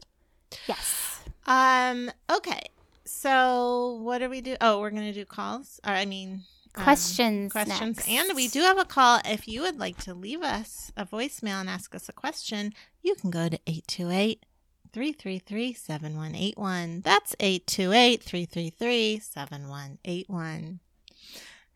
Yes. 0.68 1.20
Um. 1.46 2.10
Okay. 2.30 2.62
So 3.04 4.00
what 4.02 4.20
do 4.20 4.30
we 4.30 4.40
do? 4.40 4.56
Oh, 4.62 4.80
we're 4.80 4.90
gonna 4.90 5.12
do 5.12 5.26
calls. 5.26 5.82
Or 5.86 5.92
I 5.92 6.06
mean, 6.06 6.44
um, 6.78 6.84
Questions. 6.84 7.52
questions, 7.52 7.98
next. 7.98 8.10
and 8.10 8.36
we 8.36 8.48
do 8.48 8.62
have 8.62 8.78
a 8.78 8.86
call. 8.86 9.20
If 9.26 9.48
you 9.48 9.62
would 9.62 9.80
like 9.80 9.98
to 10.04 10.14
leave 10.14 10.42
us 10.42 10.92
a 10.96 11.06
voicemail 11.06 11.60
and 11.62 11.70
ask 11.70 11.94
us 11.96 12.08
a 12.10 12.14
question, 12.14 12.74
you 13.02 13.16
can 13.16 13.32
go 13.32 13.50
to 13.50 13.60
828 13.68 14.46
333 14.94 15.74
7181. 15.74 17.02
That's 17.02 17.36
828 17.40 18.24
333 18.24 19.20
7181. 19.20 20.80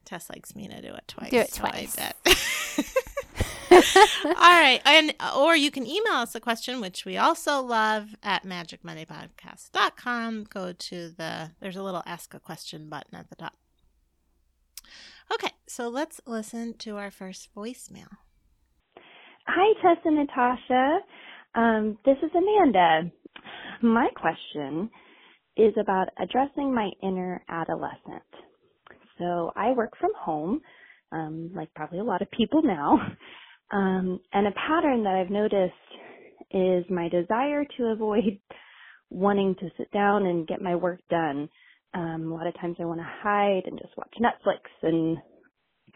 Tess 0.06 0.30
likes 0.30 0.56
me 0.56 0.68
to 0.68 0.82
do 0.82 0.94
it 0.94 1.04
twice. 1.08 1.32
Do 1.32 1.38
it 1.38 1.54
so 1.54 1.62
twice. 1.62 1.96
did. 1.96 2.14
All 4.26 4.34
right. 4.36 4.82
And 4.86 5.14
or 5.38 5.56
you 5.56 5.72
can 5.72 5.86
email 5.88 6.14
us 6.14 6.36
a 6.36 6.40
question, 6.40 6.82
which 6.82 7.06
we 7.06 7.18
also 7.18 7.62
love 7.62 8.10
at 8.22 8.44
magicmondaypodcast.com. 8.44 10.46
Go 10.50 10.74
to 10.74 11.10
the 11.10 11.52
there's 11.60 11.78
a 11.78 11.84
little 11.84 12.04
ask 12.06 12.34
a 12.34 12.40
question 12.40 12.90
button 12.90 13.16
at 13.18 13.30
the 13.30 13.36
top. 13.36 13.54
Okay, 15.34 15.52
so 15.66 15.88
let's 15.88 16.20
listen 16.28 16.74
to 16.80 16.98
our 16.98 17.10
first 17.10 17.50
voicemail. 17.56 18.10
Hi, 19.48 19.74
Tess 19.82 20.02
and 20.04 20.18
Natasha. 20.18 21.00
Um, 21.56 21.98
this 22.04 22.18
is 22.22 22.32
Amanda. 22.36 23.12
My 23.82 24.10
question 24.16 24.90
is 25.56 25.74
about 25.80 26.10
addressing 26.22 26.74
my 26.74 26.90
inner 27.02 27.44
adolescent. 27.48 28.24
So 29.20 29.52
I 29.56 29.72
work 29.72 29.94
from 30.00 30.12
home, 30.20 30.62
um, 31.14 31.52
like 31.56 31.74
probably 31.76 32.00
a 32.00 32.04
lot 32.04 32.22
of 32.22 32.30
people 32.32 32.62
now. 32.64 32.98
Um, 33.74 34.20
and 34.34 34.48
a 34.48 34.52
pattern 34.52 35.04
that 35.06 35.16
I've 35.16 35.32
noticed 35.32 35.72
is 36.52 36.84
my 36.90 37.08
desire 37.08 37.64
to 37.78 37.84
avoid 37.86 38.38
wanting 39.10 39.56
to 39.62 39.70
sit 39.78 39.90
down 39.92 40.26
and 40.26 40.46
get 40.46 40.62
my 40.62 40.76
work 40.76 41.00
done. 41.10 41.48
Um, 41.94 42.32
a 42.32 42.36
lot 42.36 42.48
of 42.48 42.60
times 42.60 42.78
I 42.80 42.86
want 42.86 43.00
to 43.00 43.08
hide 43.08 43.64
and 43.66 43.80
just 43.80 43.98
watch 43.98 44.14
Netflix 44.22 44.60
and 44.82 45.18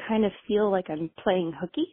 kind 0.08 0.26
of 0.26 0.32
feel 0.48 0.70
like 0.70 0.90
I'm 0.90 1.10
playing 1.24 1.54
hooky 1.60 1.88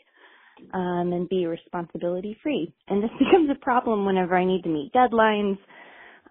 um, 0.75 1.13
and 1.13 1.29
be 1.29 1.47
responsibility 1.47 2.37
free. 2.43 2.73
And 2.89 3.03
this 3.03 3.11
becomes 3.19 3.51
a 3.51 3.65
problem 3.65 4.05
whenever 4.05 4.37
I 4.37 4.45
need 4.45 4.63
to 4.63 4.69
meet 4.69 4.93
deadlines. 4.93 5.59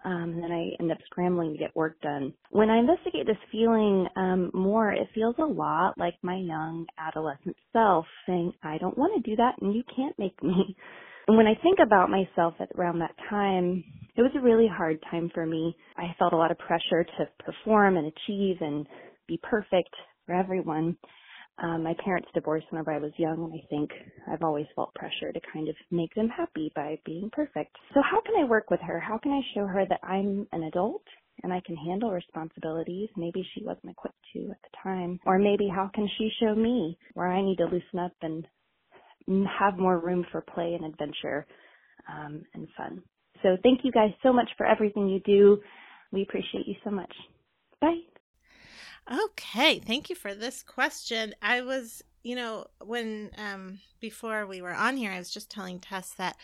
Um, 0.04 0.34
and 0.34 0.42
then 0.42 0.50
I 0.50 0.70
end 0.80 0.90
up 0.90 0.98
scrambling 1.06 1.52
to 1.52 1.58
get 1.58 1.76
work 1.76 2.00
done. 2.00 2.34
When 2.50 2.70
I 2.70 2.78
investigate 2.78 3.26
this 3.26 3.36
feeling 3.52 4.08
um, 4.16 4.50
more, 4.52 4.90
it 4.90 5.06
feels 5.14 5.36
a 5.38 5.44
lot 5.44 5.96
like 5.96 6.14
my 6.22 6.36
young 6.36 6.86
adolescent 6.98 7.56
self 7.72 8.06
saying, 8.26 8.52
I 8.64 8.78
don't 8.78 8.98
want 8.98 9.22
to 9.22 9.30
do 9.30 9.36
that 9.36 9.54
and 9.60 9.74
you 9.74 9.82
can't 9.94 10.18
make 10.18 10.42
me. 10.42 10.76
And 11.28 11.36
when 11.36 11.46
I 11.46 11.54
think 11.62 11.78
about 11.80 12.10
myself 12.10 12.54
at 12.58 12.70
around 12.76 12.98
that 12.98 13.14
time, 13.30 13.84
it 14.16 14.22
was 14.22 14.32
a 14.36 14.40
really 14.42 14.68
hard 14.68 14.98
time 15.10 15.30
for 15.34 15.46
me. 15.46 15.76
I 15.96 16.14
felt 16.18 16.32
a 16.32 16.36
lot 16.36 16.50
of 16.50 16.58
pressure 16.58 17.04
to 17.04 17.28
perform 17.44 17.96
and 17.96 18.06
achieve 18.08 18.56
and 18.60 18.86
be 19.28 19.40
perfect 19.42 19.94
for 20.26 20.34
everyone. 20.34 20.96
Um, 21.62 21.82
my 21.84 21.94
parents 22.04 22.28
divorced 22.34 22.66
whenever 22.70 22.92
I 22.92 22.98
was 22.98 23.12
young, 23.18 23.44
and 23.44 23.52
I 23.54 23.66
think 23.68 23.90
I've 24.32 24.42
always 24.42 24.66
felt 24.74 24.94
pressure 24.94 25.32
to 25.32 25.40
kind 25.52 25.68
of 25.68 25.76
make 25.90 26.14
them 26.14 26.28
happy 26.28 26.72
by 26.74 26.98
being 27.04 27.30
perfect. 27.32 27.76
So, 27.94 28.00
how 28.02 28.20
can 28.22 28.34
I 28.42 28.48
work 28.48 28.70
with 28.70 28.80
her? 28.80 29.00
How 29.00 29.18
can 29.18 29.32
I 29.32 29.40
show 29.54 29.66
her 29.66 29.84
that 29.88 30.00
I'm 30.02 30.48
an 30.52 30.64
adult 30.64 31.04
and 31.42 31.52
I 31.52 31.60
can 31.66 31.76
handle 31.76 32.10
responsibilities? 32.10 33.10
Maybe 33.16 33.46
she 33.54 33.64
wasn't 33.64 33.90
equipped 33.92 34.16
to 34.34 34.40
at 34.50 34.62
the 34.62 34.78
time. 34.82 35.20
Or 35.26 35.38
maybe 35.38 35.68
how 35.68 35.90
can 35.94 36.08
she 36.18 36.30
show 36.40 36.54
me 36.54 36.98
where 37.14 37.28
I 37.28 37.42
need 37.42 37.58
to 37.58 37.64
loosen 37.66 37.98
up 38.00 38.12
and 38.22 38.46
have 39.60 39.78
more 39.78 39.98
room 39.98 40.26
for 40.32 40.42
play 40.42 40.74
and 40.74 40.86
adventure 40.86 41.46
um, 42.08 42.44
and 42.54 42.68
fun. 42.76 43.02
So 43.42 43.56
thank 43.62 43.84
you 43.84 43.92
guys 43.92 44.12
so 44.22 44.32
much 44.32 44.50
for 44.56 44.66
everything 44.66 45.08
you 45.08 45.20
do. 45.20 45.60
We 46.12 46.22
appreciate 46.22 46.66
you 46.66 46.74
so 46.84 46.90
much. 46.90 47.12
Bye. 47.80 48.00
Okay, 49.10 49.80
thank 49.80 50.08
you 50.08 50.16
for 50.16 50.34
this 50.34 50.62
question. 50.62 51.34
I 51.42 51.62
was, 51.62 52.02
you 52.22 52.36
know, 52.36 52.66
when 52.80 53.30
um 53.36 53.80
before 54.00 54.46
we 54.46 54.62
were 54.62 54.74
on 54.74 54.96
here, 54.96 55.10
I 55.10 55.18
was 55.18 55.30
just 55.30 55.50
telling 55.50 55.80
Tess 55.80 56.10
that 56.18 56.36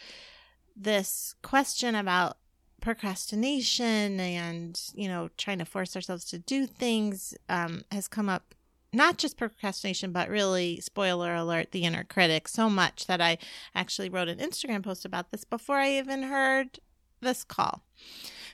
this 0.76 1.34
question 1.42 1.94
about 1.94 2.38
procrastination 2.80 4.20
and, 4.20 4.80
you 4.94 5.08
know, 5.08 5.28
trying 5.36 5.58
to 5.58 5.64
force 5.64 5.94
ourselves 5.94 6.24
to 6.26 6.38
do 6.38 6.66
things 6.66 7.36
um 7.48 7.82
has 7.92 8.08
come 8.08 8.28
up 8.28 8.54
not 8.92 9.18
just 9.18 9.36
procrastination, 9.36 10.12
but 10.12 10.30
really, 10.30 10.80
spoiler 10.80 11.34
alert, 11.34 11.72
the 11.72 11.84
inner 11.84 12.04
critic 12.04 12.48
so 12.48 12.70
much 12.70 13.06
that 13.06 13.20
I 13.20 13.36
actually 13.74 14.08
wrote 14.08 14.28
an 14.28 14.38
Instagram 14.38 14.82
post 14.82 15.04
about 15.04 15.30
this 15.30 15.44
before 15.44 15.76
I 15.76 15.98
even 15.98 16.22
heard 16.22 16.80
this 17.20 17.44
call. 17.44 17.82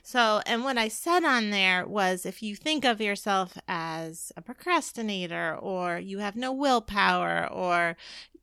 So, 0.07 0.41
and 0.45 0.63
what 0.63 0.77
I 0.77 0.87
said 0.87 1.23
on 1.23 1.49
there 1.49 1.87
was 1.87 2.27
if 2.27 2.43
you 2.43 2.55
think 2.55 2.85
of 2.85 3.01
yourself 3.01 3.57
as 3.67 4.31
a 4.37 4.41
procrastinator 4.41 5.57
or 5.59 5.97
you 5.97 6.19
have 6.19 6.35
no 6.35 6.53
willpower 6.53 7.47
or 7.51 7.97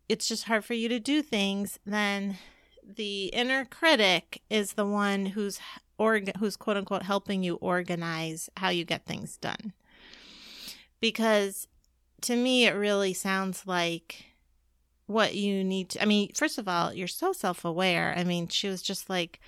it's 0.09 0.27
just 0.27 0.45
hard 0.45 0.65
for 0.65 0.75
you 0.75 0.89
to 0.89 0.99
do 0.99 1.23
things, 1.23 1.79
then 1.87 2.37
the 2.85 3.27
inner 3.27 3.65
critic 3.65 4.43
is 4.51 4.73
the 4.73 4.85
one 4.85 5.27
who's 5.27 5.61
org- 5.99 6.37
who's 6.39 6.57
quote 6.57 6.77
unquote 6.77 7.05
helping 7.05 7.45
you 7.45 7.55
organize 7.57 8.51
how 8.57 8.69
you 8.69 8.85
get 8.85 9.07
things 9.07 9.37
done. 9.37 9.73
Because 11.01 11.69
to 12.23 12.35
me 12.35 12.67
it 12.67 12.73
really 12.73 13.15
sounds 13.15 13.67
like 13.67 14.25
what 15.07 15.35
you 15.35 15.63
need 15.63 15.91
to 15.91 16.03
I 16.03 16.07
mean, 16.07 16.33
first 16.35 16.59
of 16.59 16.67
all, 16.67 16.93
you're 16.93 17.07
so 17.07 17.33
self-aware. 17.33 18.15
I 18.17 18.25
mean, 18.25 18.49
she 18.49 18.69
was 18.69 18.83
just 18.83 19.09
like 19.09 19.41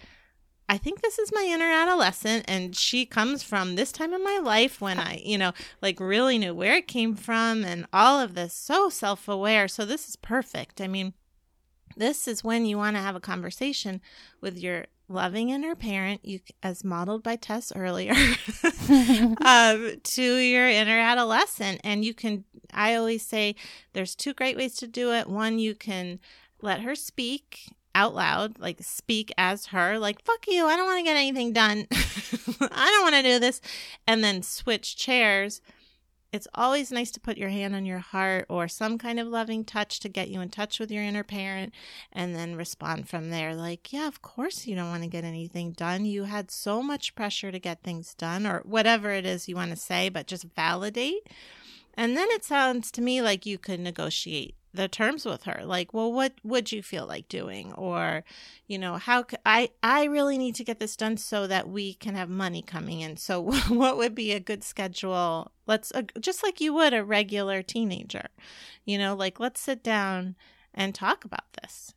I 0.68 0.79
think 0.79 1.03
this 1.03 1.18
is 1.18 1.33
my 1.33 1.46
inner 1.46 1.70
adolescent, 1.70 2.46
and 2.48 2.74
she 2.74 3.05
comes 3.05 3.42
from 3.42 3.74
this 3.74 3.92
time 3.92 4.14
in 4.14 4.24
my 4.24 4.40
life 4.42 4.81
when 4.81 4.98
I, 4.98 5.20
you 5.24 5.37
know, 5.37 5.53
like 5.83 6.00
really 6.00 6.38
knew 6.38 6.55
where 6.55 6.77
it 6.77 6.88
came 6.88 7.14
from 7.14 7.64
and 7.64 7.87
all 7.92 8.18
of 8.18 8.35
this. 8.35 8.55
So 8.55 8.88
self 8.88 9.29
aware. 9.29 9.68
So 9.68 9.85
this 9.85 10.09
is 10.09 10.16
perfect. 10.16 10.81
I 10.81 10.88
mean, 10.88 11.12
this 11.96 12.27
is 12.27 12.42
when 12.42 12.64
you 12.64 12.79
want 12.79 12.96
to 12.96 13.03
have 13.03 13.14
a 13.14 13.20
conversation 13.20 14.00
with 14.40 14.59
your 14.59 14.87
loving 15.07 15.50
inner 15.50 15.74
parent, 15.74 16.24
you 16.24 16.40
as 16.62 16.83
modeled 16.83 17.22
by 17.22 17.37
Tess 17.37 17.72
earlier, 17.77 18.14
um, 19.44 19.92
to 20.03 20.22
your 20.22 20.68
inner 20.68 20.98
adolescent, 20.98 21.81
and 21.85 22.05
you 22.05 22.14
can. 22.14 22.44
I 22.72 22.94
always 22.94 23.24
say 23.24 23.55
there's 23.92 24.14
two 24.14 24.33
great 24.33 24.57
ways 24.57 24.77
to 24.77 24.87
do 24.87 25.12
it. 25.12 25.29
One, 25.29 25.59
you 25.59 25.74
can 25.74 26.20
let 26.61 26.81
her 26.81 26.94
speak 26.94 27.68
out 27.94 28.14
loud, 28.14 28.59
like 28.59 28.83
speak 28.83 29.33
as 29.38 29.66
her, 29.66 29.98
like, 29.98 30.24
fuck 30.24 30.46
you, 30.48 30.66
I 30.66 30.76
don't 30.76 30.87
want 30.87 30.98
to 30.98 31.04
get 31.04 31.16
anything 31.16 31.52
done. 31.52 31.87
I 31.92 32.90
don't 32.90 33.02
want 33.02 33.14
to 33.14 33.22
do 33.22 33.38
this. 33.38 33.61
And 34.07 34.22
then 34.22 34.42
switch 34.42 34.96
chairs. 34.96 35.61
It's 36.33 36.48
always 36.52 36.90
nice 36.90 37.12
to 37.12 37.20
put 37.20 37.38
your 37.38 37.50
hand 37.50 37.76
on 37.76 37.87
your 37.87 38.00
heart 38.00 38.46
or 38.48 38.66
some 38.66 38.98
kind 38.98 39.20
of 39.20 39.28
loving 39.28 39.64
touch 39.64 40.00
to 40.00 40.09
get 40.09 40.30
you 40.30 40.40
in 40.40 40.48
touch 40.48 40.80
with 40.80 40.90
your 40.90 41.04
inner 41.04 41.22
parent 41.22 41.72
and 42.12 42.35
then 42.35 42.57
respond 42.57 43.09
from 43.09 43.30
there. 43.30 43.54
Like, 43.54 43.92
yeah, 43.92 44.09
of 44.09 44.20
course 44.20 44.66
you 44.66 44.74
don't 44.74 44.90
want 44.90 45.04
to 45.04 45.09
get 45.09 45.22
anything 45.22 45.70
done. 45.70 46.04
You 46.07 46.24
had 46.24 46.50
so 46.50 46.83
much 46.83 47.14
pressure 47.14 47.52
to 47.52 47.61
get 47.61 47.85
things 47.85 48.14
done 48.14 48.48
or 48.48 48.62
whatever 48.64 49.12
it 49.12 49.24
is 49.24 49.48
you 49.48 49.54
want 49.54 49.70
to 49.70 49.76
say, 49.76 50.09
but 50.09 50.26
just 50.26 50.46
validate. 50.57 51.28
And 51.96 52.16
then 52.16 52.26
it 52.33 52.42
sounds 52.42 52.90
to 52.90 53.00
me 53.00 53.22
like 53.22 53.46
you 53.46 53.57
could 53.57 53.78
negotiate 53.78 54.57
the 54.74 54.88
terms 54.88 55.24
with 55.24 55.44
her. 55.44 55.62
Like 55.64 55.94
well 55.94 56.12
what 56.12 56.34
would 56.42 56.72
you 56.72 56.82
feel 56.82 57.06
like 57.06 57.28
doing? 57.28 57.72
Or 57.74 58.24
you 58.66 58.78
know 58.78 58.96
how 58.96 59.24
c- 59.28 59.37
i 59.46 59.70
i 59.82 60.04
really 60.04 60.38
need 60.38 60.54
to 60.56 60.64
get 60.64 60.80
this 60.80 60.96
done 60.96 61.16
so 61.16 61.46
that 61.46 61.68
we 61.68 61.94
can 61.94 62.14
have 62.14 62.28
money 62.28 62.62
coming 62.62 63.00
in. 63.00 63.16
So 63.16 63.40
what 63.68 63.96
would 63.96 64.14
be 64.14 64.32
a 64.32 64.40
good 64.40 64.64
schedule? 64.64 65.52
Let's 65.66 65.92
uh, 65.92 66.02
just 66.20 66.42
like 66.42 66.60
you 66.60 66.74
would 66.74 66.92
a 66.92 67.04
regular 67.04 67.62
teenager 67.62 68.28
you 68.84 68.98
know 68.98 69.14
like 69.14 69.40
let's 69.40 69.60
sit 69.60 69.82
down 69.82 70.37
and 70.72 70.94
talk 70.94 71.24
about 71.24 71.52
this 71.62 71.94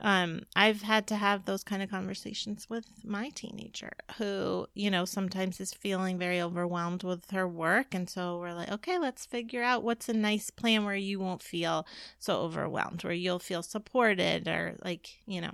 um, 0.00 0.42
I've 0.56 0.82
had 0.82 1.06
to 1.08 1.16
have 1.16 1.44
those 1.44 1.62
kind 1.62 1.82
of 1.82 1.90
conversations 1.90 2.68
with 2.70 2.86
my 3.04 3.30
teenager 3.30 3.92
who, 4.16 4.66
you 4.74 4.90
know, 4.90 5.04
sometimes 5.04 5.60
is 5.60 5.74
feeling 5.74 6.18
very 6.18 6.40
overwhelmed 6.40 7.02
with 7.02 7.30
her 7.30 7.46
work. 7.46 7.94
And 7.94 8.08
so 8.08 8.38
we're 8.38 8.54
like, 8.54 8.70
okay, 8.70 8.98
let's 8.98 9.26
figure 9.26 9.62
out 9.62 9.82
what's 9.82 10.08
a 10.08 10.14
nice 10.14 10.50
plan 10.50 10.84
where 10.84 10.94
you 10.94 11.20
won't 11.20 11.42
feel 11.42 11.86
so 12.18 12.40
overwhelmed, 12.40 13.04
where 13.04 13.12
you'll 13.12 13.38
feel 13.38 13.62
supported 13.62 14.48
or 14.48 14.76
like, 14.82 15.18
you 15.26 15.40
know, 15.40 15.52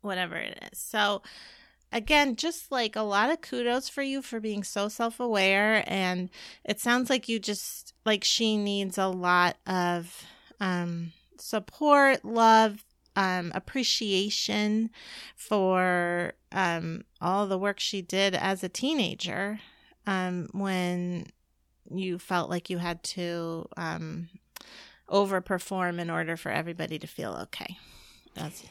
whatever 0.00 0.36
it 0.36 0.58
is. 0.72 0.78
So, 0.78 1.22
again, 1.92 2.36
just 2.36 2.72
like 2.72 2.96
a 2.96 3.02
lot 3.02 3.30
of 3.30 3.42
kudos 3.42 3.88
for 3.88 4.02
you 4.02 4.22
for 4.22 4.40
being 4.40 4.62
so 4.64 4.88
self 4.88 5.20
aware. 5.20 5.84
And 5.86 6.30
it 6.64 6.80
sounds 6.80 7.10
like 7.10 7.28
you 7.28 7.38
just, 7.38 7.92
like, 8.06 8.24
she 8.24 8.56
needs 8.56 8.96
a 8.96 9.08
lot 9.08 9.56
of, 9.66 10.24
um, 10.60 11.12
support, 11.38 12.24
love, 12.24 12.82
um, 13.16 13.50
appreciation 13.54 14.90
for 15.34 16.34
um, 16.52 17.04
all 17.20 17.46
the 17.46 17.58
work 17.58 17.80
she 17.80 18.02
did 18.02 18.34
as 18.34 18.62
a 18.62 18.68
teenager 18.68 19.58
um, 20.06 20.48
when 20.52 21.26
you 21.90 22.18
felt 22.18 22.50
like 22.50 22.70
you 22.70 22.78
had 22.78 23.02
to 23.02 23.66
um, 23.76 24.28
overperform 25.08 25.98
in 25.98 26.10
order 26.10 26.36
for 26.36 26.50
everybody 26.50 26.98
to 26.98 27.06
feel 27.06 27.32
okay. 27.42 27.78
That's, 28.34 28.62
yeah. 28.62 28.70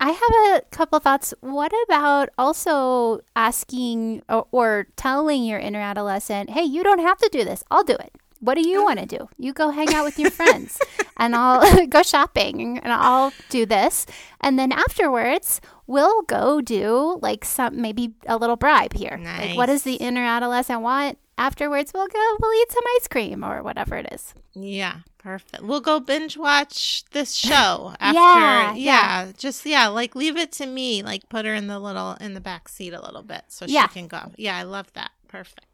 I 0.00 0.10
have 0.10 0.62
a 0.62 0.62
couple 0.70 0.98
thoughts. 0.98 1.34
What 1.40 1.72
about 1.86 2.30
also 2.38 3.20
asking 3.36 4.22
or, 4.28 4.46
or 4.50 4.86
telling 4.96 5.44
your 5.44 5.58
inner 5.58 5.80
adolescent, 5.80 6.50
hey, 6.50 6.62
you 6.62 6.82
don't 6.82 7.00
have 7.00 7.18
to 7.18 7.28
do 7.30 7.44
this, 7.44 7.62
I'll 7.70 7.84
do 7.84 7.94
it? 7.94 8.12
What 8.44 8.56
do 8.56 8.68
you 8.68 8.84
want 8.84 8.98
to 8.98 9.06
do? 9.06 9.28
You 9.38 9.54
go 9.54 9.70
hang 9.70 9.94
out 9.94 10.04
with 10.04 10.18
your 10.18 10.30
friends 10.40 10.78
and 11.16 11.34
I'll 11.34 11.86
go 11.88 12.02
shopping 12.02 12.78
and 12.78 12.92
I'll 12.92 13.32
do 13.48 13.64
this. 13.64 14.04
And 14.40 14.58
then 14.58 14.70
afterwards, 14.70 15.62
we'll 15.86 16.22
go 16.22 16.60
do 16.60 17.18
like 17.22 17.44
some, 17.44 17.80
maybe 17.80 18.12
a 18.26 18.36
little 18.36 18.56
bribe 18.56 18.92
here. 18.92 19.16
Nice. 19.16 19.48
Like, 19.48 19.56
what 19.56 19.66
does 19.66 19.82
the 19.82 19.94
inner 19.94 20.22
adolescent 20.22 20.82
want? 20.82 21.18
Afterwards, 21.38 21.92
we'll 21.92 22.06
go, 22.06 22.36
we'll 22.40 22.60
eat 22.60 22.70
some 22.70 22.84
ice 23.00 23.08
cream 23.08 23.42
or 23.42 23.62
whatever 23.62 23.96
it 23.96 24.12
is. 24.12 24.34
Yeah, 24.54 24.98
perfect. 25.18 25.64
We'll 25.64 25.80
go 25.80 25.98
binge 25.98 26.36
watch 26.36 27.04
this 27.10 27.34
show 27.34 27.94
after. 28.00 28.20
yeah, 28.20 28.74
yeah, 28.74 29.24
yeah, 29.24 29.32
just, 29.36 29.64
yeah, 29.66 29.88
like 29.88 30.14
leave 30.14 30.36
it 30.36 30.52
to 30.52 30.66
me. 30.66 31.02
Like 31.02 31.28
put 31.28 31.44
her 31.44 31.54
in 31.54 31.66
the 31.66 31.80
little, 31.80 32.12
in 32.20 32.34
the 32.34 32.40
back 32.40 32.68
seat 32.68 32.92
a 32.92 33.02
little 33.02 33.22
bit 33.22 33.42
so 33.48 33.64
yeah. 33.66 33.88
she 33.88 33.94
can 33.94 34.06
go. 34.06 34.30
Yeah, 34.36 34.56
I 34.56 34.62
love 34.62 34.92
that. 34.92 35.10
Perfect. 35.26 35.66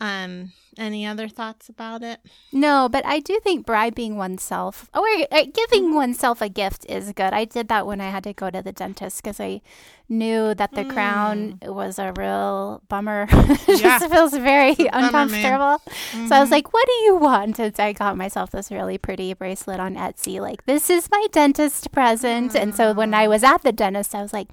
Um, 0.00 0.52
any 0.78 1.04
other 1.04 1.28
thoughts 1.28 1.68
about 1.68 2.02
it? 2.02 2.20
No, 2.52 2.88
but 2.88 3.04
I 3.04 3.20
do 3.20 3.38
think 3.42 3.66
bribing 3.66 4.16
oneself 4.16 4.88
or 4.94 5.04
uh, 5.30 5.44
giving 5.52 5.86
mm-hmm. 5.86 5.94
oneself 5.94 6.40
a 6.40 6.48
gift 6.48 6.86
is 6.88 7.12
good. 7.12 7.34
I 7.34 7.44
did 7.44 7.68
that 7.68 7.86
when 7.86 8.00
I 8.00 8.08
had 8.08 8.24
to 8.24 8.32
go 8.32 8.50
to 8.50 8.62
the 8.62 8.72
dentist 8.72 9.22
because 9.22 9.40
I 9.40 9.60
knew 10.08 10.54
that 10.54 10.72
the 10.72 10.84
mm. 10.84 10.90
crown 10.90 11.58
was 11.62 11.98
a 11.98 12.12
real 12.16 12.82
bummer. 12.88 13.26
it 13.30 13.82
yeah. 13.82 13.98
just 13.98 14.10
feels 14.10 14.32
very 14.32 14.74
uncomfortable. 14.92 15.82
Mm-hmm. 15.84 16.28
So 16.28 16.36
I 16.36 16.40
was 16.40 16.46
mm-hmm. 16.46 16.52
like, 16.52 16.72
what 16.72 16.86
do 16.86 16.92
you 17.04 17.16
want? 17.16 17.58
And 17.58 17.78
I 17.78 17.92
got 17.92 18.16
myself 18.16 18.50
this 18.50 18.70
really 18.70 18.96
pretty 18.96 19.34
bracelet 19.34 19.80
on 19.80 19.96
Etsy. 19.96 20.40
Like, 20.40 20.64
this 20.64 20.88
is 20.88 21.08
my 21.10 21.26
dentist 21.30 21.92
present. 21.92 22.52
Mm. 22.52 22.62
And 22.62 22.74
so 22.74 22.92
when 22.94 23.12
I 23.12 23.26
mm. 23.26 23.30
was 23.30 23.44
at 23.44 23.62
the 23.62 23.72
dentist, 23.72 24.14
I 24.14 24.22
was 24.22 24.32
like, 24.32 24.48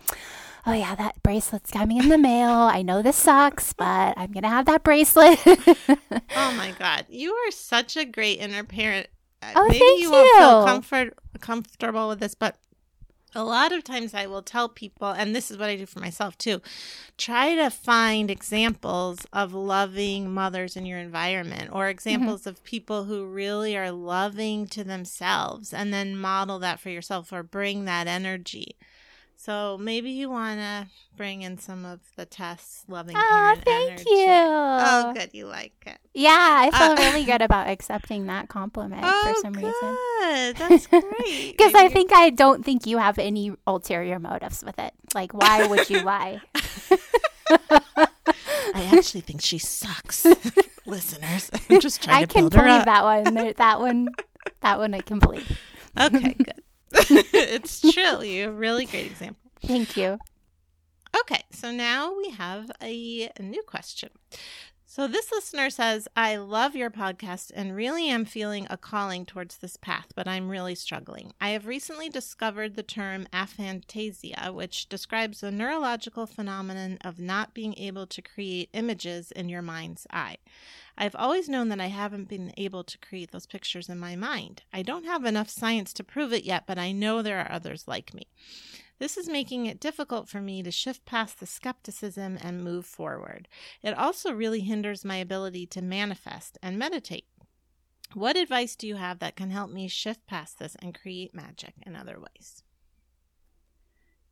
oh 0.68 0.74
yeah, 0.74 0.94
that 0.96 1.24
bracelet's 1.24 1.72
coming 1.72 1.98
in 1.98 2.10
the 2.10 2.18
mail. 2.18 2.50
I 2.50 2.82
know 2.82 3.02
this 3.02 3.16
sucks, 3.16 3.74
but 3.74 4.14
I'm 4.18 4.32
gonna 4.32 4.50
have 4.50 4.66
that 4.66 4.84
bracelet. 4.84 5.40
oh 5.48 6.54
my 6.56 6.76
god, 6.78 7.06
you 7.10 7.34
are 7.34 7.52
such 7.52 7.98
a 7.98 8.06
great 8.06 8.40
inner 8.40 8.64
parent. 8.64 9.08
Uh, 9.42 9.54
oh, 9.56 9.68
Maybe 9.68 9.80
thank 9.80 10.02
you, 10.02 10.08
you 10.08 10.12
won't 10.12 10.38
feel 10.38 10.66
comfort 10.66 11.14
comfortable 11.40 12.10
with 12.10 12.20
this, 12.20 12.36
but 12.36 12.58
a 13.36 13.44
lot 13.44 13.72
of 13.72 13.84
times 13.84 14.14
I 14.14 14.26
will 14.26 14.42
tell 14.42 14.68
people, 14.68 15.10
and 15.10 15.36
this 15.36 15.52
is 15.52 15.58
what 15.58 15.70
I 15.70 15.76
do 15.76 15.86
for 15.86 16.00
myself 16.00 16.38
too 16.38 16.62
try 17.18 17.56
to 17.56 17.70
find 17.70 18.30
examples 18.30 19.26
of 19.34 19.54
loving 19.54 20.32
mothers 20.32 20.76
in 20.76 20.86
your 20.86 21.00
environment 21.00 21.70
or 21.72 21.84
mm-hmm. 21.84 21.92
examples 21.92 22.42
mm-hmm. 22.42 22.50
of 22.50 22.64
people 22.64 23.06
who 23.06 23.26
really 23.26 23.76
are 23.76 23.92
loving 23.92 24.68
to 24.68 24.84
themselves 24.84 25.74
and 25.74 25.92
then 25.92 26.16
model 26.16 26.60
that 26.60 26.80
for 26.80 26.90
yourself 26.90 27.34
or 27.34 27.42
bring 27.42 27.86
that 27.86 28.08
energy. 28.08 28.76
So 29.40 29.78
maybe 29.78 30.10
you 30.10 30.32
want 30.32 30.60
to 30.60 30.88
bring 31.16 31.44
in 31.44 31.60
some 31.60 31.86
of 31.86 32.00
the 32.16 32.26
Tess 32.26 32.84
loving 32.88 33.16
oh, 33.16 33.56
thank 33.64 33.92
energy. 33.92 34.10
you. 34.10 34.26
Oh, 34.30 35.14
good. 35.16 35.30
You 35.32 35.46
like 35.46 35.74
it. 35.86 36.00
Yeah, 36.16 36.32
I 36.32 36.72
feel 36.72 36.92
uh, 36.94 36.96
really 37.12 37.24
good 37.24 37.42
about 37.44 37.68
accepting 37.68 38.26
that 38.26 38.50
compliment 38.50 39.04
oh, 39.06 39.34
for 39.34 39.42
some 39.42 39.54
good. 39.54 39.66
reason. 39.66 40.56
That's 40.70 40.88
great. 40.88 41.54
Because 41.58 41.76
I 41.76 41.88
think 41.88 42.12
I 42.14 42.32
don't 42.32 42.66
think 42.66 42.88
you 42.88 42.98
have 42.98 43.20
any 43.20 43.54
ulterior 43.68 44.18
motives 44.18 44.64
with 44.64 44.80
it. 44.80 44.94
Like, 45.14 45.34
why 45.34 45.68
would 45.68 45.88
you 45.90 46.02
lie? 46.02 46.42
I 48.74 48.90
actually 48.92 49.22
think 49.22 49.42
she 49.42 49.60
sucks, 49.60 50.26
listeners. 50.86 51.52
I'm 51.70 51.80
just 51.80 52.04
trying 52.04 52.18
I 52.18 52.22
to 52.22 52.28
can 52.28 52.42
build 52.44 52.56
her 52.56 52.64
believe 52.64 52.80
up. 52.82 52.86
that 52.86 53.04
one. 53.04 53.54
That 53.56 53.80
one 53.80 54.10
that 54.62 54.80
one 54.80 54.94
I 54.96 55.02
can 55.02 55.20
believe. 55.20 55.60
Okay, 55.98 56.34
good. 56.34 56.64
it's 57.34 57.82
true. 57.82 58.24
You 58.24 58.50
a 58.50 58.52
really 58.52 58.86
great 58.86 59.08
example. 59.08 59.52
Thank 59.66 59.98
you. 59.98 60.18
Okay, 61.22 61.44
so 61.52 61.72
now 61.72 62.16
we 62.16 62.30
have 62.32 62.70
a, 62.82 63.30
a 63.38 63.42
new 63.42 63.64
question. 63.64 64.10
So 64.90 65.08
this 65.08 65.32
listener 65.32 65.70
says, 65.70 66.08
I 66.16 66.38
love 66.38 66.76
your 66.76 66.90
podcast 66.90 67.52
and 67.54 67.76
really 67.76 68.10
am 68.10 68.26
feeling 68.26 68.66
a 68.70 68.78
calling 68.78 69.26
towards 69.26 69.58
this 69.58 69.78
path, 69.78 70.08
but 70.16 70.28
I'm 70.28 70.50
really 70.50 70.76
struggling. 70.76 71.34
I 71.40 71.50
have 71.50 71.68
recently 71.68 72.10
discovered 72.10 72.76
the 72.76 72.84
term 72.84 73.28
aphantasia, 73.32 74.54
which 74.54 74.90
describes 74.90 75.44
a 75.44 75.52
neurological 75.52 76.26
phenomenon 76.26 76.98
of 77.02 77.20
not 77.20 77.54
being 77.54 77.78
able 77.78 78.08
to 78.08 78.22
create 78.22 78.70
images 78.74 79.32
in 79.32 79.50
your 79.50 79.62
mind's 79.62 80.08
eye. 80.12 80.38
I've 80.98 81.16
always 81.16 81.48
known 81.48 81.70
that 81.70 81.80
I 81.80 81.88
haven't 81.88 82.28
been 82.28 82.52
able 82.58 82.84
to 82.84 82.98
create 82.98 83.32
those 83.32 83.46
pictures 83.46 83.88
in 83.88 84.00
my 84.00 84.16
mind. 84.16 84.64
I 84.74 84.82
don't 84.82 85.06
have 85.06 85.26
enough 85.26 85.50
science 85.50 85.94
to 85.94 86.04
prove 86.04 86.34
it 86.34 86.44
yet, 86.44 86.66
but 86.66 86.80
I 86.80 86.92
know 86.92 87.22
there 87.22 87.40
are 87.40 87.52
others 87.52 87.88
like 87.88 88.14
me. 88.14 88.28
This 89.00 89.16
is 89.16 89.30
making 89.30 89.68
it 89.68 89.80
difficult 89.80 90.28
for 90.28 90.42
me 90.42 90.64
to 90.64 90.72
shift 90.72 91.06
past 91.06 91.40
the 91.40 91.46
skepticism 91.46 92.40
and 92.42 92.64
move 92.64 92.86
forward. 92.86 93.48
It 93.84 93.96
also 93.96 94.32
really 94.32 94.62
hinders 94.62 95.06
my 95.06 95.18
ability 95.18 95.68
to 95.68 95.84
manifest 95.84 96.58
and 96.64 96.80
meditate. 96.80 97.28
What 98.14 98.36
advice 98.36 98.76
do 98.76 98.88
you 98.88 98.96
have 98.96 99.20
that 99.20 99.36
can 99.36 99.52
help 99.52 99.70
me 99.70 99.88
shift 99.88 100.26
past 100.26 100.58
this 100.58 100.76
and 100.82 101.00
create 101.00 101.36
magic 101.36 101.76
in 101.86 101.96
other 101.96 102.18
ways? 102.20 102.64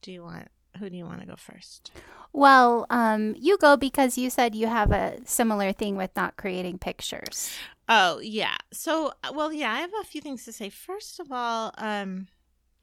Do 0.02 0.12
you 0.12 0.24
want 0.24 0.48
who 0.78 0.90
do 0.90 0.98
you 0.98 1.06
want 1.06 1.22
to 1.22 1.28
go 1.28 1.36
first? 1.36 1.92
Well, 2.34 2.86
um, 2.90 3.36
you 3.38 3.58
go 3.58 3.78
because 3.78 4.18
you 4.18 4.30
said 4.30 4.56
you 4.56 4.68
have 4.68 4.92
a 4.92 5.20
similar 5.26 5.72
thing 5.72 5.96
with 5.96 6.16
not 6.16 6.36
creating 6.38 6.80
pictures. 6.80 7.52
Oh, 7.88 8.20
yeah. 8.20 8.58
So, 8.74 9.14
well, 9.34 9.54
yeah, 9.54 9.72
I 9.72 9.80
have 9.80 9.92
a 10.02 10.06
few 10.06 10.22
things 10.22 10.44
to 10.46 10.52
say. 10.52 10.70
First 10.70 11.20
of 11.20 11.32
all, 11.32 11.74
um, 11.78 12.28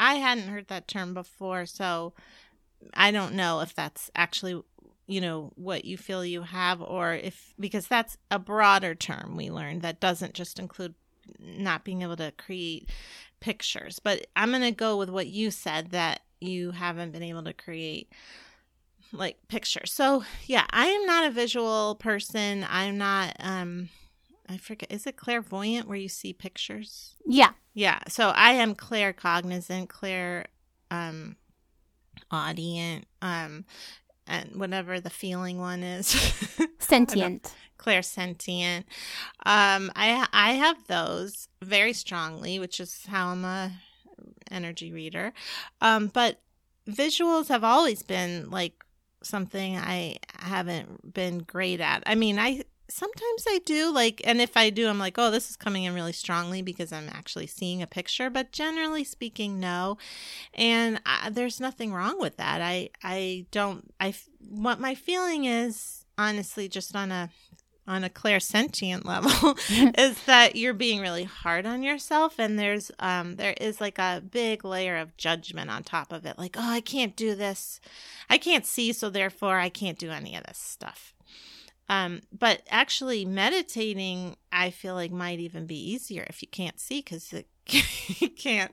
I 0.01 0.15
hadn't 0.15 0.49
heard 0.49 0.69
that 0.69 0.89
term 0.89 1.13
before, 1.13 1.67
so 1.67 2.15
I 2.95 3.11
don't 3.11 3.35
know 3.35 3.61
if 3.61 3.75
that's 3.75 4.11
actually 4.15 4.63
you 5.07 5.21
know 5.21 5.53
what 5.57 5.85
you 5.85 5.97
feel 5.97 6.25
you 6.25 6.43
have 6.43 6.81
or 6.81 7.13
if 7.13 7.55
because 7.59 7.87
that's 7.87 8.17
a 8.31 8.39
broader 8.39 8.95
term 8.95 9.37
we 9.37 9.51
learned 9.51 9.83
that 9.83 10.01
doesn't 10.01 10.33
just 10.33 10.59
include 10.59 10.95
not 11.39 11.85
being 11.85 12.03
able 12.03 12.17
to 12.17 12.33
create 12.39 12.89
pictures 13.41 13.99
but 13.99 14.27
i'm 14.37 14.51
going 14.51 14.63
to 14.63 14.71
go 14.71 14.97
with 14.97 15.11
what 15.11 15.27
you 15.27 15.51
said 15.51 15.91
that 15.91 16.21
you 16.43 16.73
haven't 16.73 17.13
been 17.13 17.23
able 17.23 17.43
to 17.45 17.53
create 17.53 18.11
like 19.13 19.37
pictures 19.49 19.93
so 19.93 20.25
yeah 20.47 20.65
i 20.71 20.87
am 20.87 21.07
not 21.07 21.27
a 21.27 21.31
visual 21.31 21.95
person 21.97 22.67
i'm 22.71 22.97
not 22.99 23.35
um 23.41 23.89
i 24.49 24.57
forget 24.57 24.91
is 24.91 25.07
it 25.07 25.17
clairvoyant 25.17 25.87
where 25.87 25.99
you 25.99 26.09
see 26.09 26.33
pictures 26.33 27.15
Yeah. 27.27 27.51
yeah, 27.75 28.01
so 28.09 28.29
I 28.31 28.53
am 28.53 28.75
clair 28.75 29.13
cognizant, 29.13 29.89
clair 29.89 30.47
um 30.91 31.37
audient, 32.31 33.05
um 33.21 33.65
and 34.27 34.57
whatever 34.57 35.01
the 35.01 35.11
feeling 35.11 35.59
one 35.59 35.83
is. 35.83 36.07
Sentient. 36.79 37.55
clair 37.77 38.03
sentient. 38.03 38.87
Um 39.45 39.91
I 39.97 40.27
I 40.33 40.53
have 40.53 40.87
those 40.87 41.49
very 41.61 41.93
strongly, 41.93 42.59
which 42.59 42.81
is 42.81 43.07
how 43.07 43.29
I'm 43.29 43.45
a 43.45 43.73
energy 44.51 44.93
reader. 44.93 45.33
Um 45.81 46.09
but 46.09 46.41
visuals 46.89 47.49
have 47.49 47.65
always 47.65 48.03
been 48.03 48.51
like 48.51 48.85
something 49.23 49.77
I 49.77 50.17
haven't 50.39 51.15
been 51.15 51.39
great 51.39 51.81
at. 51.81 52.03
I 52.07 52.15
mean, 52.15 52.39
I 52.39 52.65
sometimes 52.89 53.45
I 53.49 53.61
do 53.65 53.93
like, 53.93 54.21
and 54.25 54.41
if 54.41 54.57
I 54.57 54.71
do, 54.71 54.89
I'm 54.89 54.99
like, 54.99 55.19
oh, 55.19 55.31
this 55.31 55.51
is 55.51 55.57
coming 55.57 55.85
in 55.85 55.95
really 55.95 56.13
strongly 56.13 56.63
because 56.63 56.93
I'm 56.93 57.09
actually 57.09 57.47
seeing 57.47 57.83
a 57.83 57.87
picture. 57.87 58.31
But 58.31 58.53
generally 58.53 59.05
speaking, 59.05 59.59
no. 59.59 59.99
And 60.55 61.01
I, 61.07 61.31
there's 61.31 61.61
nothing 61.61 61.93
wrong 61.93 62.21
with 62.21 62.37
that. 62.37 62.61
I 62.61 62.91
I 63.03 63.47
don't. 63.51 63.93
I 64.01 64.15
what 64.49 64.81
my 64.81 64.95
feeling 64.95 65.45
is 65.45 66.05
honestly 66.19 66.69
just 66.69 66.95
on 66.95 67.11
a 67.11 67.31
on 67.87 68.05
a 68.05 68.09
clairsentient 68.09 69.05
level 69.05 69.57
is 69.99 70.23
that 70.25 70.57
you're 70.57 70.75
being 70.75 71.01
really 71.01 71.25
hard 71.25 71.67
on 71.67 71.83
yourself 71.83 72.39
and 72.39 72.59
there's 72.59 72.91
um 73.01 73.37
there 73.37 73.55
is 73.61 73.81
like 73.81 73.99
a 73.99 74.23
big 74.31 74.65
layer 74.65 74.97
of 74.97 75.17
judgment 75.17 75.71
on 75.71 75.83
top 75.83 76.13
of 76.13 76.25
it 76.25 76.39
like 76.39 76.57
oh 76.59 76.71
I 76.71 76.81
can't 76.81 77.17
do 77.17 77.35
this. 77.35 77.81
I 78.31 78.39
can't 78.39 78.65
see 78.67 78.93
so 78.93 79.11
therefore 79.11 79.59
I 79.59 79.69
can't 79.69 79.99
do 79.99 80.11
any 80.11 80.37
of 80.37 80.45
this 80.45 80.59
stuff 80.59 81.13
um, 81.93 82.23
but 82.33 82.63
actually, 82.71 83.27
meditating, 83.27 84.37
I 84.51 84.71
feel 84.71 84.95
like 84.95 85.13
might 85.13 85.41
even 85.41 85.67
be 85.67 85.77
easier 85.77 86.25
if 86.27 86.41
you 86.41 86.49
can't 86.49 86.81
see 86.81 87.01
because 87.01 87.35
you 87.67 88.31
can't, 88.31 88.73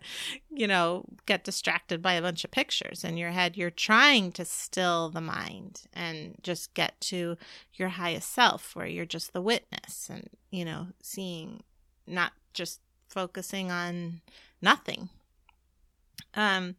you 0.50 0.66
know, 0.66 1.04
get 1.26 1.44
distracted 1.44 2.02
by 2.02 2.14
a 2.14 2.22
bunch 2.22 2.46
of 2.46 2.52
pictures 2.52 3.04
in 3.04 3.18
your 3.18 3.32
head. 3.32 3.58
You're 3.58 3.72
trying 3.72 4.32
to 4.34 4.46
still 4.46 5.10
the 5.10 5.20
mind 5.20 5.82
and 5.92 6.36
just 6.44 6.74
get 6.74 7.02
to 7.02 7.36
your 7.74 7.90
highest 7.90 8.32
self 8.32 8.74
where 8.74 8.88
you're 8.88 9.04
just 9.04 9.34
the 9.34 9.42
witness 9.42 10.10
and, 10.10 10.30
you 10.50 10.64
know, 10.64 10.88
seeing, 11.02 11.64
not 12.08 12.32
just 12.54 12.80
focusing 13.10 13.70
on 13.70 14.22
nothing. 14.62 15.10
Um, 16.36 16.78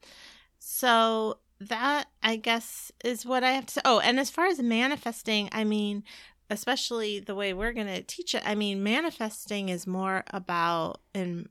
so 0.59 1.37
that 1.61 2.07
I 2.23 2.37
guess 2.37 2.91
is 3.05 3.27
what 3.27 3.45
I 3.45 3.53
have 3.53 3.67
to 3.67 3.73
say. 3.75 3.81
Oh, 3.85 4.01
and 4.01 4.19
as 4.19 4.31
far 4.31 4.47
as 4.47 4.61
manifesting, 4.61 5.49
I 5.53 5.65
mean, 5.65 6.03
especially 6.51 7.21
the 7.21 7.35
way 7.35 7.55
we're 7.55 7.73
going 7.73 7.87
to 7.87 8.03
teach 8.03 8.35
it, 8.35 8.43
I 8.45 8.55
mean, 8.55 8.83
manifesting 8.83 9.69
is 9.69 9.87
more 9.87 10.25
about, 10.33 11.01
in 11.15 11.49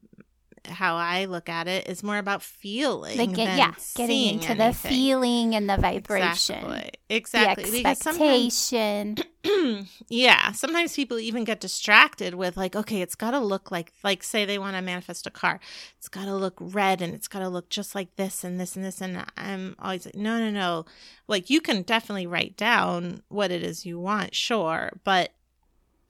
how 0.67 0.95
I 0.95 1.25
look 1.25 1.49
at 1.49 1.67
it, 1.67 1.87
is 1.87 2.03
more 2.03 2.17
about 2.17 2.41
feeling. 2.43 3.17
Like, 3.17 3.35
than 3.35 3.57
yeah, 3.57 3.73
getting 3.95 4.33
into 4.35 4.55
the 4.55 4.73
feeling 4.73 5.55
and 5.55 5.69
the 5.69 5.77
vibration. 5.77 6.57
Exactly. 6.57 6.91
Exactly. 7.09 7.63
The 7.65 7.77
Because 7.79 7.97
sometimes- 7.99 8.45
expectation. 8.45 9.15
yeah 10.09 10.51
sometimes 10.51 10.93
people 10.97 11.17
even 11.17 11.45
get 11.45 11.61
distracted 11.61 12.35
with 12.35 12.57
like 12.57 12.75
okay 12.75 13.01
it's 13.01 13.15
got 13.15 13.31
to 13.31 13.39
look 13.39 13.71
like 13.71 13.93
like 14.03 14.21
say 14.21 14.43
they 14.43 14.59
want 14.59 14.75
to 14.75 14.81
manifest 14.81 15.25
a 15.25 15.29
car 15.31 15.61
it's 15.97 16.09
got 16.09 16.25
to 16.25 16.35
look 16.35 16.55
red 16.59 17.01
and 17.01 17.13
it's 17.13 17.29
got 17.29 17.39
to 17.39 17.47
look 17.47 17.69
just 17.69 17.95
like 17.95 18.13
this 18.17 18.43
and 18.43 18.59
this 18.59 18.75
and 18.75 18.83
this 18.83 18.99
and 18.99 19.23
i'm 19.37 19.75
always 19.79 20.05
like 20.05 20.15
no 20.15 20.37
no 20.37 20.49
no 20.51 20.85
like 21.27 21.49
you 21.49 21.61
can 21.61 21.83
definitely 21.83 22.27
write 22.27 22.57
down 22.57 23.21
what 23.29 23.49
it 23.49 23.63
is 23.63 23.85
you 23.85 23.97
want 23.97 24.35
sure 24.35 24.91
but 25.05 25.31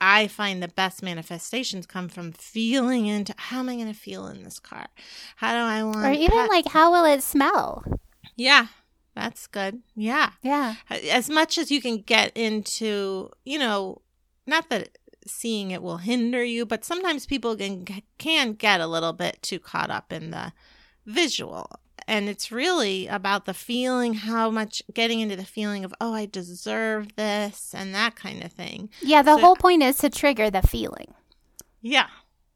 i 0.02 0.28
find 0.28 0.62
the 0.64 0.68
best 0.68 1.02
manifestations 1.04 1.86
come 1.86 2.08
from 2.10 2.32
feeling 2.32 3.06
into 3.08 3.34
how 3.38 3.60
am 3.60 3.70
i 3.70 3.76
going 3.76 3.88
to 3.88 3.94
feel 4.00 4.28
in 4.28 4.44
this 4.44 4.60
car 4.60 4.88
how 5.38 5.52
do 5.52 5.58
i 5.60 5.84
want 5.84 5.98
or 6.06 6.12
even 6.12 6.38
pet- 6.38 6.50
like, 6.50 6.68
how 6.70 6.92
will 6.92 7.06
it 7.06 7.22
smell? 7.24 7.84
yeah 8.36 8.68
that's 9.16 9.48
good 9.48 9.82
yeah 9.96 10.32
Yeah. 10.42 10.76
as 10.90 11.30
much 11.30 11.58
as 11.58 11.70
you 11.72 11.82
can 11.82 12.02
get 12.02 12.32
into, 12.38 13.30
you 13.44 13.60
know, 13.60 14.02
not 14.48 14.70
that 14.70 14.98
seeing 15.28 15.72
it 15.72 15.84
will 15.84 15.98
hinder 15.98 16.42
you, 16.44 16.66
but 16.66 16.86
sometimes 16.86 17.26
people 17.26 17.56
can 17.58 17.86
can 18.18 18.54
get 18.54 18.80
a 18.80 18.88
little 18.88 19.12
bit 19.12 19.42
too 19.42 19.60
caught 19.60 19.90
up 19.92 20.14
in 20.14 20.32
the 20.32 20.54
visual. 21.06 21.70
And 22.10 22.28
it's 22.28 22.52
really 22.52 23.06
about 23.06 23.46
the 23.46 23.54
feeling, 23.54 24.16
how 24.16 24.50
much 24.50 24.82
getting 24.92 25.20
into 25.20 25.36
the 25.36 25.46
feeling 25.46 25.86
of, 25.86 25.94
oh, 26.02 26.12
I 26.12 26.26
deserve 26.26 27.16
this 27.16 27.72
and 27.78 27.94
that 27.94 28.16
kind 28.16 28.44
of 28.44 28.52
thing. 28.52 28.90
Yeah, 29.00 29.22
the 29.22 29.36
So- 29.36 29.42
whole 29.42 29.56
point 29.56 29.84
is 29.84 29.98
to 30.00 30.10
trigger 30.10 30.50
the 30.50 30.64
feeling. 30.64 31.14
Yeah, 31.84 32.08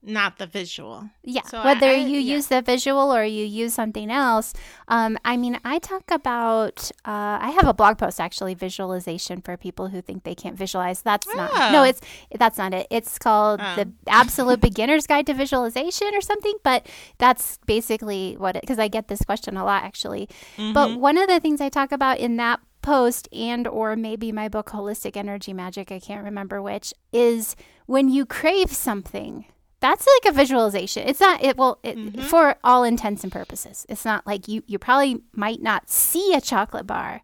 not 0.06 0.38
the 0.38 0.46
visual. 0.46 1.10
Yeah, 1.24 1.44
So 1.44 1.63
whether 1.63 1.88
I- 1.88 1.96
you 1.96 2.20
yeah. 2.20 2.36
use 2.36 2.48
the 2.48 2.62
visual 2.62 3.13
or 3.16 3.24
you 3.24 3.46
use 3.46 3.74
something 3.74 4.12
else. 4.12 4.54
Um, 4.89 5.18
I 5.24 5.38
mean, 5.38 5.60
I 5.63 5.80
talk 5.80 6.12
about. 6.12 6.92
Uh, 7.06 7.39
I 7.42 7.52
have 7.58 7.68
a 7.68 7.74
blog 7.74 7.98
post 7.98 8.20
actually, 8.20 8.54
visualization 8.54 9.42
for 9.42 9.56
people 9.58 9.88
who 9.88 10.02
think 10.02 10.24
they 10.24 10.36
can't 10.36 10.58
visualize. 10.58 11.02
That's 11.02 11.28
not. 11.34 11.52
Oh. 11.54 11.72
No, 11.72 11.84
it's 11.84 12.02
that's 12.38 12.58
not 12.58 12.74
it. 12.74 12.88
It's 12.89 13.18
called 13.18 13.62
Oh. 13.63 13.76
the 13.76 13.92
Absolute 14.08 14.60
Beginner's 14.70 15.08
Guide 15.08 15.26
to 15.28 15.34
Visualization 15.34 16.10
or 16.13 16.22
something. 16.22 16.56
But 16.63 16.86
that's 17.18 17.58
basically 17.66 18.36
what 18.38 18.56
it. 18.58 18.62
Because 18.62 18.80
I 18.80 18.89
get 18.89 19.08
this 19.08 19.22
question 19.24 19.56
a 19.58 19.63
lot 19.63 19.84
actually. 19.84 20.28
Mm-hmm. 20.58 20.74
But 20.74 21.00
one 21.00 21.18
of 21.18 21.28
the 21.30 21.39
things 21.39 21.62
I 21.62 21.70
talk 21.70 21.92
about 21.92 22.20
in 22.20 22.36
that 22.38 22.60
post 22.82 23.30
and 23.32 23.66
or 23.66 23.96
maybe 23.96 24.34
my 24.34 24.50
book 24.50 24.72
holistic 24.72 25.16
energy 25.16 25.54
magic 25.54 25.89
i 25.89 25.98
can't 25.98 26.22
remember 26.22 26.62
which 26.62 26.94
is 27.13 27.56
when 27.86 28.10
you 28.10 28.26
crave 28.26 28.70
something 28.74 29.46
that's 29.84 30.08
like 30.24 30.32
a 30.34 30.36
visualization 30.36 31.06
it's 31.08 31.19
not 31.19 31.43
it 31.43 31.58
will 31.58 31.78
it, 31.84 31.98
Mm-hmm. 31.98 32.22
for 32.22 32.56
all 32.63 32.84
intents 32.86 33.22
and 33.24 33.32
purposes 33.34 33.86
it's 33.89 34.06
not 34.06 34.26
like 34.26 34.48
you 34.48 34.63
you 34.65 34.80
probably 34.80 35.22
might 35.36 35.62
not 35.62 35.89
see 35.89 36.34
a 36.34 36.39
chocolate 36.41 36.88
bar 36.88 37.22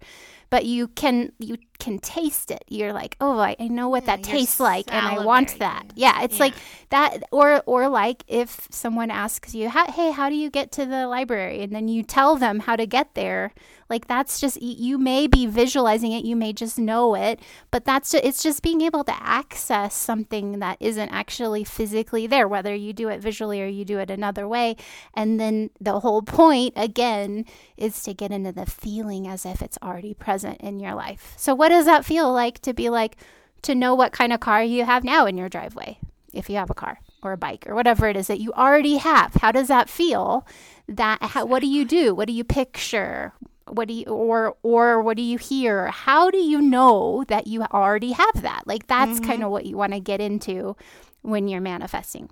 but 0.50 0.66
you 0.66 0.90
can 0.90 1.32
you 1.40 1.58
can 1.80 2.00
taste 2.00 2.52
it. 2.52 2.64
You're 2.68 2.94
like, 2.94 3.16
oh, 3.22 3.40
I, 3.40 3.56
I 3.60 3.68
know 3.68 3.90
what 3.90 4.06
Yeah, 4.06 4.08
that 4.08 4.24
tastes 4.24 4.60
like, 4.60 4.94
and 4.94 5.08
I 5.08 5.20
want 5.20 5.58
that. 5.60 5.86
Yeah, 5.96 6.24
it's 6.24 6.40
like 6.40 6.56
that, 6.90 7.24
or 7.32 7.62
or 7.66 7.88
like 7.90 8.24
if 8.28 8.68
someone 8.72 9.12
asks 9.12 9.56
you, 9.56 9.70
hey, 9.70 10.12
how 10.12 10.30
do 10.30 10.36
you 10.36 10.50
get 10.50 10.72
to 10.74 10.86
the 10.86 11.08
library, 11.08 11.62
and 11.62 11.74
then 11.74 11.88
you 11.88 12.04
tell 12.04 12.36
them 12.36 12.62
how 12.62 12.76
to 12.76 12.86
get 12.86 13.16
there. 13.16 13.54
Like 13.90 14.08
that's 14.08 14.40
just 14.40 14.62
you 14.62 14.98
may 15.00 15.26
be 15.28 15.48
visualizing 15.48 16.12
it, 16.12 16.24
you 16.24 16.36
may 16.36 16.54
just 16.54 16.78
know 16.78 17.16
it, 17.16 17.40
but 17.72 17.86
that's 17.86 18.12
ju- 18.12 18.22
it's 18.24 18.44
just 18.44 18.62
being 18.62 18.82
able 18.82 19.04
to 19.04 19.16
access 19.24 19.96
something 19.96 20.60
that 20.60 20.78
isn't 20.80 21.10
actually 21.10 21.64
physically 21.64 22.28
there, 22.28 22.48
whether 22.48 22.76
you 22.76 22.94
do 22.94 23.10
it 23.10 23.20
visually 23.20 23.62
or 23.62 23.66
you 23.68 23.86
do 23.86 23.98
it 24.00 24.12
another 24.12 24.48
way. 24.48 24.76
And 25.14 25.40
then 25.40 25.72
the 25.80 26.00
whole 26.02 26.22
point 26.22 26.74
again 26.76 27.46
is 27.78 28.02
to 28.04 28.14
get 28.14 28.32
into 28.32 28.52
the 28.52 28.66
feeling 28.66 29.28
as 29.28 29.46
if 29.46 29.62
it's 29.62 29.78
already 29.82 30.14
present 30.14 30.60
in 30.62 30.80
your 30.80 30.94
life. 30.94 31.34
So 31.38 31.56
what 31.56 31.69
does 31.70 31.86
that 31.86 32.06
feel 32.06 32.32
like 32.32 32.60
to 32.60 32.74
be 32.74 32.90
like 32.90 33.18
to 33.62 33.76
know 33.76 33.96
what 33.96 34.12
kind 34.12 34.34
of 34.34 34.40
car 34.40 34.64
you 34.64 34.86
have 34.86 35.04
now 35.04 35.26
in 35.26 35.38
your 35.38 35.50
driveway? 35.50 36.00
If 36.34 36.50
you 36.50 36.58
have 36.58 36.70
a 36.70 36.76
car 36.76 37.00
or 37.24 37.32
a 37.32 37.38
bike 37.38 37.66
or 37.68 37.76
whatever 37.76 38.08
it 38.08 38.16
is 38.16 38.28
that 38.28 38.40
you 38.40 38.52
already 38.54 38.98
have, 38.98 39.36
how 39.36 39.52
does 39.52 39.68
that 39.68 39.90
feel? 39.90 40.46
That 40.88 41.22
how, 41.22 41.46
what 41.46 41.62
do 41.62 41.68
you 41.68 41.86
do? 41.86 42.14
What 42.14 42.28
do 42.28 42.34
you 42.34 42.44
picture? 42.44 43.34
What 43.68 43.88
do 43.88 43.94
you 43.94 44.06
or 44.06 44.56
or 44.64 45.02
what 45.02 45.18
do 45.18 45.24
you 45.24 45.38
hear? 45.38 45.88
How 45.88 46.30
do 46.32 46.38
you 46.38 46.62
know 46.62 47.24
that 47.28 47.48
you 47.48 47.64
already 47.64 48.12
have 48.12 48.42
that? 48.42 48.64
Like 48.66 48.88
that's 48.88 49.20
mm-hmm. 49.20 49.30
kind 49.30 49.44
of 49.44 49.52
what 49.52 49.66
you 49.66 49.78
want 49.78 49.94
to 49.94 50.00
get 50.00 50.22
into 50.22 50.76
when 51.22 51.48
you're 51.48 51.62
manifesting. 51.62 52.30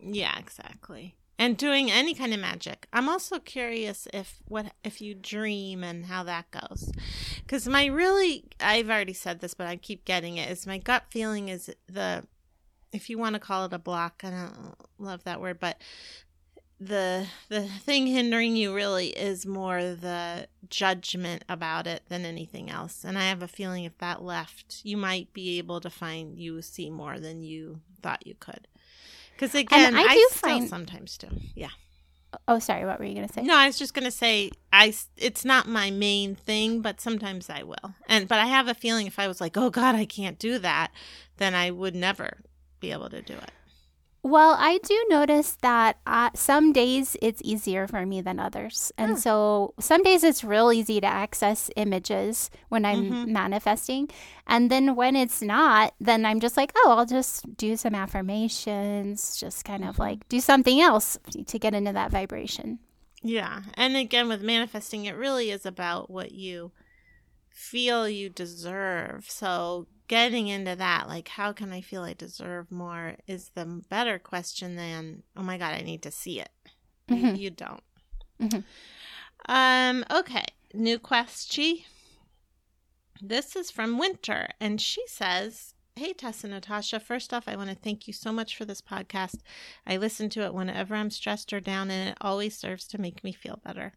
Yeah, 0.00 0.38
exactly. 0.38 1.14
And 1.38 1.58
doing 1.58 1.90
any 1.90 2.14
kind 2.14 2.32
of 2.32 2.40
magic. 2.40 2.86
I'm 2.94 3.10
also 3.10 3.38
curious 3.38 4.08
if 4.14 4.38
what 4.48 4.72
if 4.82 5.02
you 5.02 5.14
dream 5.14 5.84
and 5.84 6.06
how 6.06 6.22
that 6.24 6.50
goes. 6.50 6.90
Cuz 7.46 7.68
my 7.68 7.86
really 7.86 8.44
I've 8.58 8.88
already 8.88 9.12
said 9.12 9.40
this 9.40 9.52
but 9.52 9.66
I 9.66 9.76
keep 9.76 10.06
getting 10.06 10.38
it 10.38 10.50
is 10.50 10.66
my 10.66 10.78
gut 10.78 11.04
feeling 11.10 11.48
is 11.50 11.70
the 11.86 12.24
if 12.92 13.10
you 13.10 13.18
want 13.18 13.34
to 13.34 13.40
call 13.40 13.66
it 13.66 13.72
a 13.72 13.78
block, 13.78 14.22
I 14.24 14.30
don't 14.30 14.74
love 14.98 15.24
that 15.24 15.40
word, 15.40 15.60
but 15.60 15.80
the 16.78 17.26
the 17.48 17.62
thing 17.62 18.06
hindering 18.06 18.54
you 18.56 18.74
really 18.74 19.08
is 19.08 19.46
more 19.46 19.80
the 19.82 20.46
judgment 20.68 21.44
about 21.48 21.86
it 21.86 22.02
than 22.08 22.24
anything 22.24 22.70
else. 22.70 23.04
And 23.04 23.18
I 23.18 23.28
have 23.28 23.42
a 23.42 23.48
feeling 23.48 23.84
if 23.84 23.96
that 23.98 24.22
left, 24.22 24.80
you 24.84 24.96
might 24.96 25.32
be 25.32 25.58
able 25.58 25.80
to 25.80 25.90
find 25.90 26.38
you 26.38 26.60
see 26.62 26.90
more 26.90 27.18
than 27.18 27.42
you 27.42 27.80
thought 28.02 28.26
you 28.26 28.34
could. 28.38 28.68
Because 29.36 29.54
again, 29.54 29.94
I 29.94 30.02
I, 30.02 30.14
do 30.14 30.28
still 30.30 30.50
find- 30.50 30.68
sometimes 30.68 31.18
do. 31.18 31.28
Yeah. 31.54 31.68
Oh, 32.48 32.58
sorry, 32.58 32.84
what 32.84 32.98
were 32.98 33.04
you 33.06 33.14
going 33.14 33.26
to 33.26 33.32
say? 33.32 33.42
No, 33.42 33.56
I 33.56 33.66
was 33.66 33.78
just 33.78 33.94
gonna 33.94 34.10
say 34.10 34.50
I. 34.72 34.92
It's 35.16 35.44
not 35.44 35.68
my 35.68 35.90
main 35.90 36.34
thing, 36.34 36.82
but 36.82 37.00
sometimes 37.00 37.48
I 37.48 37.62
will. 37.62 37.94
And 38.08 38.28
but 38.28 38.38
I 38.38 38.46
have 38.46 38.68
a 38.68 38.74
feeling 38.74 39.06
if 39.06 39.18
I 39.18 39.26
was 39.26 39.40
like, 39.40 39.56
oh 39.56 39.70
God, 39.70 39.94
I 39.94 40.04
can't 40.04 40.38
do 40.38 40.58
that, 40.58 40.90
then 41.38 41.54
I 41.54 41.70
would 41.70 41.94
never 41.94 42.38
be 42.80 42.92
able 42.92 43.08
to 43.10 43.22
do 43.22 43.32
it. 43.34 43.50
Well, 44.26 44.56
I 44.58 44.78
do 44.78 45.06
notice 45.08 45.52
that 45.62 45.98
uh, 46.04 46.30
some 46.34 46.72
days 46.72 47.16
it's 47.22 47.40
easier 47.44 47.86
for 47.86 48.04
me 48.04 48.20
than 48.20 48.40
others. 48.40 48.90
And 48.98 49.12
Hmm. 49.12 49.18
so 49.18 49.74
some 49.78 50.02
days 50.02 50.24
it's 50.24 50.42
real 50.42 50.72
easy 50.72 51.00
to 51.00 51.06
access 51.06 51.70
images 51.76 52.50
when 52.68 52.84
I'm 52.84 53.04
Mhm. 53.04 53.28
manifesting. 53.28 54.10
And 54.44 54.68
then 54.68 54.96
when 54.96 55.14
it's 55.14 55.40
not, 55.42 55.94
then 56.00 56.26
I'm 56.26 56.40
just 56.40 56.56
like, 56.56 56.72
oh, 56.74 56.90
I'll 56.98 57.06
just 57.06 57.56
do 57.56 57.76
some 57.76 57.94
affirmations, 57.94 59.38
just 59.38 59.64
kind 59.64 59.84
of 59.84 59.94
Mhm. 59.94 59.98
like 60.00 60.28
do 60.28 60.40
something 60.40 60.80
else 60.80 61.16
to 61.46 61.58
get 61.58 61.72
into 61.72 61.92
that 61.92 62.10
vibration. 62.10 62.80
Yeah. 63.22 63.62
And 63.74 63.96
again, 63.96 64.26
with 64.26 64.42
manifesting, 64.42 65.04
it 65.04 65.14
really 65.14 65.52
is 65.52 65.64
about 65.64 66.10
what 66.10 66.32
you 66.32 66.72
feel 67.48 68.08
you 68.08 68.28
deserve. 68.28 69.30
So 69.30 69.86
getting 70.08 70.48
into 70.48 70.76
that, 70.76 71.08
like, 71.08 71.28
how 71.28 71.52
can 71.52 71.72
I 71.72 71.80
feel 71.80 72.02
I 72.02 72.14
deserve 72.14 72.70
more, 72.70 73.16
is 73.26 73.50
the 73.54 73.64
better 73.88 74.18
question 74.18 74.76
than, 74.76 75.22
oh 75.36 75.42
my 75.42 75.58
God, 75.58 75.74
I 75.74 75.82
need 75.82 76.02
to 76.02 76.10
see 76.10 76.40
it. 76.40 76.50
You- 77.08 77.16
Mhm. 77.16 77.38
You, 77.38 77.50
don't. 77.50 77.82
Mhm. 78.40 78.64
Um. 79.48 80.04
Okay. 80.10 80.44
New 80.74 80.98
question. 80.98 81.78
This 83.22 83.56
is 83.56 83.70
from 83.70 83.96
Winter, 83.98 84.48
and 84.60 84.80
she 84.80 85.02
says, 85.06 85.72
Hey, 85.98 86.12
Tess 86.12 86.44
and 86.44 86.52
Natasha. 86.52 87.00
First 87.00 87.32
off, 87.32 87.48
I 87.48 87.56
want 87.56 87.70
to 87.70 87.74
thank 87.74 88.06
you 88.06 88.12
so 88.12 88.30
much 88.30 88.54
for 88.54 88.66
this 88.66 88.82
podcast. 88.82 89.36
I 89.86 89.96
listen 89.96 90.28
to 90.28 90.42
it 90.42 90.52
whenever 90.52 90.94
I'm 90.94 91.08
stressed 91.08 91.54
or 91.54 91.60
down, 91.60 91.90
and 91.90 92.10
it 92.10 92.18
always 92.20 92.54
serves 92.54 92.86
to 92.88 93.00
make 93.00 93.24
me 93.24 93.32
feel 93.32 93.60
better. 93.64 93.94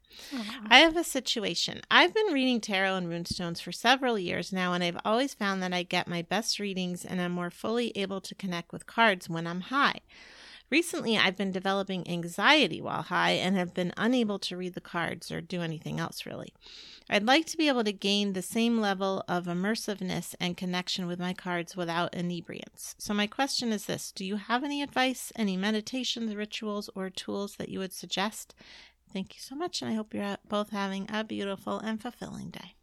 I 0.70 0.78
have 0.80 0.96
a 0.96 1.04
situation. 1.04 1.82
I've 1.92 2.14
been 2.14 2.32
reading 2.32 2.62
tarot 2.62 2.96
and 2.96 3.08
runestones 3.08 3.62
for 3.62 3.74
several 3.74 4.18
years 4.18 4.54
now, 4.54 4.72
and 4.72 4.82
I've 4.82 5.02
always 5.04 5.34
found 5.34 5.62
that 5.62 5.74
I 5.74 5.84
get 5.84 6.08
my 6.08 6.22
best 6.22 6.58
readings 6.58 7.04
and 7.04 7.20
am 7.20 7.34
more 7.34 7.52
fully 7.52 7.92
able 7.98 8.22
to 8.22 8.36
connect 8.36 8.72
with 8.72 8.88
cards 8.88 9.28
when 9.28 9.46
I'm 9.46 9.60
high. 9.60 10.00
Recently, 10.70 11.18
I've 11.18 11.36
been 11.36 11.52
developing 11.52 12.08
anxiety 12.08 12.80
while 12.80 13.02
high 13.02 13.32
and 13.32 13.56
have 13.56 13.74
been 13.74 13.94
unable 13.98 14.38
to 14.40 14.56
read 14.56 14.76
the 14.76 14.82
cards 14.82 15.32
or 15.32 15.42
do 15.42 15.62
anything 15.62 16.00
else 16.00 16.26
really. 16.26 16.54
I'd 17.10 17.26
like 17.26 17.48
to 17.48 17.58
be 17.58 17.68
able 17.68 17.84
to 17.84 17.92
gain 17.92 18.34
the 18.34 18.44
same 18.44 18.80
level 18.80 19.24
of 19.28 19.46
immersiveness 19.46 20.36
and 20.40 20.56
connection 20.56 21.08
with 21.08 21.20
my 21.20 21.34
cards 21.34 21.76
without 21.76 22.14
inebriants. 22.14 22.94
So, 23.00 23.16
my 23.16 23.26
question 23.26 23.72
is 23.72 23.88
this 23.88 24.12
Do 24.12 24.24
you 24.24 24.36
have 24.36 24.64
any 24.64 24.84
advice, 24.84 25.32
any 25.36 25.58
meditations, 25.58 26.36
rituals, 26.36 26.90
or 26.94 27.10
tools 27.10 27.56
that 27.56 27.70
you 27.70 27.80
would 27.80 27.94
suggest? 27.94 28.54
Thank 29.12 29.34
you 29.34 29.42
so 29.42 29.56
much, 29.56 29.82
and 29.82 29.90
I 29.90 29.96
hope 29.96 30.14
you're 30.14 30.38
both 30.48 30.70
having 30.70 31.08
a 31.12 31.24
beautiful 31.24 31.80
and 31.80 32.00
fulfilling 32.00 32.52
day. 32.52 32.76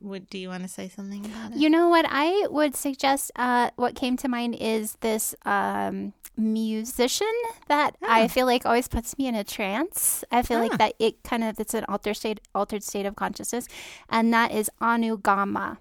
Would 0.00 0.30
do 0.30 0.38
you 0.38 0.48
want 0.48 0.62
to 0.62 0.68
say 0.68 0.88
something 0.88 1.24
about 1.26 1.52
it? 1.52 1.58
You 1.58 1.68
know 1.68 1.88
what 1.88 2.06
I 2.08 2.46
would 2.50 2.76
suggest? 2.76 3.30
Uh, 3.36 3.70
what 3.76 3.94
came 3.96 4.16
to 4.18 4.28
mind 4.28 4.54
is 4.60 4.96
this 5.00 5.34
um, 5.44 6.12
musician 6.36 7.26
that 7.66 7.96
I 8.06 8.24
Ah. 8.24 8.28
feel 8.28 8.46
like 8.46 8.64
always 8.64 8.86
puts 8.88 9.18
me 9.18 9.26
in 9.26 9.34
a 9.34 9.42
trance. 9.44 10.22
I 10.30 10.42
feel 10.42 10.58
Ah. 10.58 10.62
like 10.62 10.78
that 10.78 10.94
it 10.98 11.22
kind 11.24 11.42
of 11.42 11.58
it's 11.58 11.74
an 11.74 11.84
altered 11.88 12.14
state, 12.16 12.40
altered 12.54 12.82
state 12.84 13.06
of 13.06 13.16
consciousness, 13.16 13.66
and 14.08 14.32
that 14.32 14.52
is 14.52 14.70
Anugama. 14.80 15.78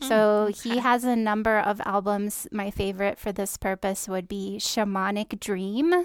So 0.00 0.46
Mm, 0.50 0.62
he 0.62 0.78
has 0.78 1.02
a 1.02 1.16
number 1.16 1.58
of 1.58 1.80
albums. 1.84 2.46
My 2.52 2.70
favorite 2.70 3.18
for 3.18 3.32
this 3.32 3.56
purpose 3.56 4.06
would 4.06 4.28
be 4.28 4.58
Shamanic 4.60 5.40
Dream, 5.40 6.04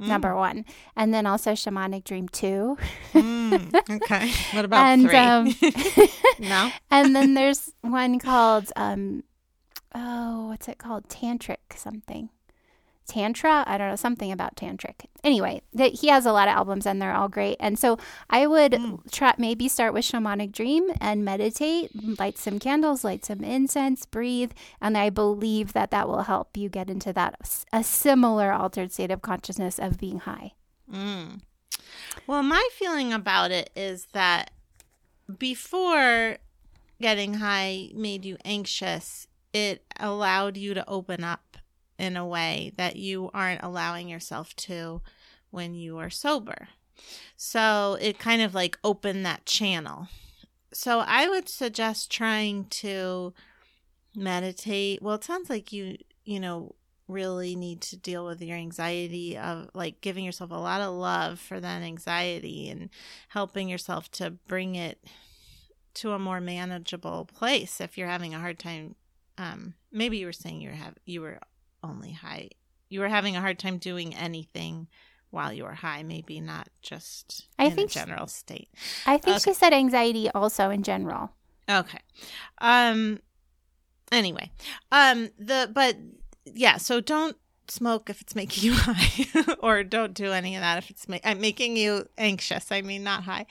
Mm. 0.00 0.08
number 0.08 0.34
one, 0.34 0.64
and 0.96 1.14
then 1.14 1.24
also 1.24 1.52
Shamanic 1.52 2.02
Dream 2.04 2.28
two. 2.28 2.76
Mm, 3.12 3.72
okay. 4.02 4.32
What 4.52 4.64
about 4.64 4.86
And, 4.86 5.02
three? 5.02 5.16
um, 5.16 5.54
no. 6.40 6.70
and 6.90 7.14
then 7.14 7.34
there's 7.34 7.70
one 7.82 8.18
called 8.18 8.72
um 8.74 9.22
oh 9.94 10.48
what's 10.48 10.66
it 10.66 10.78
called 10.78 11.08
tantric 11.08 11.76
something 11.76 12.28
tantra? 13.06 13.64
I 13.66 13.76
don't 13.78 13.88
know 13.88 13.96
something 13.96 14.32
about 14.32 14.56
tantric. 14.56 15.06
Anyway 15.22 15.62
that 15.72 16.00
he 16.00 16.08
has 16.08 16.26
a 16.26 16.32
lot 16.32 16.48
of 16.48 16.54
albums 16.54 16.86
and 16.86 17.00
they're 17.00 17.14
all 17.14 17.28
great. 17.28 17.56
And 17.60 17.78
so 17.78 17.98
i 18.30 18.46
would 18.46 18.72
Mm. 18.72 19.10
try 19.10 19.34
maybe 19.38 19.68
start 19.68 19.92
with 19.94 20.04
shamanic 20.04 20.52
dream 20.52 20.90
and 21.00 21.24
meditate 21.24 21.90
light 22.18 22.36
some 22.38 22.58
candles 22.58 23.04
light 23.04 23.24
some 23.24 23.42
incense 23.44 24.04
breathe. 24.06 24.52
And 24.80 24.96
i 24.98 25.10
believe 25.10 25.72
that 25.72 25.90
that 25.90 26.08
will 26.08 26.22
help 26.22 26.56
you 26.56 26.68
get 26.68 26.88
into 26.90 27.12
that 27.12 27.64
a 27.72 27.82
similar 27.84 28.52
altered 28.52 28.92
state 28.92 29.10
of 29.10 29.22
consciousness 29.22 29.78
of 29.78 29.98
being 29.98 30.20
high. 30.20 30.52
Mm. 30.92 31.40
Well, 32.26 32.42
my 32.42 32.66
feeling 32.72 33.12
about 33.12 33.50
it 33.50 33.70
is 33.76 34.06
that 34.12 34.50
before 35.38 36.36
getting 37.00 37.34
high 37.34 37.90
made 37.94 38.24
you 38.24 38.36
anxious, 38.44 39.26
it 39.52 39.84
allowed 39.98 40.56
you 40.56 40.74
to 40.74 40.88
open 40.88 41.24
up 41.24 41.53
in 41.98 42.16
a 42.16 42.26
way 42.26 42.72
that 42.76 42.96
you 42.96 43.30
aren't 43.32 43.62
allowing 43.62 44.08
yourself 44.08 44.54
to 44.56 45.00
when 45.50 45.74
you 45.74 45.98
are 45.98 46.10
sober. 46.10 46.68
So 47.36 47.96
it 48.00 48.18
kind 48.18 48.42
of 48.42 48.54
like 48.54 48.78
opened 48.82 49.24
that 49.26 49.46
channel. 49.46 50.08
So 50.72 51.00
I 51.00 51.28
would 51.28 51.48
suggest 51.48 52.10
trying 52.10 52.66
to 52.66 53.32
meditate. 54.14 55.02
Well, 55.02 55.14
it 55.14 55.24
sounds 55.24 55.48
like 55.48 55.72
you, 55.72 55.96
you 56.24 56.40
know, 56.40 56.74
really 57.06 57.54
need 57.54 57.80
to 57.82 57.96
deal 57.96 58.24
with 58.24 58.40
your 58.40 58.56
anxiety 58.56 59.36
of 59.36 59.68
like 59.74 60.00
giving 60.00 60.24
yourself 60.24 60.50
a 60.50 60.54
lot 60.54 60.80
of 60.80 60.94
love 60.94 61.38
for 61.38 61.60
that 61.60 61.82
anxiety 61.82 62.68
and 62.68 62.88
helping 63.28 63.68
yourself 63.68 64.10
to 64.10 64.30
bring 64.30 64.74
it 64.74 65.04
to 65.92 66.12
a 66.12 66.18
more 66.18 66.40
manageable 66.40 67.26
place 67.26 67.80
if 67.80 67.98
you're 67.98 68.08
having 68.08 68.34
a 68.34 68.40
hard 68.40 68.58
time 68.58 68.94
um 69.36 69.74
maybe 69.92 70.16
you 70.16 70.26
were 70.26 70.32
saying 70.32 70.60
you 70.60 70.70
have 70.70 70.94
you 71.04 71.20
were 71.20 71.38
only 71.84 72.12
high 72.12 72.48
you 72.88 73.00
were 73.00 73.08
having 73.08 73.36
a 73.36 73.40
hard 73.40 73.58
time 73.58 73.78
doing 73.78 74.14
anything 74.14 74.88
while 75.30 75.52
you 75.52 75.64
were 75.64 75.74
high 75.74 76.02
maybe 76.02 76.40
not 76.40 76.68
just 76.82 77.46
I 77.58 77.66
in 77.66 77.72
think 77.76 77.90
general 77.90 78.26
state 78.26 78.68
i 79.06 79.16
think 79.18 79.36
Okay. 79.36 79.50
she 79.50 79.54
said 79.54 79.72
anxiety 79.72 80.30
also 80.30 80.70
in 80.70 80.82
general 80.82 81.30
Okay. 81.68 82.00
Um 82.58 83.20
anyway. 84.12 84.50
Um 84.92 85.30
the 85.38 85.70
but 85.72 85.96
yeah, 86.44 86.76
so 86.76 87.00
don't 87.00 87.36
smoke 87.68 88.10
if 88.10 88.20
it's 88.20 88.34
making 88.34 88.64
you 88.68 88.74
high 88.76 89.56
or 89.60 89.82
don't 89.82 90.12
do 90.12 90.30
any 90.32 90.54
of 90.56 90.60
that 90.60 90.76
if 90.76 90.90
it's 90.90 91.08
ma- 91.08 91.16
I'm 91.24 91.40
making 91.40 91.78
you 91.78 92.06
anxious 92.18 92.70
i 92.70 92.82
mean 92.82 93.02
not 93.02 93.24
high 93.24 93.46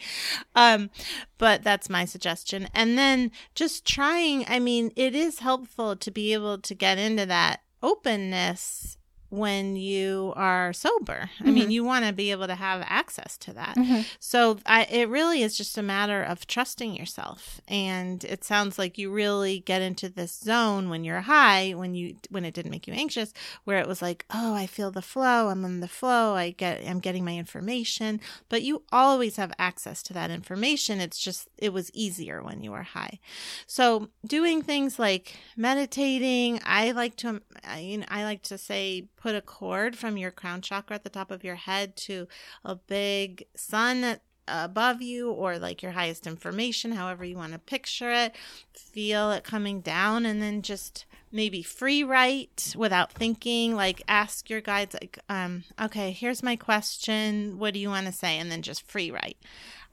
um 0.53 0.91
but 1.39 1.63
that's 1.63 1.89
my 1.89 2.05
suggestion 2.05 2.69
and 2.75 2.95
then 2.95 3.31
just 3.55 3.83
trying 3.87 4.45
i 4.47 4.59
mean 4.59 4.91
it 4.95 5.15
is 5.15 5.39
helpful 5.39 5.95
to 5.95 6.11
be 6.11 6.31
able 6.33 6.59
to 6.59 6.75
get 6.75 6.99
into 6.99 7.25
that 7.25 7.61
openness 7.83 8.97
when 9.33 9.75
you 9.75 10.31
are 10.35 10.71
sober. 10.73 11.27
I 11.39 11.49
mean, 11.49 11.69
Mhm. 11.69 11.71
you 11.71 11.83
want 11.83 12.05
to 12.05 12.13
be 12.13 12.29
able 12.29 12.45
to 12.45 12.53
have 12.53 12.83
access 12.85 13.35
to 13.39 13.53
that. 13.53 13.75
Mhm. 13.75 14.05
So 14.19 14.59
I, 14.67 14.83
it 14.83 15.09
really 15.09 15.41
is 15.41 15.57
just 15.57 15.75
a 15.75 15.81
matter 15.81 16.21
of 16.21 16.45
trusting 16.45 16.95
yourself. 16.95 17.59
And 17.67 18.23
it 18.25 18.43
sounds 18.43 18.77
like 18.77 18.99
you 18.99 19.09
really 19.09 19.59
get 19.59 19.81
into 19.81 20.07
this 20.07 20.37
zone 20.37 20.87
when 20.89 21.03
you're 21.03 21.21
high, 21.21 21.71
when 21.71 21.95
you 21.95 22.15
when 22.29 22.45
it 22.45 22.53
didn't 22.53 22.69
make 22.69 22.85
you 22.87 22.93
anxious, 22.93 23.33
where 23.63 23.79
it 23.79 23.87
was 23.87 24.03
like, 24.03 24.23
oh, 24.29 24.53
I 24.53 24.67
feel 24.67 24.91
the 24.91 25.01
flow. 25.01 25.49
I'm 25.49 25.65
in 25.65 25.79
the 25.79 25.87
flow. 25.87 26.35
I 26.35 26.51
get 26.51 26.85
I'm 26.85 26.99
getting 26.99 27.25
my 27.25 27.35
information. 27.35 28.21
But 28.49 28.61
you 28.61 28.83
always 28.91 29.37
have 29.37 29.51
access 29.57 30.03
to 30.03 30.13
that 30.13 30.29
information. 30.29 31.01
It's 31.01 31.17
just 31.17 31.49
it 31.57 31.73
was 31.73 31.89
easier 31.95 32.43
when 32.43 32.61
you 32.61 32.69
were 32.71 32.83
high. 32.83 33.17
So 33.65 34.09
doing 34.27 34.61
things 34.61 34.99
like 34.99 35.37
meditating, 35.57 36.59
I 36.65 36.91
like 36.91 37.15
to 37.17 37.41
I, 37.65 37.79
you 37.79 37.97
know, 37.97 38.05
I 38.09 38.23
like 38.25 38.43
to 38.43 38.57
say 38.59 39.07
put 39.23 39.35
a 39.35 39.41
cord 39.41 39.97
from 39.97 40.17
your 40.17 40.31
crown 40.31 40.61
chakra 40.61 40.97
at 40.97 41.05
the 41.05 41.09
top 41.09 41.31
of 41.31 41.45
your 41.45 41.55
head 41.55 41.95
to 41.95 42.27
a 42.65 42.75
big 42.75 43.45
sun 43.55 44.17
above 44.49 45.01
you 45.01 45.31
or 45.31 45.57
like 45.57 45.81
your 45.81 45.93
highest 45.93 46.27
information 46.27 46.91
however 46.91 47.23
you 47.23 47.37
want 47.37 47.53
to 47.53 47.59
picture 47.59 48.11
it. 48.11 48.35
Feel 48.73 49.31
it 49.31 49.45
coming 49.45 49.79
down 49.79 50.25
and 50.25 50.41
then 50.41 50.61
just 50.61 51.05
maybe 51.31 51.63
free 51.63 52.03
write 52.03 52.75
without 52.77 53.13
thinking 53.13 53.73
like 53.73 54.03
ask 54.09 54.49
your 54.49 54.59
guides 54.59 54.93
like 54.93 55.17
um 55.29 55.63
okay 55.81 56.11
here's 56.11 56.43
my 56.43 56.57
question. 56.57 57.57
What 57.57 57.73
do 57.73 57.79
you 57.79 57.87
want 57.87 58.07
to 58.07 58.11
say? 58.11 58.37
and 58.37 58.51
then 58.51 58.61
just 58.61 58.85
free 58.85 59.09
write 59.09 59.37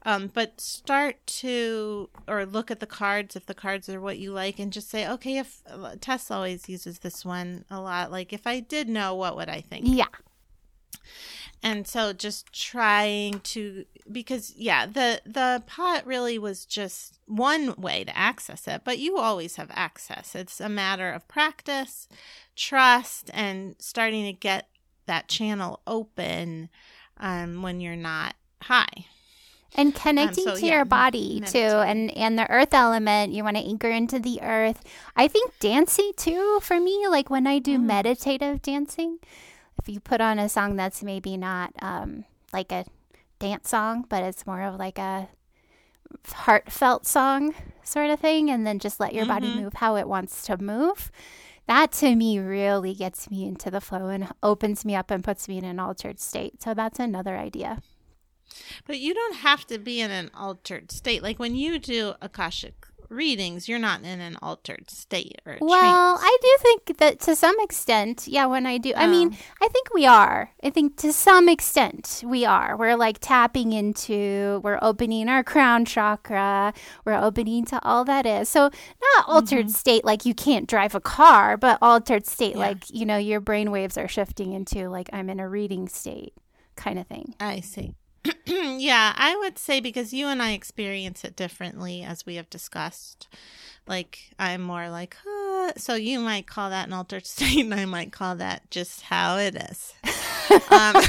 um, 0.02 0.30
but 0.32 0.60
start 0.60 1.24
to 1.26 2.08
or 2.26 2.46
look 2.46 2.70
at 2.70 2.80
the 2.80 2.86
cards 2.86 3.36
if 3.36 3.46
the 3.46 3.54
cards 3.54 3.88
are 3.88 4.00
what 4.00 4.18
you 4.18 4.32
like 4.32 4.58
and 4.58 4.72
just 4.72 4.88
say 4.88 5.08
okay 5.08 5.38
if 5.38 5.62
tess 6.00 6.30
always 6.30 6.68
uses 6.68 7.00
this 7.00 7.24
one 7.24 7.64
a 7.70 7.80
lot 7.80 8.10
like 8.10 8.32
if 8.32 8.46
i 8.46 8.60
did 8.60 8.88
know 8.88 9.14
what 9.14 9.36
would 9.36 9.48
i 9.48 9.60
think? 9.60 9.84
Yeah. 9.86 10.06
and 11.62 11.86
so 11.86 12.12
just 12.12 12.52
trying 12.52 13.40
to 13.40 13.84
because 14.10 14.54
yeah 14.56 14.86
the 14.86 15.20
the 15.26 15.62
pot 15.66 16.06
really 16.06 16.38
was 16.38 16.64
just 16.64 17.18
one 17.26 17.74
way 17.76 18.04
to 18.04 18.16
access 18.16 18.66
it 18.66 18.82
but 18.84 18.98
you 18.98 19.18
always 19.18 19.56
have 19.56 19.70
access. 19.72 20.34
It's 20.34 20.60
a 20.60 20.68
matter 20.68 21.10
of 21.10 21.28
practice 21.28 22.08
trust 22.56 23.30
and 23.32 23.76
starting 23.78 24.24
to 24.24 24.32
get 24.32 24.68
that 25.06 25.28
channel 25.28 25.80
open 25.86 26.68
um, 27.18 27.62
when 27.62 27.80
you're 27.80 27.96
not 27.96 28.34
high 28.62 29.06
And 29.76 29.94
connecting 29.94 30.44
so, 30.44 30.56
to 30.56 30.66
yeah, 30.66 30.76
your 30.76 30.84
body 30.84 31.40
too, 31.46 31.58
and 31.58 32.10
and 32.16 32.38
the 32.38 32.50
earth 32.50 32.74
element, 32.74 33.32
you 33.32 33.44
want 33.44 33.56
to 33.56 33.62
anchor 33.62 33.88
into 33.90 34.18
the 34.18 34.42
earth. 34.42 34.82
I 35.16 35.28
think 35.28 35.58
dancing 35.60 36.12
too 36.16 36.58
for 36.60 36.80
me, 36.80 37.06
like 37.08 37.30
when 37.30 37.46
I 37.46 37.58
do 37.60 37.78
Mm. 37.78 37.84
meditative 37.84 38.62
dancing, 38.62 39.18
if 39.80 39.88
you 39.88 40.00
put 40.00 40.20
on 40.20 40.38
a 40.38 40.48
song 40.48 40.76
that's 40.76 41.02
maybe 41.02 41.36
not 41.36 41.72
um, 41.80 42.24
like 42.52 42.72
a 42.72 42.84
dance 43.38 43.68
song, 43.70 44.04
but 44.08 44.22
it's 44.24 44.44
more 44.46 44.62
of 44.62 44.74
like 44.76 44.98
a 44.98 45.28
heartfelt 46.32 47.06
song 47.06 47.54
sort 47.84 48.10
of 48.10 48.20
thing, 48.20 48.50
and 48.50 48.66
then 48.66 48.78
just 48.78 49.00
let 49.00 49.14
your 49.14 49.26
body 49.26 49.46
Mhm. 49.46 49.54
move 49.62 49.74
how 49.74 49.96
it 49.96 50.08
wants 50.08 50.42
to 50.46 50.56
move. 50.60 51.10
That 51.66 51.92
to 51.92 52.16
me 52.16 52.38
really 52.40 52.94
gets 52.94 53.30
me 53.30 53.46
into 53.46 53.70
the 53.70 53.80
flow 53.80 54.08
and 54.08 54.28
opens 54.42 54.84
me 54.84 54.96
up 54.96 55.10
and 55.10 55.22
puts 55.22 55.46
me 55.48 55.58
in 55.58 55.64
an 55.64 55.78
altered 55.78 56.18
state. 56.18 56.60
So 56.62 56.74
that's 56.74 56.98
another 56.98 57.36
idea. 57.36 57.80
But 58.86 58.98
you 58.98 59.14
don't 59.14 59.36
have 59.36 59.66
to 59.68 59.78
be 59.78 60.00
in 60.00 60.10
an 60.10 60.30
altered 60.34 60.90
state. 60.92 61.22
Like 61.22 61.38
when 61.38 61.54
you 61.54 61.78
do 61.78 62.14
Akashic 62.20 62.86
readings, 63.10 63.68
you're 63.68 63.78
not 63.78 64.02
in 64.02 64.20
an 64.20 64.36
altered 64.40 64.88
state 64.88 65.42
or 65.44 65.54
a 65.54 65.58
Well, 65.60 66.16
trance. 66.16 66.20
I 66.22 66.38
do 66.40 66.56
think 66.60 66.98
that 66.98 67.20
to 67.20 67.34
some 67.34 67.56
extent, 67.58 68.28
yeah, 68.28 68.46
when 68.46 68.66
I 68.66 68.78
do, 68.78 68.94
I 68.96 69.08
mean, 69.08 69.30
Oh. 69.32 69.64
I 69.66 69.68
think 69.68 69.92
we 69.92 70.06
are. 70.06 70.52
I 70.62 70.70
think 70.70 70.96
to 70.98 71.12
some 71.12 71.48
extent 71.48 72.22
we 72.24 72.44
are. 72.44 72.76
We're 72.76 72.96
like 72.96 73.18
tapping 73.18 73.72
into, 73.72 74.60
we're 74.62 74.78
opening 74.80 75.28
our 75.28 75.42
crown 75.42 75.84
chakra, 75.84 76.72
we're 77.04 77.20
opening 77.20 77.64
to 77.66 77.84
all 77.84 78.04
that 78.04 78.26
is. 78.26 78.48
So, 78.48 78.70
not 79.16 79.28
altered 79.28 79.66
mm-hmm. 79.66 79.74
state 79.74 80.04
like 80.04 80.24
you 80.24 80.32
can't 80.32 80.68
drive 80.68 80.94
a 80.94 81.00
car, 81.00 81.56
but 81.56 81.78
altered 81.82 82.26
state 82.26 82.52
Yeah. 82.52 82.58
like, 82.60 82.88
you 82.90 83.04
know, 83.04 83.16
your 83.18 83.40
brain 83.40 83.72
waves 83.72 83.98
are 83.98 84.08
shifting 84.08 84.52
into 84.52 84.88
like 84.88 85.10
I'm 85.12 85.28
in 85.28 85.40
a 85.40 85.48
reading 85.48 85.88
state 85.88 86.34
kind 86.76 86.98
of 86.98 87.08
thing. 87.08 87.34
I 87.40 87.60
see. 87.60 87.94
yeah, 88.46 89.14
I 89.16 89.36
would 89.36 89.58
say 89.58 89.80
because 89.80 90.12
you 90.12 90.26
and 90.26 90.42
I 90.42 90.52
experience 90.52 91.24
it 91.24 91.36
differently, 91.36 92.02
as 92.02 92.26
we 92.26 92.34
have 92.36 92.50
discussed. 92.50 93.28
Like, 93.86 94.18
I'm 94.38 94.60
more 94.62 94.88
like, 94.90 95.16
huh. 95.24 95.72
so 95.76 95.94
you 95.94 96.20
might 96.20 96.46
call 96.46 96.70
that 96.70 96.86
an 96.86 96.92
altered 96.92 97.26
state, 97.26 97.64
and 97.64 97.74
I 97.74 97.86
might 97.86 98.12
call 98.12 98.36
that 98.36 98.70
just 98.70 99.02
how 99.02 99.38
it 99.38 99.56
is. 99.56 99.94
um, 100.70 100.94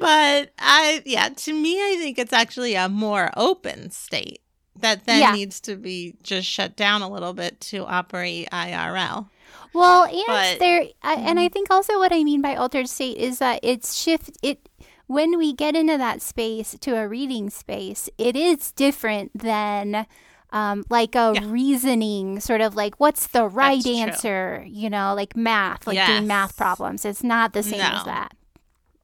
but 0.00 0.50
I, 0.58 1.02
yeah, 1.04 1.28
to 1.30 1.52
me, 1.52 1.78
I 1.80 1.96
think 1.98 2.18
it's 2.18 2.32
actually 2.32 2.74
a 2.74 2.88
more 2.88 3.30
open 3.36 3.90
state 3.90 4.40
that 4.78 5.06
then 5.06 5.20
Yeah. 5.20 5.32
needs 5.32 5.60
to 5.62 5.76
be 5.76 6.14
just 6.22 6.48
shut 6.48 6.76
down 6.76 7.02
a 7.02 7.10
little 7.10 7.32
bit 7.32 7.60
to 7.62 7.84
operate 7.84 8.48
IRL. 8.52 9.28
Well, 9.72 10.04
and 10.04 10.24
But- 10.26 10.58
there, 10.58 10.86
I, 11.02 11.14
and 11.14 11.38
I 11.38 11.48
think 11.48 11.70
also 11.70 11.98
what 11.98 12.12
I 12.12 12.24
mean 12.24 12.40
by 12.42 12.54
altered 12.56 12.88
state 12.88 13.16
is 13.18 13.38
that 13.38 13.60
it's 13.62 13.94
shift. 13.94 14.36
It 14.42 14.68
when 15.06 15.38
we 15.38 15.52
get 15.54 15.74
into 15.74 15.96
that 15.96 16.20
space 16.20 16.76
to 16.80 16.96
a 16.96 17.08
reading 17.08 17.48
space, 17.50 18.10
it 18.18 18.36
is 18.36 18.72
different 18.72 19.30
than 19.38 20.06
um, 20.50 20.84
like 20.90 21.14
a 21.14 21.32
Yeah. 21.34 21.42
reasoning 21.46 22.40
sort 22.40 22.60
of 22.62 22.74
like 22.74 22.94
what's 22.98 23.26
the 23.26 23.46
right 23.46 23.82
That's 23.82 23.84
true. 24.22 24.30
answer. 24.30 24.64
You 24.66 24.88
know, 24.90 25.14
like 25.14 25.36
math, 25.36 25.86
like 25.86 26.04
doing 26.06 26.26
math 26.26 26.56
problems. 26.56 27.04
It's 27.04 27.22
not 27.22 27.52
the 27.52 27.62
same 27.62 27.80
as 27.80 28.04
that. 28.04 28.32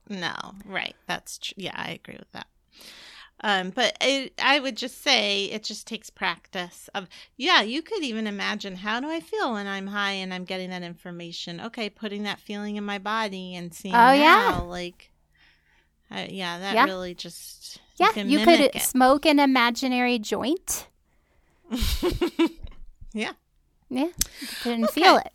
No, 0.08 0.34
right. 0.66 0.94
That's 1.06 1.38
true. 1.38 1.54
Yeah, 1.56 1.72
I 1.74 1.90
agree 1.92 2.16
with 2.18 2.30
that. 2.32 2.46
Um, 3.46 3.68
but 3.68 3.94
it, 4.00 4.32
I 4.42 4.58
would 4.58 4.74
just 4.74 5.02
say 5.02 5.44
it 5.44 5.62
just 5.64 5.86
takes 5.86 6.08
practice. 6.08 6.88
Of 6.94 7.08
yeah, 7.36 7.60
you 7.60 7.82
could 7.82 8.02
even 8.02 8.26
imagine 8.26 8.74
how 8.76 9.00
do 9.00 9.10
I 9.10 9.20
feel 9.20 9.52
when 9.52 9.66
I'm 9.66 9.88
high 9.88 10.12
and 10.12 10.32
I'm 10.32 10.46
getting 10.46 10.70
that 10.70 10.82
information. 10.82 11.60
Okay, 11.60 11.90
putting 11.90 12.22
that 12.22 12.40
feeling 12.40 12.76
in 12.76 12.84
my 12.84 12.98
body 12.98 13.54
and 13.54 13.74
seeing 13.74 13.94
Oh, 13.94 14.12
yeah. 14.12 14.60
like, 14.60 15.10
uh, 16.10 16.24
yeah, 16.26 16.58
that 16.58 16.74
Yeah. 16.74 16.86
really 16.86 17.14
just 17.14 17.82
Yeah, 17.98 18.12
can 18.12 18.30
you 18.30 18.38
could 18.40 18.60
it. 18.60 18.80
smoke 18.80 19.26
an 19.26 19.38
imaginary 19.38 20.18
joint. 20.18 20.88
yeah. 23.12 23.32
Yeah, 23.90 24.08
you 24.40 24.48
couldn't 24.58 24.84
Okay. 24.84 25.02
feel 25.02 25.18
it. 25.18 25.32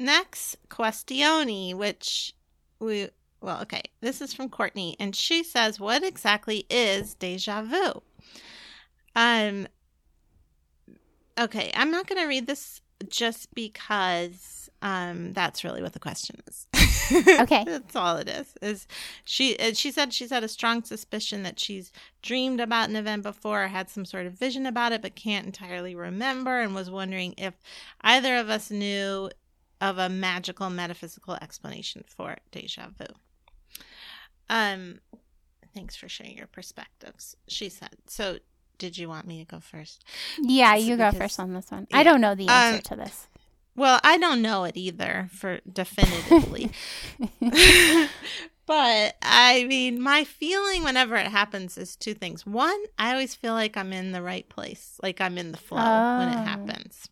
Next 0.00 0.56
questione, 0.68 1.74
which 1.76 2.34
we 2.80 3.10
well, 3.44 3.60
okay, 3.62 3.82
this 4.00 4.20
is 4.20 4.32
from 4.32 4.48
Courtney, 4.48 4.96
and 4.98 5.14
she 5.14 5.42
says, 5.44 5.78
"What 5.78 6.02
exactly 6.02 6.66
is 6.70 7.14
deja 7.14 7.62
vu?" 7.62 8.02
Um. 9.14 9.68
Okay, 11.38 11.72
I'm 11.74 11.90
not 11.90 12.06
going 12.06 12.20
to 12.22 12.28
read 12.28 12.46
this 12.46 12.80
just 13.08 13.52
because 13.54 14.70
um 14.82 15.32
that's 15.32 15.64
really 15.64 15.82
what 15.82 15.92
the 15.92 15.98
question 15.98 16.36
is. 16.48 16.66
Okay. 17.40 17.64
that's 17.66 17.94
all 17.96 18.16
it 18.16 18.28
is. 18.30 18.54
Is 18.62 18.86
she? 19.24 19.58
uh, 19.58 19.74
She 19.74 19.90
said 19.90 20.14
she's 20.14 20.30
had 20.30 20.42
a 20.44 20.48
strong 20.48 20.82
suspicion 20.84 21.42
that 21.42 21.60
she's 21.60 21.92
dreamed 22.22 22.60
about 22.60 22.88
an 22.88 22.96
event 22.96 23.22
before 23.24 23.64
or 23.64 23.68
had 23.68 23.90
some 23.90 24.06
sort 24.06 24.24
of 24.26 24.32
vision 24.32 24.64
about 24.64 24.92
it, 24.92 25.02
but 25.02 25.14
can't 25.14 25.44
entirely 25.44 25.94
remember, 25.94 26.60
and 26.60 26.74
was 26.74 26.88
wondering 26.90 27.34
if 27.36 27.54
either 28.00 28.36
of 28.36 28.48
us 28.48 28.70
knew 28.70 29.28
of 29.82 29.98
a 29.98 30.08
magical 30.08 30.70
metaphysical 30.70 31.34
explanation 31.42 32.04
for 32.06 32.36
deja 32.52 32.88
vu. 32.96 33.04
Um, 34.50 35.00
thanks 35.74 35.96
for 35.96 36.08
sharing 36.08 36.36
your 36.36 36.46
perspectives. 36.46 37.36
She 37.48 37.68
said. 37.68 37.96
So, 38.06 38.38
did 38.78 38.98
you 38.98 39.08
want 39.08 39.26
me 39.26 39.38
to 39.44 39.50
go 39.50 39.60
first? 39.60 40.04
Yeah, 40.40 40.74
you 40.74 40.96
go 40.96 41.10
first 41.12 41.38
on 41.40 41.52
this 41.54 41.70
one. 41.70 41.86
yeah. 41.90 41.98
I 41.98 42.02
don't 42.02 42.20
know 42.20 42.34
the 42.34 42.48
answer 42.48 42.76
Um, 42.76 42.82
to 42.82 42.96
this. 43.04 43.28
Well, 43.76 43.98
I 44.04 44.18
don't 44.18 44.40
know 44.42 44.64
it 44.64 44.76
either 44.76 45.28
for 45.32 45.60
definitively. 45.70 46.70
but 48.66 49.16
I 49.22 49.64
mean, 49.68 50.00
my 50.00 50.24
feeling 50.24 50.84
whenever 50.84 51.16
it 51.16 51.26
happens 51.28 51.76
is 51.76 51.96
two 51.96 52.14
things. 52.14 52.46
One, 52.46 52.78
I 52.98 53.12
always 53.12 53.34
feel 53.34 53.52
like 53.52 53.76
I'm 53.76 53.92
in 53.92 54.12
the 54.12 54.22
right 54.22 54.48
place, 54.48 54.98
like 55.02 55.20
I'm 55.20 55.38
in 55.38 55.52
the 55.52 55.58
flow 55.58 55.78
when 56.18 56.28
it 56.28 56.36
Oh. 56.38 56.44
happens. 56.44 57.08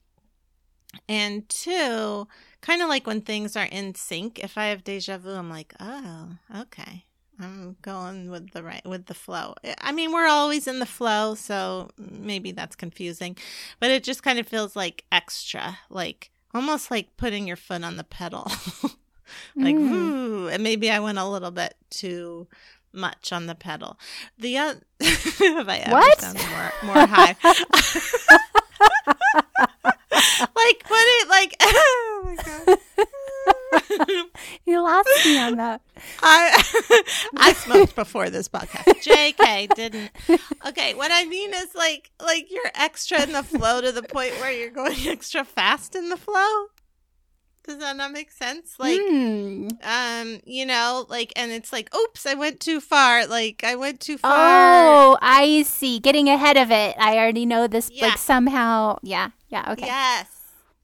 And 1.09 1.49
two, 1.49 2.29
kind 2.61 2.83
of 2.83 2.89
like 2.89 3.07
when 3.07 3.23
things 3.23 3.57
are 3.57 3.65
in 3.71 3.95
sync. 3.95 4.39
If 4.39 4.57
I 4.59 4.67
have 4.67 4.85
deja 4.85 5.19
vu, 5.19 5.31
I'm 5.31 5.51
like, 5.51 5.75
oh, 5.81 6.37
okay. 6.61 7.05
I'm 7.41 7.77
going 7.83 8.31
with 8.31 8.51
the 8.53 8.63
right 8.63 8.85
with 8.85 9.07
the 9.07 9.15
flow. 9.15 9.55
I 9.81 9.91
mean, 9.93 10.13
we're 10.13 10.27
always 10.29 10.67
in 10.69 10.79
the 10.79 10.87
flow, 10.87 11.35
so 11.35 11.91
maybe 11.99 12.53
that's 12.53 12.77
confusing, 12.77 13.37
but 13.81 13.91
it 13.91 14.05
just 14.05 14.23
kind 14.23 14.39
of 14.39 14.47
feels 14.47 14.77
like 14.77 15.05
extra, 15.11 15.79
like 15.91 16.31
almost 16.55 16.91
like 16.91 17.17
putting 17.17 17.47
your 17.47 17.57
foot 17.57 17.83
on 17.83 17.97
the 17.97 18.05
pedal. 18.05 18.45
like, 19.57 19.75
Mm. 19.75 19.91
ooh, 19.93 20.49
and 20.49 20.63
maybe 20.63 20.91
I 20.91 21.01
went 21.01 21.19
a 21.19 21.27
little 21.27 21.51
bit 21.51 21.75
too 21.91 22.47
much 22.93 23.33
on 23.33 23.47
the 23.47 23.55
pedal. 23.55 23.99
The 24.39 24.59
other, 24.59 24.81
have 25.01 25.69
I 25.69 25.79
ever 25.79 25.93
What? 25.93 26.21
sounded 26.21 26.47
more 26.51 26.73
more 26.95 27.07
high? 27.07 27.35
like 30.55 30.85
put 30.85 30.99
it 30.99 31.29
like, 31.29 31.57
oh 31.63 32.23
my 32.25 32.37
god. 32.45 32.79
You 34.67 34.83
lost 34.83 35.09
me 35.25 35.39
on 35.39 35.57
that. 35.57 35.81
I 36.23 37.03
I 37.37 37.53
smoked 37.57 37.95
before 37.97 38.31
this 38.31 38.49
podcast. 38.49 39.03
JK 39.03 39.75
didn't. 39.75 40.11
Okay, 40.67 40.95
what 40.95 41.11
I 41.13 41.25
mean 41.25 41.53
is 41.55 41.75
like 41.75 42.11
like 42.21 42.51
you're 42.51 42.71
extra 42.75 43.23
in 43.23 43.33
the 43.33 43.43
flow 43.43 43.81
to 43.81 43.93
the 43.93 44.03
point 44.03 44.33
where 44.41 44.53
you're 44.53 44.71
going 44.71 44.97
extra 45.07 45.45
fast 45.45 45.95
in 45.95 46.09
the 46.09 46.17
flow. 46.17 46.67
Does 47.65 47.79
that 47.79 47.97
not 47.97 48.11
make 48.11 48.33
sense? 48.33 48.75
Like 48.79 48.99
Hmm. 49.01 49.69
um, 49.85 50.41
you 50.45 50.67
know, 50.67 51.07
like 51.09 51.33
and 51.37 51.53
it's 51.53 51.73
like, 51.73 51.95
oops, 51.95 52.27
I 52.27 52.35
went 52.35 52.59
too 52.59 52.81
far. 52.81 53.25
Like 53.27 53.63
I 53.63 53.77
went 53.77 54.01
too 54.01 54.19
far. 54.19 54.33
Oh, 54.35 55.19
I 55.23 55.63
see. 55.63 56.01
Getting 56.01 56.29
ahead 56.29 56.57
of 56.57 56.73
it. 56.73 56.97
I 56.99 57.19
already 57.19 57.47
know 57.47 57.69
this. 57.69 57.89
Yeah. 57.93 58.07
Like 58.09 58.19
somehow. 58.19 58.99
Yeah. 59.03 59.31
Yeah. 59.49 59.71
Okay. 59.73 59.87
Yes. 59.87 60.27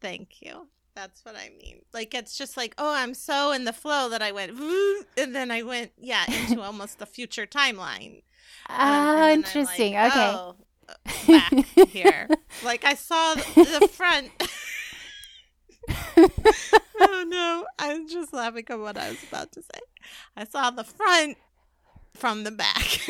Thank 0.00 0.40
you. 0.40 0.67
That's 0.98 1.24
what 1.24 1.36
I 1.36 1.50
mean. 1.62 1.82
Like 1.94 2.12
it's 2.12 2.36
just 2.36 2.56
like, 2.56 2.74
oh, 2.76 2.92
I'm 2.92 3.14
so 3.14 3.52
in 3.52 3.62
the 3.62 3.72
flow 3.72 4.08
that 4.08 4.20
I 4.20 4.32
went, 4.32 4.50
and 5.16 5.32
then 5.32 5.52
I 5.52 5.62
went, 5.62 5.92
yeah, 5.96 6.24
into 6.26 6.60
almost 6.68 6.98
the 6.98 7.06
future 7.06 7.46
timeline. 7.46 8.22
Um, 8.68 8.80
Oh, 8.80 9.30
interesting. 9.30 9.94
like, 9.94 10.10
okay. 10.10 10.32
oh, 10.34 10.56
back 11.28 11.52
here. 11.90 12.28
Like 12.64 12.84
I 12.84 12.94
saw 12.94 13.34
the, 13.34 13.78
the 13.80 13.86
front. 13.86 14.32
oh 17.00 17.24
no! 17.28 17.64
I'm 17.78 18.08
just 18.08 18.32
laughing 18.32 18.64
at 18.68 18.78
what 18.80 18.98
I 18.98 19.10
was 19.10 19.22
about 19.22 19.52
to 19.52 19.62
say. 19.62 19.78
I 20.36 20.46
saw 20.46 20.72
the 20.72 20.82
front 20.82 21.36
from 22.14 22.42
the 22.42 22.50
back. 22.50 23.06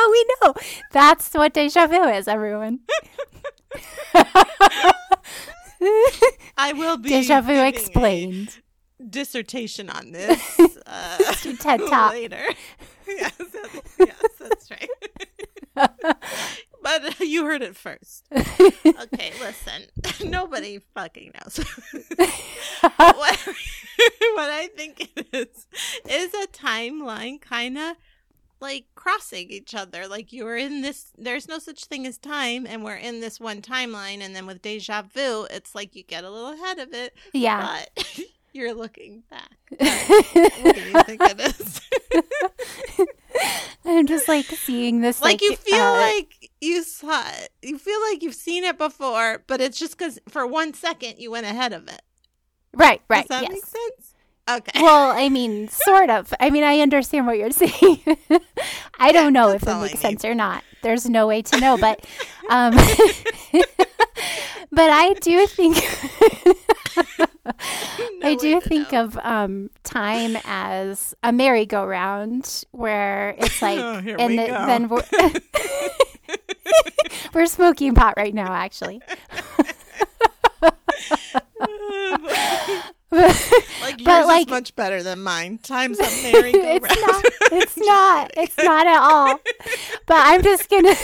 Now 0.00 0.10
we 0.10 0.26
know. 0.42 0.54
That's 0.92 1.32
what 1.34 1.52
deja 1.54 1.86
vu 1.86 2.04
is, 2.08 2.28
everyone. 2.28 2.80
I 6.56 6.72
will 6.74 6.96
be 6.96 7.08
deja 7.10 7.40
vu 7.40 7.52
explained. 7.64 8.58
dissertation 9.08 9.88
on 9.90 10.12
this 10.12 10.58
uh, 10.86 11.18
TED 11.58 11.80
Talk. 11.88 12.12
later. 12.12 12.42
yes, 13.08 13.32
that's, 13.38 13.98
yes, 13.98 14.22
that's 14.38 14.70
right. 14.70 14.88
but 16.82 17.20
uh, 17.20 17.24
you 17.24 17.44
heard 17.44 17.62
it 17.62 17.76
first. 17.76 18.26
Okay, 18.32 19.32
listen. 19.40 20.28
Nobody 20.28 20.80
fucking 20.94 21.32
knows. 21.34 21.58
what, 22.88 23.38
what 23.38 24.50
I 24.50 24.68
think 24.76 25.10
it 25.16 25.26
is 25.32 25.66
is 26.08 26.34
a 26.34 26.46
timeline 26.48 27.40
kind 27.40 27.78
of 27.78 27.96
like 28.60 28.86
crossing 28.94 29.50
each 29.50 29.74
other. 29.74 30.06
Like 30.06 30.32
you 30.32 30.44
were 30.44 30.56
in 30.56 30.82
this, 30.82 31.12
there's 31.16 31.48
no 31.48 31.58
such 31.58 31.84
thing 31.84 32.06
as 32.06 32.18
time, 32.18 32.66
and 32.66 32.84
we're 32.84 32.96
in 32.96 33.20
this 33.20 33.40
one 33.40 33.62
timeline. 33.62 34.20
And 34.20 34.34
then 34.34 34.46
with 34.46 34.62
deja 34.62 35.02
vu, 35.02 35.46
it's 35.50 35.74
like 35.74 35.94
you 35.96 36.02
get 36.02 36.24
a 36.24 36.30
little 36.30 36.52
ahead 36.52 36.78
of 36.78 36.92
it, 36.92 37.14
Yeah. 37.32 37.80
but 37.94 38.20
you're 38.52 38.74
looking 38.74 39.22
back. 39.30 39.56
What 40.62 40.74
do 40.74 40.80
you 40.82 41.02
think 41.04 41.20
it 41.22 41.40
is? 41.40 41.80
I'm 43.84 44.06
just 44.06 44.28
like 44.28 44.44
seeing 44.46 45.00
this. 45.00 45.20
like 45.20 45.34
Like, 45.34 45.42
you 45.42 45.56
feel 45.56 45.82
uh, 45.82 45.96
like 45.96 46.50
you 46.60 46.82
saw 46.82 47.22
it. 47.28 47.50
You 47.62 47.78
feel 47.78 47.98
like 48.10 48.22
you've 48.22 48.34
seen 48.34 48.64
it 48.64 48.76
before, 48.78 49.42
but 49.46 49.60
it's 49.60 49.78
just 49.78 49.96
because 49.96 50.18
for 50.28 50.46
one 50.46 50.74
second 50.74 51.18
you 51.18 51.30
went 51.30 51.46
ahead 51.46 51.72
of 51.72 51.88
it. 51.88 52.02
Right. 52.74 53.00
Right. 53.08 53.26
Does 53.26 53.40
that 53.40 53.42
yes. 53.42 53.52
make 53.52 53.64
sense? 53.66 54.09
Okay. 54.56 54.80
well, 54.82 55.10
I 55.16 55.28
mean, 55.28 55.68
sort 55.68 56.10
of. 56.10 56.32
I 56.40 56.50
mean, 56.50 56.64
I 56.64 56.80
understand 56.80 57.26
what 57.26 57.38
you're 57.38 57.50
saying. 57.52 58.00
I 58.98 59.12
don't 59.12 59.32
know 59.32 59.50
if 59.50 59.62
it 59.62 59.68
all 59.68 59.82
I 59.82 59.86
makes 59.86 60.00
sense 60.00 60.24
or 60.24 60.34
not. 60.34 60.64
There's 60.82 61.08
no 61.08 61.26
way 61.26 61.42
to 61.42 61.60
know, 61.60 61.76
but 61.76 62.04
um 62.50 62.72
but 64.72 64.90
I 64.90 65.14
do 65.20 65.46
think 65.46 65.76
No 68.22 68.28
I 68.28 68.34
do 68.34 68.60
think 68.60 68.92
know. 68.92 69.02
of 69.04 69.18
um 69.22 69.70
time 69.84 70.36
as 70.44 71.14
a 71.22 71.32
merry-go-round 71.32 72.64
where 72.70 73.34
it's 73.38 73.60
like 73.60 73.78
Oh, 73.78 73.96
and 74.18 74.38
then 74.38 74.88
we're 74.88 75.02
we're 77.34 77.46
smoking 77.46 77.94
pot 77.94 78.14
right 78.16 78.34
now 78.34 78.52
actually. 78.54 79.02
like 83.82 83.98
yours 83.98 84.04
but, 84.04 84.26
like- 84.26 84.46
is 84.46 84.50
much 84.50 84.76
better 84.76 85.02
than 85.02 85.22
mine. 85.22 85.58
Time's 85.58 85.98
a 85.98 86.02
merry-go-round. 86.32 86.82
it's 86.84 86.96
not. 86.96 87.24
It's 87.52 87.76
not. 87.76 88.30
It's 88.36 88.56
not 88.58 88.86
at 88.86 89.00
all. 89.00 89.40
But 90.06 90.16
I'm 90.26 90.42
just 90.42 90.68
gonna 90.68 90.94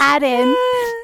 add 0.00 0.22
in 0.22 0.54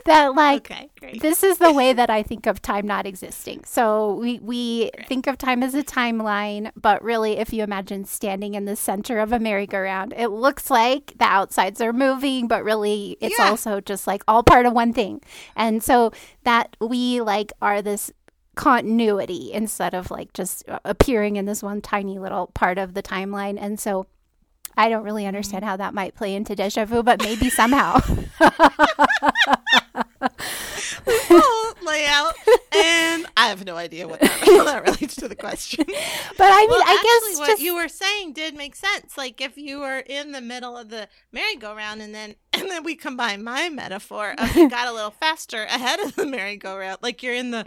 that, 0.07 0.35
like, 0.37 0.71
okay, 0.71 1.19
this 1.19 1.43
is 1.43 1.59
the 1.59 1.73
way 1.73 1.93
that 1.93 2.11
I 2.11 2.23
think 2.23 2.47
of 2.47 2.63
time 2.63 2.87
not 2.87 3.07
existing. 3.07 3.65
So 3.65 4.15
we 4.15 4.39
we 4.41 4.91
think 5.09 5.27
of 5.27 5.37
time 5.39 5.63
as 5.63 5.75
a 5.75 5.83
timeline, 5.83 6.71
but 6.77 7.03
really, 7.03 7.39
if 7.39 7.53
you 7.53 7.63
imagine 7.65 8.05
standing 8.05 8.55
in 8.55 8.65
the 8.67 8.77
center 8.77 9.19
of 9.19 9.33
a 9.33 9.39
merry-go-round, 9.41 10.15
it 10.17 10.29
looks 10.29 10.71
like 10.71 11.15
the 11.19 11.25
outsides 11.25 11.81
are 11.81 11.93
moving, 11.93 12.47
but 12.49 12.63
really, 12.65 13.17
it's 13.21 13.39
Yeah. 13.39 13.49
also 13.51 13.81
just 13.81 14.07
like 14.07 14.23
all 14.29 14.43
part 14.43 14.67
of 14.67 14.73
one 14.73 14.93
thing. 14.93 15.21
And 15.57 15.83
so 15.83 16.13
that 16.45 16.77
we 16.81 17.21
like 17.21 17.53
are 17.61 17.83
this 17.83 18.11
continuity 18.55 19.51
instead 19.53 19.95
of 19.95 20.11
like 20.11 20.33
just 20.33 20.69
uh, 20.69 20.79
appearing 20.85 21.37
in 21.37 21.47
this 21.47 21.63
one 21.63 21.81
tiny 21.81 22.19
little 22.19 22.49
part 22.49 22.79
of 22.79 22.95
the 22.95 23.03
timeline. 23.03 23.57
And 23.61 23.81
so 23.81 24.07
I 24.77 24.89
don't 24.89 25.05
really 25.05 25.27
understand 25.27 25.65
how 25.65 25.77
that 25.77 25.95
might 25.95 26.15
play 26.15 26.35
into 26.35 26.55
deja 26.55 26.85
vu, 26.85 27.03
but 27.03 27.23
maybe 27.23 27.51
somehow. 27.51 28.01
Layout, 31.83 32.35
and 32.75 33.27
I 33.37 33.49
have 33.49 33.65
no 33.67 33.77
idea 33.77 34.07
what 34.07 34.21
that, 34.21 34.31
how 34.47 34.65
that 34.65 34.83
relates 34.85 35.17
to 35.17 35.29
the 35.29 35.35
question. 35.35 35.85
But 35.87 35.97
I 36.41 36.61
mean, 36.61 36.71
Well, 36.71 36.83
I 36.85 37.21
guess 37.29 37.39
what 37.39 37.47
just 37.49 37.63
you 37.63 37.75
were 37.75 37.89
saying 37.89 38.35
did 38.35 38.55
make 38.55 38.77
sense. 38.77 39.19
Like 39.19 39.41
if 39.41 39.59
you 39.59 39.81
were 39.81 39.99
in 39.99 40.33
the 40.33 40.41
middle 40.41 40.77
of 40.77 40.89
the 40.91 41.09
merry-go-round, 41.33 42.01
and 42.03 42.15
then 42.15 42.37
and 42.53 42.71
then 42.71 42.85
we 42.85 42.95
combine 42.95 43.43
my 43.43 43.69
metaphor 43.69 44.35
of 44.39 44.55
you 44.55 44.69
got 44.71 44.89
a 44.89 44.93
little 44.93 45.11
faster 45.11 45.65
ahead 45.65 46.01
of 46.01 46.15
the 46.15 46.27
merry-go-round, 46.27 46.99
like 47.03 47.23
you're 47.23 47.35
in 47.35 47.51
the 47.51 47.67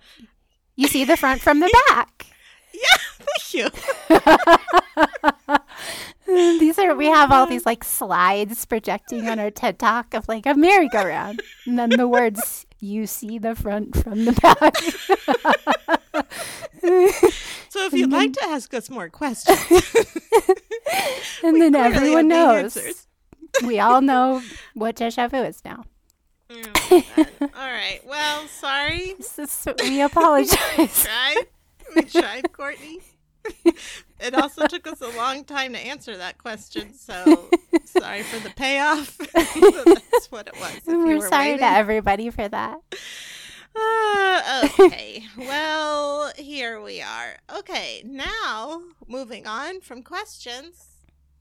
you 0.76 0.88
see 0.88 1.06
the 1.06 1.18
front 1.18 1.42
from 1.42 1.60
the 1.60 1.84
back. 1.88 2.28
yeah. 2.74 2.98
Thank 3.18 3.54
you. 3.54 3.70
these 6.60 6.78
are 6.80 6.96
we 6.96 7.08
have 7.08 7.32
all 7.32 7.46
oh. 7.46 7.50
these 7.50 7.66
like 7.66 7.84
slides 7.84 8.66
projecting 8.66 9.28
on 9.28 9.40
our 9.40 9.52
TED 9.52 9.80
Talk 9.80 10.14
of 10.14 10.28
like 10.28 10.46
a 10.46 10.54
merry-go-round, 10.56 11.42
and 11.66 11.80
then 11.80 11.90
the 11.90 12.08
words 12.08 12.66
"you 12.80 13.08
see 13.08 13.40
the 13.40 13.56
front 13.56 13.96
from 13.96 14.26
the 14.26 14.34
back." 14.34 14.76
So 17.70 17.86
if 17.88 17.94
you'd 17.94 18.12
like 18.12 18.32
to 18.34 18.46
ask 18.46 18.74
us 18.74 18.90
more 18.90 19.10
questions, 19.10 19.60
and 21.44 21.62
then 21.62 21.76
everyone 21.76 22.30
knows. 22.30 23.06
We 23.66 23.80
all 23.80 24.00
know 24.00 24.42
what 24.76 24.96
deja 24.96 25.28
vu 25.28 25.44
is 25.44 25.62
now. 25.66 25.84
Oh, 26.50 27.04
All 27.42 27.48
right. 27.72 28.00
Well, 28.06 28.48
sorry. 28.48 29.16
Is- 29.20 29.68
we 29.84 30.02
apologize. 30.02 31.04
tried. 31.04 31.44
We 31.96 32.02
tried, 32.04 32.52
Courtney. 32.52 33.00
It 34.20 34.34
also 34.34 34.66
took 34.68 34.88
us 34.88 35.02
a 35.02 35.10
long 35.18 35.44
time 35.44 35.74
to 35.74 35.80
answer 35.80 36.18
that 36.18 36.38
question, 36.40 36.94
so 36.94 37.50
sorry 37.86 38.24
for 38.24 38.40
the 38.40 38.50
payoff. 38.56 39.18
That's 39.34 40.32
what 40.32 40.48
it 40.48 40.60
was. 40.60 40.76
if 40.78 40.88
you 40.88 41.06
We're 41.06 41.18
were 41.20 41.28
sorry 41.28 41.46
waiting. 41.54 41.60
to 41.60 41.66
everybody 41.66 42.30
for 42.32 42.48
that. 42.48 42.80
Uh, 43.76 44.68
okay. 44.80 45.24
well, 45.38 46.32
here 46.38 46.82
we 46.82 47.02
are. 47.02 47.38
Okay, 47.58 48.02
now 48.06 48.82
moving 49.08 49.46
on 49.46 49.82
from 49.82 50.02
questions. 50.02 50.95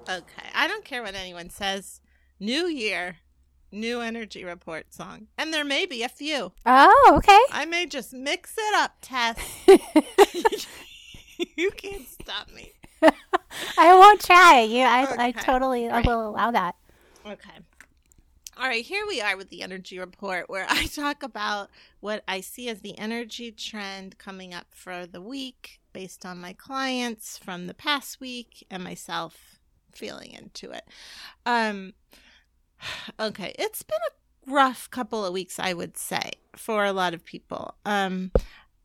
Okay, 0.07 0.49
I 0.55 0.69
don't 0.69 0.85
care 0.85 1.03
what 1.03 1.15
anyone 1.15 1.49
says. 1.49 2.03
New 2.39 2.67
year, 2.67 3.17
new 3.73 4.03
energy 4.03 4.45
report 4.45 4.93
song. 4.93 5.29
And 5.39 5.53
there 5.53 5.65
may 5.65 5.87
be 5.87 6.03
a 6.03 6.11
few. 6.11 6.53
Oh, 6.67 7.13
okay. 7.17 7.41
I 7.51 7.65
may 7.65 7.87
just 7.87 8.13
mix 8.13 8.55
it 8.59 8.75
up, 8.75 8.97
Tess. 9.01 9.39
you 11.57 11.71
can't 11.71 12.07
stop 12.07 12.51
me. 12.53 12.73
I 13.79 13.95
won't 13.95 14.21
try. 14.21 14.61
You, 14.61 14.83
I, 14.83 15.29
I 15.29 15.33
totally 15.33 15.89
I 15.89 16.03
will 16.03 16.29
allow 16.29 16.51
that. 16.51 16.75
Okay. 17.27 17.59
All 18.57 18.69
right, 18.69 18.85
here 18.85 19.05
we 19.09 19.21
are 19.21 19.37
with 19.37 19.49
the 19.49 19.63
energy 19.63 19.99
report 19.99 20.49
where 20.49 20.67
I 20.69 20.87
talk 20.95 21.25
about 21.25 21.71
what 21.99 22.23
I 22.29 22.41
see 22.41 22.69
as 22.69 22.83
the 22.83 22.97
energy 22.97 23.51
trend 23.51 24.17
coming 24.17 24.55
up 24.55 24.69
for 24.71 25.07
the 25.07 25.21
week 25.21 25.81
based 25.93 26.25
on 26.25 26.41
my 26.41 26.53
clients 26.53 27.37
from 27.37 27.67
the 27.67 27.75
past 27.75 28.21
week 28.21 28.65
and 28.71 28.85
myself 28.85 29.59
feeling 29.93 30.31
into 30.31 30.71
it. 30.71 30.85
Um 31.45 31.95
okay, 33.21 33.57
it's 33.59 33.83
been 33.83 33.99
a 33.99 34.53
rough 34.53 34.89
couple 34.89 35.25
of 35.25 35.33
weeks 35.33 35.59
I 35.59 35.73
would 35.73 35.97
say 35.97 36.33
for 36.55 36.85
a 36.85 36.93
lot 36.93 37.13
of 37.13 37.25
people. 37.25 37.75
Um 37.85 38.31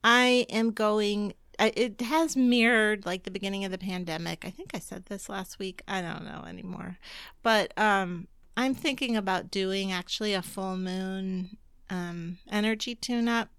I 0.04 0.48
am 0.50 0.72
going 0.72 1.36
it 1.60 2.02
has 2.02 2.36
mirrored 2.36 3.06
like 3.06 3.24
the 3.24 3.32
beginning 3.32 3.66
of 3.66 3.72
the 3.72 3.78
pandemic. 3.78 4.46
I 4.46 4.50
think 4.50 4.72
I 4.74 4.80
said 4.80 5.06
this 5.06 5.30
last 5.30 5.60
week. 5.60 5.84
I 5.88 6.02
don't 6.02 6.26
know 6.26 6.46
anymore. 6.48 6.98
But 7.44 7.72
um 7.78 8.28
I'm 8.60 8.74
thinking 8.74 9.16
about 9.16 9.52
doing 9.52 9.92
actually 9.92 10.34
a 10.34 10.42
full 10.42 10.78
moon 10.78 11.58
um 11.90 12.38
energy 12.52 12.94
tune 12.94 13.28
up 13.28 13.50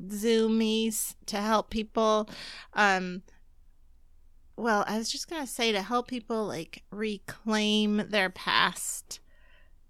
zoomies 0.00 1.14
to 1.26 1.38
help 1.38 1.70
people 1.70 2.28
um 2.74 3.22
well, 4.56 4.84
I 4.86 4.98
was 4.98 5.10
just 5.10 5.28
going 5.28 5.42
to 5.42 5.50
say 5.50 5.72
to 5.72 5.82
help 5.82 6.06
people 6.06 6.46
like 6.46 6.84
reclaim 6.90 8.04
their 8.08 8.30
past 8.30 9.20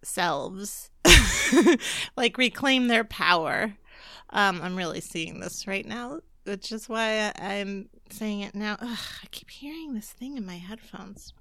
selves, 0.02 0.90
like 2.16 2.38
reclaim 2.38 2.88
their 2.88 3.04
power. 3.04 3.74
Um, 4.30 4.60
I'm 4.62 4.76
really 4.76 5.00
seeing 5.00 5.40
this 5.40 5.66
right 5.66 5.86
now, 5.86 6.20
which 6.44 6.72
is 6.72 6.88
why 6.88 7.32
I, 7.38 7.54
am 7.54 7.88
saying 8.10 8.40
it 8.40 8.54
now. 8.54 8.76
Ugh, 8.80 8.98
I 9.22 9.26
keep 9.30 9.50
hearing 9.50 9.94
this 9.94 10.10
thing 10.10 10.36
in 10.36 10.46
my 10.46 10.56
headphones. 10.56 11.34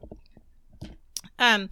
Um, 1.39 1.69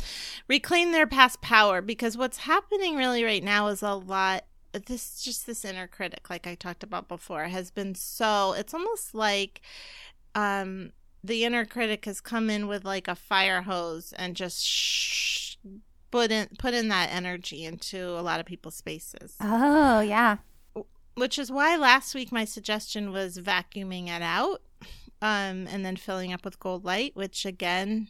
reclaim 0.48 0.92
their 0.92 1.08
past 1.08 1.42
power 1.42 1.82
because 1.82 2.18
what's 2.18 2.40
happening 2.40 2.96
really 2.96 3.24
right 3.24 3.44
now 3.44 3.68
is 3.68 3.82
a 3.82 3.94
lot. 3.94 4.46
This 4.74 5.22
just 5.22 5.46
this 5.46 5.66
inner 5.66 5.88
critic, 5.88 6.30
like 6.30 6.48
I 6.48 6.56
talked 6.56 6.84
about 6.84 7.08
before, 7.08 7.46
has 7.46 7.72
been 7.72 7.94
so. 7.94 8.54
It's 8.54 8.74
almost 8.74 9.14
like, 9.14 9.62
um, 10.34 10.94
the 11.24 11.44
inner 11.44 11.66
critic 11.66 12.06
has 12.06 12.22
come 12.22 12.50
in 12.50 12.68
with 12.68 12.86
like 12.86 13.08
a 13.08 13.16
fire 13.16 13.64
hose 13.64 14.14
and 14.14 14.36
just 14.36 14.66
shh, 14.66 15.56
put 16.10 16.32
in 16.32 16.48
put 16.58 16.74
in 16.74 16.90
that 16.90 17.10
energy 17.12 17.66
into 17.66 18.10
a 18.10 18.22
lot 18.22 18.40
of 18.40 18.46
people's 18.46 18.76
spaces. 18.76 19.36
Oh, 19.40 20.02
yeah. 20.02 20.38
Which 21.16 21.38
is 21.38 21.52
why 21.52 21.76
last 21.76 22.16
week 22.16 22.32
my 22.32 22.46
suggestion 22.46 23.12
was 23.12 23.38
vacuuming 23.38 24.08
it 24.08 24.22
out 24.22 24.62
um, 25.22 25.68
and 25.68 25.86
then 25.86 25.96
filling 25.96 26.34
up 26.34 26.44
with 26.44 26.60
gold 26.60 26.86
light, 26.86 27.16
which 27.16 27.46
again, 27.46 28.08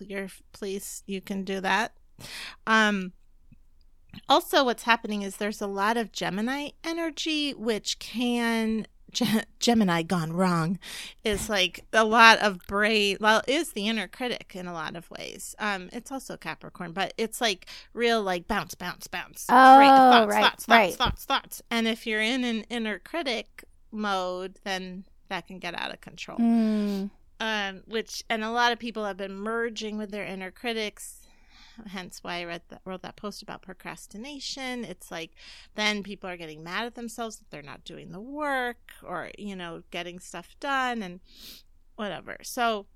you're 0.00 0.28
please 0.52 1.02
you 1.06 1.20
can 1.20 1.44
do 1.44 1.60
that. 1.60 1.92
Um, 2.66 3.12
also, 4.28 4.64
what's 4.64 4.84
happening 4.84 5.22
is 5.22 5.36
there's 5.36 5.60
a 5.60 5.66
lot 5.66 5.96
of 5.96 6.12
Gemini 6.12 6.70
energy, 6.84 7.52
which 7.52 7.98
can 7.98 8.86
Gemini 9.60 10.02
gone 10.02 10.32
wrong 10.32 10.78
is 11.24 11.48
like 11.48 11.84
a 11.92 12.04
lot 12.04 12.38
of 12.38 12.58
brain. 12.66 13.18
Well, 13.20 13.42
is 13.46 13.72
the 13.72 13.88
inner 13.88 14.08
critic 14.08 14.52
in 14.54 14.66
a 14.66 14.72
lot 14.72 14.96
of 14.96 15.10
ways. 15.10 15.54
Um, 15.58 15.88
it's 15.92 16.12
also 16.12 16.36
Capricorn, 16.36 16.92
but 16.92 17.14
it's 17.16 17.40
like 17.40 17.66
real 17.92 18.22
like 18.22 18.48
bounce, 18.48 18.74
bounce, 18.74 19.06
bounce. 19.06 19.46
Oh, 19.48 19.78
right, 19.78 19.88
thoughts, 19.88 20.28
right, 20.28 20.42
thoughts, 20.42 20.68
right. 20.68 20.94
thoughts, 20.94 20.96
thoughts, 20.96 21.24
thoughts. 21.24 21.62
And 21.70 21.88
if 21.88 22.06
you're 22.06 22.22
in 22.22 22.44
an 22.44 22.62
inner 22.62 22.98
critic 22.98 23.64
mode, 23.90 24.58
then 24.64 25.04
that 25.28 25.46
can 25.46 25.58
get 25.58 25.74
out 25.78 25.92
of 25.92 26.00
control. 26.00 26.38
Mm. 26.38 27.10
Um, 27.40 27.82
which 27.86 28.24
and 28.28 28.42
a 28.42 28.50
lot 28.50 28.72
of 28.72 28.80
people 28.80 29.04
have 29.04 29.16
been 29.16 29.36
merging 29.36 29.96
with 29.96 30.10
their 30.10 30.24
inner 30.24 30.50
critics 30.50 31.28
hence 31.86 32.22
why 32.22 32.40
I 32.40 32.44
read 32.44 32.62
that, 32.68 32.80
wrote 32.84 33.02
that 33.02 33.16
post 33.16 33.42
about 33.42 33.62
procrastination. 33.62 34.84
It's 34.84 35.10
like 35.10 35.30
then 35.74 36.02
people 36.02 36.28
are 36.28 36.36
getting 36.36 36.62
mad 36.62 36.86
at 36.86 36.94
themselves 36.94 37.36
that 37.36 37.50
they're 37.50 37.62
not 37.62 37.84
doing 37.84 38.10
the 38.10 38.20
work 38.20 38.92
or, 39.02 39.30
you 39.38 39.54
know, 39.54 39.82
getting 39.90 40.18
stuff 40.18 40.56
done 40.60 41.02
and 41.02 41.20
whatever. 41.96 42.38
So 42.42 42.86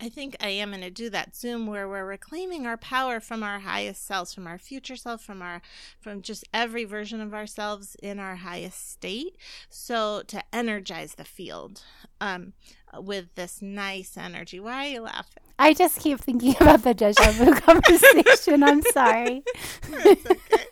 I 0.00 0.08
think 0.08 0.36
I 0.40 0.48
am 0.48 0.70
going 0.70 0.80
to 0.80 0.90
do 0.90 1.08
that 1.10 1.36
Zoom 1.36 1.66
where 1.66 1.88
we're 1.88 2.04
reclaiming 2.04 2.66
our 2.66 2.76
power 2.76 3.20
from 3.20 3.44
our 3.44 3.60
highest 3.60 4.04
selves, 4.04 4.34
from 4.34 4.46
our 4.48 4.58
future 4.58 4.96
self, 4.96 5.22
from 5.22 5.40
our 5.40 5.62
from 6.00 6.20
just 6.20 6.44
every 6.52 6.84
version 6.84 7.20
of 7.20 7.32
ourselves 7.32 7.96
in 8.02 8.18
our 8.18 8.36
highest 8.36 8.90
state. 8.90 9.36
So 9.68 10.22
to 10.26 10.42
energize 10.52 11.14
the 11.14 11.24
field 11.24 11.84
um, 12.20 12.54
with 12.94 13.34
this 13.34 13.60
nice 13.62 14.16
energy. 14.16 14.60
Why 14.60 14.86
are 14.86 14.90
you 14.90 15.00
laughing? 15.02 15.42
I 15.58 15.74
just 15.74 16.00
keep 16.00 16.20
thinking 16.20 16.54
about 16.60 16.82
the 16.82 16.94
deja 16.94 17.30
vu 17.32 17.52
conversation. 17.60 18.62
I'm 18.62 18.82
sorry. 18.82 19.42
It's 19.90 20.30
okay. 20.30 20.64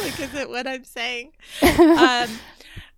like, 0.00 0.20
is 0.20 0.34
it 0.34 0.48
what 0.48 0.66
I'm 0.66 0.84
saying? 0.84 1.32
Um, 1.62 2.28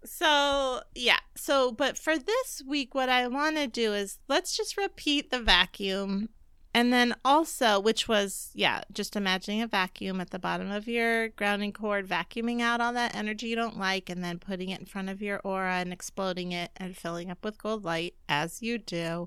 so 0.07 0.81
yeah 0.95 1.19
so 1.37 1.73
but 1.73 1.99
for 1.99 2.17
this 2.17 2.63
week 2.67 2.95
what 2.95 3.09
i 3.09 3.27
want 3.27 3.57
to 3.57 3.67
do 3.67 3.93
is 3.93 4.19
let's 4.29 4.57
just 4.57 4.77
repeat 4.77 5.31
the 5.31 5.41
vacuum 5.41 6.29
and 6.77 6.93
then 6.93 7.15
also 7.25 7.81
which 7.81 8.07
was 8.07 8.51
yeah 8.55 8.83
just 8.93 9.17
imagining 9.17 9.63
a 9.63 9.67
vacuum 9.67 10.21
at 10.21 10.31
the 10.31 10.39
bottom 10.39 10.71
of 10.71 10.87
your 10.87 11.29
grounding 11.31 11.73
cord 11.73 12.07
vacuuming 12.07 12.61
out 12.61 12.81
all 12.81 12.93
that 12.93 13.15
energy 13.15 13.47
you 13.47 13.57
don't 13.57 13.79
like 13.79 14.11
and 14.11 14.23
then 14.23 14.39
putting 14.39 14.69
it 14.69 14.79
in 14.79 14.87
front 14.87 15.09
of 15.09 15.23
your 15.23 15.41
aura 15.43 15.77
and 15.77 15.93
exploding 15.93 16.53
it 16.53 16.71
and 16.77 16.97
filling 16.97 17.31
up 17.31 17.43
with 17.43 17.57
gold 17.57 17.85
light 17.85 18.15
as 18.29 18.63
you 18.63 18.77
do 18.77 19.27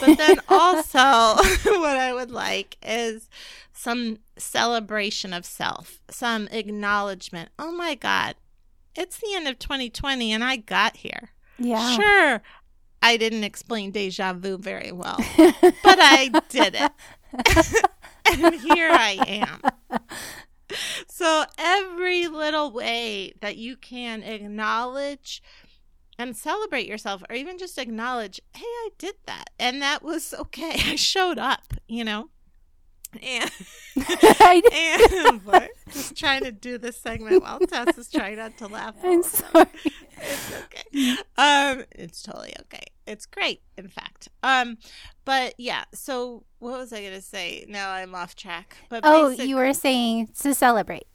but 0.00 0.18
then 0.18 0.38
also 0.48 0.98
what 1.64 1.96
i 1.96 2.12
would 2.12 2.30
like 2.30 2.76
is 2.82 3.30
some 3.72 4.18
celebration 4.36 5.32
of 5.32 5.46
self 5.46 6.00
some 6.10 6.46
acknowledgement 6.52 7.48
oh 7.58 7.72
my 7.72 7.94
god 7.94 8.36
it's 8.94 9.18
the 9.18 9.34
end 9.34 9.48
of 9.48 9.58
2020 9.58 10.32
and 10.32 10.44
I 10.44 10.56
got 10.56 10.98
here. 10.98 11.30
Yeah. 11.58 11.96
Sure, 11.96 12.42
I 13.02 13.16
didn't 13.16 13.44
explain 13.44 13.90
deja 13.90 14.32
vu 14.32 14.56
very 14.58 14.92
well, 14.92 15.16
but 15.36 15.98
I 15.98 16.30
did 16.48 16.76
it. 16.76 16.92
and 18.30 18.54
here 18.60 18.90
I 18.90 19.42
am. 19.44 19.60
So, 21.08 21.44
every 21.58 22.28
little 22.28 22.70
way 22.70 23.34
that 23.40 23.56
you 23.56 23.76
can 23.76 24.22
acknowledge 24.22 25.42
and 26.18 26.36
celebrate 26.36 26.86
yourself, 26.86 27.22
or 27.28 27.34
even 27.34 27.58
just 27.58 27.78
acknowledge, 27.78 28.40
hey, 28.54 28.62
I 28.64 28.90
did 28.98 29.14
that. 29.26 29.50
And 29.58 29.82
that 29.82 30.02
was 30.02 30.34
okay. 30.34 30.74
I 30.92 30.96
showed 30.96 31.38
up, 31.38 31.74
you 31.88 32.04
know? 32.04 32.28
And, 33.22 33.50
and 33.94 35.44
what? 35.44 35.70
just 35.90 36.16
trying 36.16 36.44
to 36.44 36.52
do 36.52 36.78
this 36.78 36.96
segment 36.96 37.42
while 37.42 37.60
Tess 37.60 37.98
is 37.98 38.10
trying 38.10 38.36
not 38.36 38.56
to 38.58 38.68
laugh. 38.68 38.94
I'm 39.04 39.22
sorry. 39.22 39.66
It's 40.16 40.52
okay. 40.62 41.16
Um, 41.36 41.84
it's 41.90 42.22
totally 42.22 42.54
okay. 42.62 42.84
It's 43.06 43.26
great, 43.26 43.62
in 43.76 43.88
fact. 43.88 44.28
Um, 44.42 44.78
but 45.24 45.54
yeah. 45.58 45.84
So 45.92 46.44
what 46.58 46.78
was 46.78 46.92
I 46.92 47.02
gonna 47.02 47.20
say? 47.20 47.64
Now 47.68 47.90
I'm 47.90 48.14
off 48.14 48.34
track. 48.36 48.76
But 48.88 49.00
Oh, 49.04 49.28
you 49.30 49.56
were 49.56 49.72
saying 49.74 50.28
to 50.40 50.54
celebrate. 50.54 51.06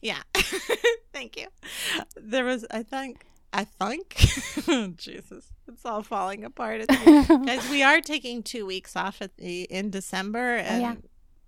yeah. 0.00 0.22
Thank 1.12 1.36
you. 1.36 1.46
There 2.16 2.44
was, 2.44 2.66
I 2.70 2.82
think, 2.82 3.24
I 3.52 3.64
think, 3.64 4.16
Jesus, 4.96 5.52
it's 5.68 5.84
all 5.84 6.02
falling 6.02 6.44
apart. 6.44 6.86
Guys, 6.88 7.70
we 7.70 7.82
are 7.84 8.00
taking 8.00 8.42
two 8.42 8.66
weeks 8.66 8.96
off 8.96 9.22
at 9.22 9.36
the 9.36 9.62
in 9.64 9.90
December, 9.90 10.56
and 10.56 10.82
yeah. 10.82 10.94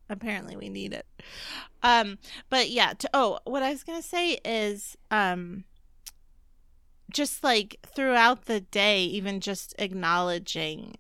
apparently 0.09 0.57
we 0.57 0.69
need 0.69 0.93
it. 0.93 1.07
Um, 1.83 2.19
but 2.49 2.71
yeah. 2.71 2.93
To, 2.95 3.11
oh, 3.13 3.39
what 3.45 3.65
I 3.65 3.71
was 3.71 3.83
gonna 3.83 4.03
say 4.03 4.39
is, 4.45 4.97
um, 5.11 5.65
just 7.13 7.45
like 7.45 7.77
throughout 7.95 8.47
the 8.47 8.61
day, 8.61 9.03
even 9.05 9.41
just 9.41 9.75
acknowledging. 9.79 10.97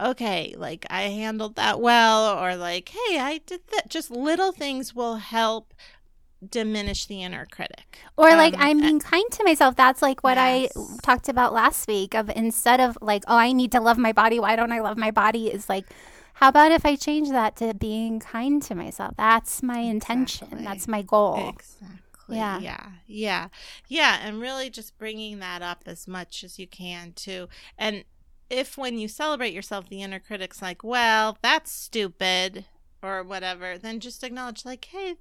Okay, 0.00 0.54
like 0.56 0.86
I 0.88 1.02
handled 1.02 1.56
that 1.56 1.80
well, 1.80 2.38
or 2.38 2.56
like, 2.56 2.88
hey, 2.90 3.18
I 3.18 3.40
did 3.44 3.60
that. 3.72 3.90
Just 3.90 4.10
little 4.10 4.52
things 4.52 4.94
will 4.94 5.16
help 5.16 5.74
diminish 6.48 7.04
the 7.04 7.22
inner 7.22 7.46
critic. 7.50 7.98
Or 8.16 8.30
like 8.30 8.54
Um, 8.54 8.60
I'm 8.62 8.80
being 8.80 9.00
kind 9.00 9.30
to 9.32 9.44
myself. 9.44 9.76
That's 9.76 10.00
like 10.00 10.24
what 10.24 10.38
Yes. 10.38 10.72
I 10.74 10.96
talked 11.02 11.28
about 11.28 11.52
last 11.52 11.86
week 11.86 12.14
of 12.14 12.30
instead 12.34 12.80
of 12.80 12.96
like, 13.02 13.24
oh, 13.28 13.36
I 13.36 13.52
need 13.52 13.72
to 13.72 13.80
love 13.80 13.98
my 13.98 14.12
body. 14.12 14.40
Why 14.40 14.56
don't 14.56 14.72
I 14.72 14.80
love 14.80 14.96
my 14.96 15.10
body? 15.10 15.48
Is 15.48 15.68
like, 15.68 15.84
how 16.34 16.48
about 16.48 16.72
if 16.72 16.86
I 16.86 16.96
change 16.96 17.28
that 17.28 17.56
to 17.56 17.74
being 17.74 18.20
kind 18.20 18.62
to 18.62 18.74
myself? 18.74 19.14
That's 19.18 19.62
my 19.62 19.80
intention. 19.80 20.46
Exactly. 20.46 20.64
That's 20.64 20.88
my 20.88 21.02
goal. 21.02 21.50
Exactly. 21.50 21.98
Yeah. 22.36 22.58
Yeah. 22.60 22.86
Yeah. 23.06 23.48
Yeah. 23.88 24.18
And 24.22 24.40
really 24.40 24.70
just 24.70 24.96
bringing 24.98 25.38
that 25.40 25.62
up 25.62 25.82
as 25.86 26.08
much 26.08 26.44
as 26.44 26.58
you 26.58 26.66
can, 26.66 27.12
too. 27.12 27.48
And 27.78 28.04
if 28.48 28.76
when 28.76 28.98
you 28.98 29.08
celebrate 29.08 29.52
yourself, 29.52 29.88
the 29.88 30.02
inner 30.02 30.18
critic's 30.20 30.60
like, 30.60 30.82
well, 30.82 31.38
that's 31.42 31.70
stupid 31.70 32.64
or 33.02 33.22
whatever, 33.22 33.78
then 33.78 34.00
just 34.00 34.22
acknowledge, 34.24 34.64
like, 34.64 34.84
hey, 34.86 35.16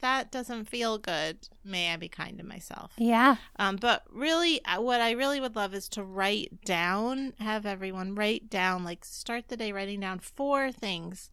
that 0.00 0.30
doesn't 0.30 0.66
feel 0.68 0.98
good. 0.98 1.48
May 1.64 1.92
I 1.92 1.96
be 1.96 2.08
kind 2.08 2.38
to 2.38 2.44
myself? 2.44 2.92
Yeah. 2.96 3.36
Um, 3.56 3.76
but 3.76 4.04
really, 4.10 4.64
uh, 4.64 4.80
what 4.80 5.00
I 5.00 5.10
really 5.10 5.40
would 5.40 5.56
love 5.56 5.74
is 5.74 5.88
to 5.90 6.04
write 6.04 6.64
down, 6.64 7.32
have 7.40 7.66
everyone 7.66 8.14
write 8.14 8.48
down, 8.48 8.84
like 8.84 9.04
start 9.04 9.48
the 9.48 9.56
day 9.56 9.72
writing 9.72 9.98
down 9.98 10.20
four 10.20 10.70
things 10.70 11.30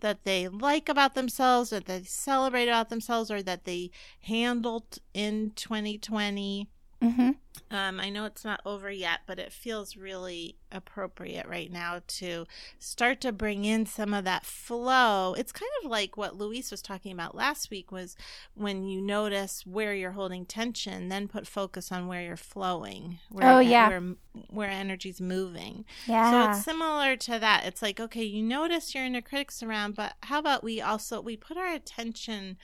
that 0.00 0.24
they 0.24 0.48
like 0.48 0.88
about 0.88 1.14
themselves, 1.14 1.70
that 1.70 1.86
they 1.86 2.02
celebrate 2.04 2.68
about 2.68 2.88
themselves, 2.88 3.30
or 3.30 3.42
that 3.42 3.64
they 3.64 3.90
handled 4.22 4.98
in 5.14 5.52
2020. 5.56 6.68
Mm-hmm. 7.02 7.30
Um, 7.70 8.00
I 8.00 8.10
know 8.10 8.24
it's 8.24 8.44
not 8.44 8.60
over 8.66 8.90
yet, 8.90 9.20
but 9.26 9.38
it 9.38 9.52
feels 9.52 9.96
really 9.96 10.56
appropriate 10.72 11.46
right 11.46 11.70
now 11.70 12.00
to 12.06 12.46
start 12.78 13.20
to 13.20 13.32
bring 13.32 13.64
in 13.64 13.86
some 13.86 14.12
of 14.12 14.24
that 14.24 14.44
flow. 14.44 15.34
It's 15.34 15.52
kind 15.52 15.70
of 15.82 15.90
like 15.90 16.16
what 16.16 16.36
Luis 16.36 16.70
was 16.70 16.82
talking 16.82 17.12
about 17.12 17.34
last 17.34 17.70
week 17.70 17.92
was 17.92 18.16
when 18.54 18.84
you 18.84 19.00
notice 19.00 19.64
where 19.64 19.94
you're 19.94 20.12
holding 20.12 20.44
tension, 20.46 21.08
then 21.08 21.28
put 21.28 21.46
focus 21.46 21.92
on 21.92 22.06
where 22.06 22.22
you're 22.22 22.36
flowing. 22.36 23.18
Where, 23.30 23.48
Oh, 23.48 23.60
yeah. 23.60 23.88
Where, 23.88 24.14
where 24.48 24.70
energy's 24.70 25.20
moving. 25.20 25.84
Yeah. 26.06 26.30
So 26.30 26.50
it's 26.50 26.64
similar 26.64 27.16
to 27.16 27.38
that. 27.38 27.64
It's 27.66 27.82
like, 27.82 28.00
okay, 28.00 28.24
you 28.24 28.42
notice 28.42 28.94
your 28.94 29.04
inner 29.04 29.22
critics 29.22 29.62
around, 29.62 29.94
but 29.94 30.14
how 30.24 30.38
about 30.38 30.64
we 30.64 30.80
also 30.80 31.20
we 31.20 31.36
put 31.36 31.56
our 31.56 31.72
attention 31.72 32.58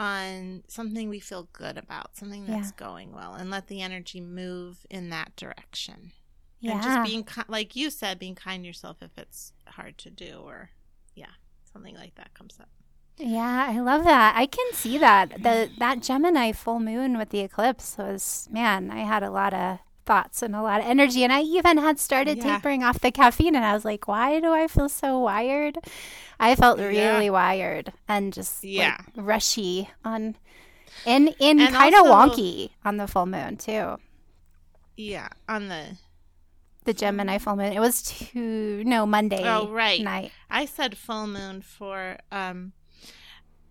on 0.00 0.64
something 0.66 1.08
we 1.08 1.20
feel 1.20 1.48
good 1.52 1.76
about, 1.78 2.16
something 2.16 2.46
that's 2.46 2.68
Yeah. 2.70 2.76
going 2.88 3.12
well, 3.12 3.34
and 3.34 3.50
let 3.50 3.66
the 3.68 3.82
energy 3.82 4.20
move 4.20 4.84
in 4.90 5.10
that 5.10 5.36
direction. 5.36 6.12
yeah. 6.58 6.72
And 6.72 6.82
just 6.82 7.04
being 7.04 7.28
like 7.48 7.76
you 7.76 7.88
said, 7.90 8.18
being 8.18 8.34
kind 8.34 8.62
to 8.64 8.66
yourself 8.66 9.02
if 9.02 9.16
it's 9.16 9.52
hard 9.68 9.96
to 9.98 10.10
do, 10.10 10.40
or 10.44 10.70
yeah, 11.14 11.32
something 11.72 11.94
like 11.94 12.14
that 12.16 12.34
comes 12.34 12.58
up. 12.60 12.68
Yeah, 13.18 13.66
I 13.68 13.78
love 13.80 14.04
that. 14.04 14.34
I 14.36 14.46
can 14.46 14.72
see 14.72 14.96
that. 14.98 15.42
The 15.42 15.70
that 15.78 16.00
Gemini 16.00 16.52
full 16.52 16.80
moon 16.80 17.18
with 17.18 17.28
the 17.30 17.40
eclipse 17.40 17.96
was 17.98 18.48
man, 18.50 18.90
I 18.90 19.00
had 19.00 19.22
a 19.22 19.30
lot 19.30 19.52
of 19.54 19.78
thoughts 20.10 20.42
and 20.42 20.56
a 20.56 20.62
lot 20.62 20.80
of 20.80 20.86
energy 20.86 21.22
and 21.24 21.32
I 21.32 21.42
even 21.42 21.78
had 21.78 21.98
started 21.98 22.38
Yeah. 22.38 22.56
tapering 22.58 22.82
off 22.82 22.98
the 22.98 23.12
caffeine 23.12 23.54
and 23.54 23.64
I 23.64 23.74
was 23.74 23.84
like, 23.84 24.08
why 24.12 24.40
do 24.40 24.50
I 24.52 24.66
feel 24.66 24.88
so 24.88 25.18
wired? 25.18 25.78
I 26.38 26.54
felt 26.56 26.78
Yeah. 26.78 26.88
really 26.88 27.30
wired 27.30 27.92
and 28.08 28.32
just 28.32 28.64
Yeah. 28.64 28.96
like 28.98 29.06
rushy 29.14 29.88
on 30.04 30.34
and 31.06 31.24
and, 31.40 31.60
And 31.60 31.72
kind 31.74 31.94
of 31.94 32.02
wonky 32.06 32.70
on 32.84 32.96
the 32.96 33.06
full 33.06 33.26
moon 33.26 33.56
too. 33.56 33.98
Yeah, 34.96 35.28
on 35.48 35.68
the 35.68 35.96
The 36.84 36.92
Gemini 36.92 37.38
full 37.38 37.56
moon. 37.56 37.72
It 37.72 37.80
was 37.80 38.02
two 38.02 38.82
no 38.84 39.06
Monday 39.06 39.44
oh 39.46 39.68
right, 39.68 40.00
night. 40.00 40.32
I 40.50 40.66
said 40.66 40.96
full 40.98 41.26
moon 41.26 41.62
for 41.62 42.18
um 42.32 42.72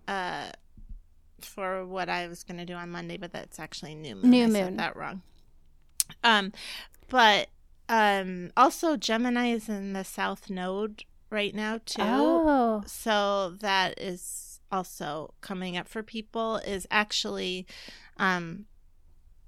uh 0.07 0.51
for 1.41 1.85
what 1.85 2.09
I 2.09 2.27
was 2.27 2.43
going 2.43 2.57
to 2.57 2.65
do 2.65 2.73
on 2.73 2.89
Monday, 2.91 3.17
but 3.17 3.31
that's 3.31 3.59
actually 3.59 3.95
new 3.95 4.15
moon. 4.15 4.29
New 4.31 4.43
I 4.43 4.47
moon. 4.47 4.53
said 4.55 4.79
that 4.79 4.95
wrong. 4.95 5.21
Um, 6.23 6.51
but 7.07 7.49
um, 7.87 8.51
also 8.55 8.95
Gemini 8.97 9.47
is 9.47 9.67
in 9.69 9.93
the 9.93 10.03
South 10.03 10.49
Node 10.49 11.03
right 11.29 11.53
now 11.53 11.79
too. 11.85 12.01
Oh. 12.01 12.83
So 12.85 13.55
that 13.59 13.99
is 13.99 14.59
also 14.71 15.33
coming 15.41 15.77
up 15.77 15.87
for 15.87 16.03
people. 16.03 16.57
Is 16.57 16.87
actually, 16.91 17.65
um, 18.17 18.65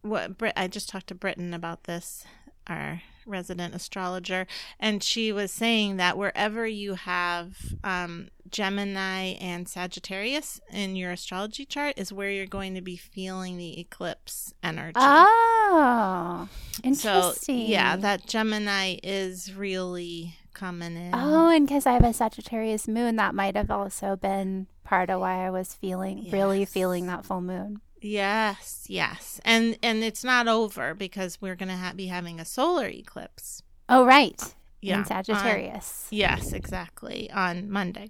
what 0.02 0.38
Brit? 0.38 0.54
I 0.56 0.68
just 0.68 0.90
talked 0.90 1.08
to 1.08 1.16
Britain 1.16 1.54
about 1.54 1.84
this, 1.84 2.26
our 2.68 3.02
resident 3.26 3.76
astrologer, 3.76 4.48
and 4.80 5.04
she 5.04 5.32
was 5.32 5.52
saying 5.52 5.98
that 5.98 6.18
wherever 6.18 6.66
you 6.66 6.96
have 6.96 7.58
um, 7.84 8.30
Gemini 8.50 9.36
and 9.40 9.68
Sagittarius 9.68 10.60
in 10.72 10.96
your 10.96 11.12
astrology 11.12 11.66
chart 11.66 11.96
is 11.98 12.12
where 12.12 12.30
you're 12.30 12.46
going 12.46 12.76
to 12.76 12.82
be 12.82 12.98
feeling 12.98 13.58
the 13.58 13.80
eclipse 13.80 14.54
energy. 14.62 14.94
Oh. 14.98 16.48
so 16.82 16.84
Interesting. 16.84 17.62
yeah, 17.68 17.96
that 17.96 18.26
Gemini 18.26 18.98
is 19.04 19.54
really 19.54 20.36
coming 20.54 20.96
in. 20.96 21.12
Oh, 21.14 21.50
and 21.50 21.68
because 21.68 21.86
I 21.86 21.94
have 21.94 22.04
a 22.04 22.14
Sagittarius 22.14 22.88
moon, 22.88 23.16
that 23.16 23.34
might 23.34 23.56
have 23.56 23.72
also 23.72 24.16
been 24.16 24.68
part 24.84 25.10
of 25.10 25.22
why 25.22 25.46
I 25.46 25.50
was 25.50 25.74
feeling 25.74 26.30
really 26.32 26.66
feeling 26.66 27.08
that 27.08 27.26
full 27.26 27.42
moon. 27.42 27.82
Yes, 28.02 28.86
yes, 28.90 29.40
and 29.46 29.78
and 29.84 30.04
it's 30.04 30.24
not 30.24 30.48
over 30.48 30.96
because 30.96 31.40
we're 31.40 31.56
gonna 31.56 31.78
ha- 31.78 31.94
be 31.96 32.08
having 32.08 32.40
a 32.40 32.46
solar 32.46 32.88
eclipse. 32.88 33.62
Oh, 33.88 34.04
right. 34.06 34.42
Yeah, 34.82 34.96
in 34.96 35.00
on- 35.02 35.06
Sagittarius. 35.06 36.08
yes, 36.10 36.52
exactly 36.54 37.30
on 37.32 37.70
Monday. 37.70 38.10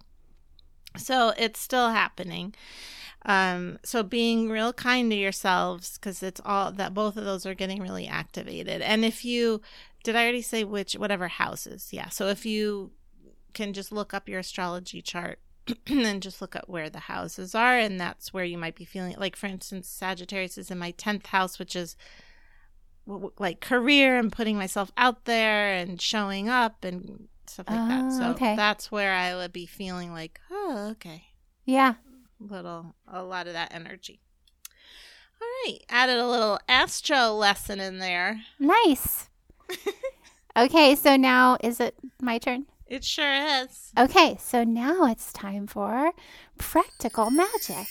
So 0.98 1.34
it's 1.38 1.60
still 1.60 1.90
happening. 1.90 2.54
Um, 3.26 3.78
so 3.84 4.02
being 4.02 4.50
real 4.50 4.74
kind 4.74 5.12
to 5.12 5.16
yourselves 5.18 5.98
because 5.98 6.24
it's 6.24 6.42
all 6.44 6.72
that 6.72 6.94
both 6.94 7.18
of 7.18 7.24
those 7.26 7.46
are 7.46 7.54
getting 7.54 7.82
really 7.82 8.08
activated. 8.08 8.82
And 8.82 9.06
if 9.06 9.24
you 9.26 9.62
did, 10.04 10.16
I 10.16 10.24
already 10.24 10.42
say 10.42 10.64
which 10.64 10.94
whatever 10.94 11.28
houses. 11.28 11.90
Yeah. 11.92 12.10
So 12.10 12.28
if 12.30 12.46
you 12.46 12.92
can 13.54 13.74
just 13.74 13.92
look 13.92 14.14
up 14.14 14.28
your 14.28 14.40
astrology 14.40 15.02
chart 15.02 15.40
and 15.88 16.04
then 16.06 16.22
just 16.22 16.42
look 16.42 16.56
at 16.56 16.70
where 16.70 16.90
the 16.90 17.00
houses 17.00 17.54
are, 17.56 17.78
and 17.78 18.00
that's 18.00 18.34
where 18.34 18.46
you 18.46 18.58
might 18.58 18.76
be 18.76 18.86
feeling. 18.86 19.16
Like 19.18 19.36
for 19.36 19.48
instance, 19.48 19.88
Sagittarius 19.88 20.58
is 20.58 20.72
in 20.72 20.78
my 20.80 20.92
tenth 20.92 21.28
house, 21.28 21.60
which 21.60 21.76
is 21.76 21.96
like 23.40 23.60
career 23.62 24.18
and 24.18 24.32
putting 24.32 24.58
myself 24.58 24.92
out 24.98 25.26
there 25.26 25.74
and 25.74 26.00
showing 26.02 26.48
up 26.50 26.84
and 26.86 27.28
stuff 27.48 27.68
like 27.70 27.88
that. 27.88 28.04
Oh, 28.06 28.20
So 28.20 28.26
okay. 28.32 28.56
that's 28.56 28.92
where 28.92 29.14
I 29.14 29.36
would 29.36 29.52
be 29.52 29.66
feeling 29.66 30.12
like, 30.14 30.40
oh, 30.52 30.90
okay, 30.92 31.26
Yeah. 31.66 31.96
little 32.40 32.96
a 33.08 33.24
lot 33.24 33.48
of 33.48 33.54
that 33.54 33.74
energy. 33.74 34.22
All 35.42 35.48
right, 35.66 35.80
added 35.90 36.18
a 36.20 36.28
little 36.28 36.60
astro 36.70 37.32
lesson 37.34 37.80
in 37.80 37.98
there. 37.98 38.42
Nice. 38.60 39.28
okay, 40.56 40.96
so 40.96 41.16
now 41.18 41.58
is 41.64 41.80
it 41.80 41.96
my 42.22 42.38
turn? 42.38 42.68
It 42.92 43.06
sure 43.06 43.34
is. 43.64 43.94
Okay, 43.98 44.36
so 44.38 44.66
now 44.66 45.06
it's 45.06 45.32
time 45.32 45.66
for 45.66 46.12
practical 46.58 47.32
magic. 47.32 47.88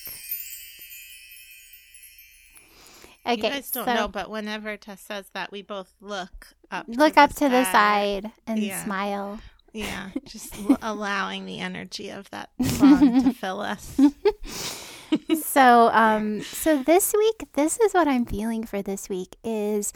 Okay, 3.26 3.36
you 3.36 3.42
guys 3.42 3.70
don't 3.70 3.86
so 3.86 3.94
know, 3.94 4.08
but 4.08 4.28
whenever 4.28 4.76
Tess 4.76 5.00
says 5.00 5.30
that, 5.32 5.50
we 5.50 5.62
both 5.62 5.90
look 6.02 6.48
up. 6.70 6.84
look 6.86 7.16
up 7.16 7.34
to 7.36 7.48
the 7.48 7.64
side 7.64 8.30
and 8.46 8.58
Yeah. 8.58 8.84
smile. 8.84 9.40
Yeah, 9.72 10.10
just 10.26 10.54
l- 10.68 10.76
allowing 10.82 11.46
the 11.46 11.60
energy 11.60 12.10
of 12.10 12.28
that 12.30 12.50
song 12.62 13.22
to 13.22 13.32
fill 13.40 13.60
us. 13.62 13.98
so 15.42 15.90
um 15.94 16.40
so 16.42 16.82
this 16.82 17.12
week 17.16 17.48
this 17.54 17.80
is 17.80 17.92
what 17.92 18.06
i'm 18.06 18.24
feeling 18.24 18.62
for 18.64 18.80
this 18.80 19.08
week 19.08 19.34
is 19.42 19.92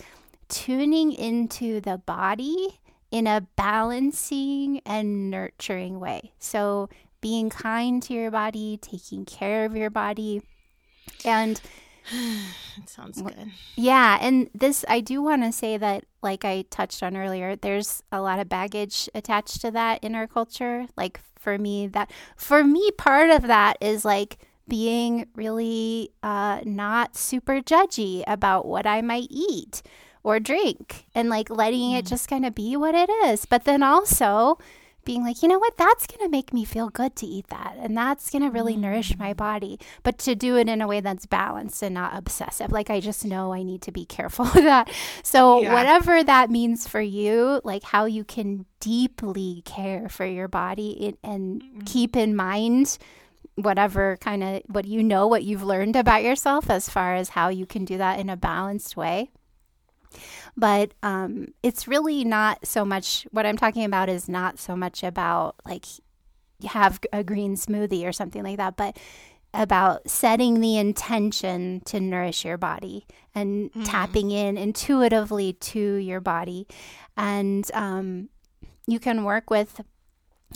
tuning 0.48 1.12
into 1.12 1.80
the 1.80 1.98
body 1.98 2.80
in 3.14 3.28
a 3.28 3.46
balancing 3.54 4.80
and 4.84 5.30
nurturing 5.30 6.00
way 6.00 6.32
so 6.40 6.88
being 7.20 7.48
kind 7.48 8.02
to 8.02 8.12
your 8.12 8.30
body 8.30 8.76
taking 8.82 9.24
care 9.24 9.64
of 9.64 9.76
your 9.76 9.88
body 9.88 10.42
and 11.24 11.60
it 12.12 12.88
sounds 12.88 13.22
good. 13.22 13.50
yeah, 13.76 14.18
and 14.20 14.50
this 14.54 14.84
I 14.88 15.00
do 15.00 15.22
want 15.22 15.42
to 15.42 15.52
say 15.52 15.76
that 15.76 16.04
like 16.22 16.44
I 16.44 16.64
touched 16.70 17.02
on 17.02 17.16
earlier, 17.16 17.56
there's 17.56 18.02
a 18.12 18.20
lot 18.20 18.40
of 18.40 18.48
baggage 18.48 19.08
attached 19.14 19.60
to 19.62 19.70
that 19.70 20.02
in 20.04 20.14
our 20.14 20.26
culture. 20.26 20.86
Like 20.96 21.20
for 21.38 21.56
me 21.56 21.86
that 21.88 22.10
for 22.36 22.64
me 22.64 22.90
part 22.98 23.30
of 23.30 23.42
that 23.42 23.76
is 23.80 24.04
like 24.04 24.38
being 24.66 25.28
really 25.34 26.10
uh 26.22 26.60
not 26.64 27.16
super 27.16 27.60
judgy 27.60 28.24
about 28.26 28.66
what 28.66 28.86
I 28.86 29.02
might 29.02 29.28
eat 29.30 29.82
or 30.24 30.40
drink 30.40 31.04
and 31.14 31.28
like 31.28 31.50
letting 31.50 31.92
it 31.92 32.04
mm. 32.04 32.08
just 32.08 32.28
kind 32.28 32.44
of 32.44 32.54
be 32.54 32.76
what 32.76 32.94
it 32.94 33.10
is. 33.26 33.44
But 33.44 33.64
then 33.64 33.82
also 33.82 34.58
being 35.04 35.22
like, 35.22 35.42
you 35.42 35.48
know 35.48 35.58
what, 35.58 35.76
that's 35.76 36.06
going 36.06 36.24
to 36.24 36.30
make 36.30 36.52
me 36.54 36.64
feel 36.64 36.88
good 36.88 37.14
to 37.16 37.26
eat 37.26 37.48
that. 37.48 37.76
And 37.78 37.94
that's 37.94 38.30
going 38.30 38.42
to 38.42 38.48
really 38.48 38.74
nourish 38.74 39.18
my 39.18 39.34
mm. 39.34 39.36
body. 39.36 39.78
But 40.02 40.18
to 40.20 40.34
do 40.34 40.56
it 40.56 40.66
in 40.66 40.80
a 40.80 40.88
way 40.88 41.00
that's 41.00 41.26
balanced 41.26 41.82
and 41.82 41.94
not 41.94 42.16
obsessive. 42.16 42.72
Like, 42.72 42.88
I 42.88 43.00
just 43.00 43.24
know 43.24 43.52
I 43.52 43.62
need 43.62 43.82
to 43.82 43.92
be 43.92 44.06
careful 44.06 44.44
with 44.54 44.64
that. 44.64 44.90
So, 45.22 45.60
Yeah. 45.60 45.74
whatever 45.74 46.24
that 46.24 46.50
means 46.50 46.88
for 46.88 47.02
you, 47.02 47.60
like 47.64 47.84
how 47.84 48.06
you 48.06 48.24
can 48.24 48.64
deeply 48.80 49.62
care 49.66 50.08
for 50.08 50.24
your 50.24 50.48
body 50.48 51.16
and 51.22 51.62
mm. 51.62 51.86
keep 51.86 52.16
in 52.16 52.34
mind 52.34 52.98
whatever 53.56 54.16
kind 54.16 54.42
of 54.42 54.62
what 54.66 54.84
you 54.84 55.02
know, 55.02 55.26
what 55.28 55.44
you've 55.44 55.62
learned 55.62 55.94
about 55.94 56.24
yourself 56.24 56.70
as 56.70 56.88
far 56.88 57.14
as 57.14 57.30
how 57.30 57.48
you 57.48 57.66
can 57.66 57.84
do 57.84 57.98
that 57.98 58.18
in 58.18 58.28
a 58.28 58.36
balanced 58.36 58.96
way 58.96 59.30
but 60.56 60.92
um, 61.02 61.48
it's 61.62 61.88
really 61.88 62.24
not 62.24 62.66
so 62.66 62.84
much 62.84 63.26
what 63.30 63.46
i'm 63.46 63.56
talking 63.56 63.84
about 63.84 64.08
is 64.08 64.28
not 64.28 64.58
so 64.58 64.76
much 64.76 65.02
about 65.02 65.56
like 65.66 65.86
have 66.66 67.00
a 67.12 67.22
green 67.22 67.56
smoothie 67.56 68.06
or 68.06 68.12
something 68.12 68.42
like 68.42 68.56
that 68.56 68.76
but 68.76 68.96
about 69.54 70.10
setting 70.10 70.60
the 70.60 70.76
intention 70.76 71.80
to 71.84 72.00
nourish 72.00 72.44
your 72.44 72.58
body 72.58 73.06
and 73.34 73.70
tapping 73.84 74.30
in 74.30 74.58
intuitively 74.58 75.52
to 75.54 75.94
your 75.94 76.20
body. 76.20 76.66
And 77.16 77.68
um, 77.72 78.28
you 78.86 78.98
can 78.98 79.24
work 79.24 79.50
with 79.50 79.80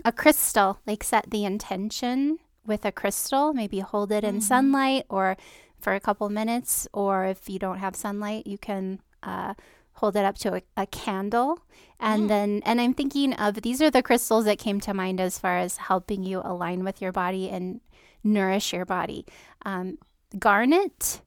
a 0.05 0.13
crystal 0.13 0.79
like 0.87 1.03
set 1.03 1.31
the 1.31 1.45
intention 1.45 2.39
with 2.65 2.85
a 2.85 2.93
crystal 2.93 3.53
maybe 3.53 3.81
hold 3.81 4.13
it 4.13 4.23
in 4.23 4.41
sunlight 4.41 5.05
or 5.09 5.37
for 5.81 5.95
a 5.95 6.01
couple 6.01 6.29
minutes 6.29 6.87
or 6.93 7.25
if 7.25 7.49
you 7.49 7.59
don't 7.59 7.79
have 7.79 7.97
sunlight 7.97 8.47
you 8.47 8.59
can 8.59 9.01
uh, 9.23 9.55
hold 9.95 10.17
it 10.17 10.25
up 10.25 10.39
to 10.39 10.55
a, 10.57 10.63
a 10.77 10.87
candle. 10.87 11.61
And 12.01 12.25
Mm. 12.25 12.29
then, 12.29 12.63
and 12.65 12.81
I'm 12.81 12.95
thinking 12.95 13.33
of 13.35 13.63
these 13.63 13.83
are 13.83 13.91
the 13.91 14.03
crystals 14.03 14.45
that 14.45 14.59
came 14.59 14.81
to 14.81 14.95
mind 14.95 15.21
as 15.21 15.39
far 15.39 15.59
as 15.59 15.77
helping 15.79 16.23
you 16.23 16.41
align 16.45 16.85
with 16.85 17.03
your 17.03 17.11
body 17.13 17.51
and 17.51 17.81
nourish 18.23 18.73
your 18.73 18.85
body. 18.85 19.27
Um, 19.65 19.99
garnet, 20.39 21.21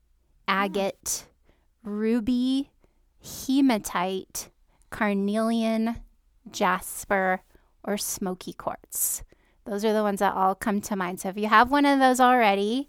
agate, 0.47 1.25
ruby, 1.83 2.69
hematite, 3.45 4.49
carnelian, 4.89 5.97
jasper, 6.51 7.41
or 7.83 7.97
smoky 7.97 8.53
quartz. 8.53 9.23
Those 9.65 9.85
are 9.85 9.93
the 9.93 10.03
ones 10.03 10.19
that 10.19 10.33
all 10.33 10.55
come 10.55 10.81
to 10.81 10.95
mind. 10.95 11.19
So 11.19 11.29
if 11.29 11.37
you 11.37 11.47
have 11.47 11.71
one 11.71 11.85
of 11.85 11.99
those 11.99 12.19
already, 12.19 12.87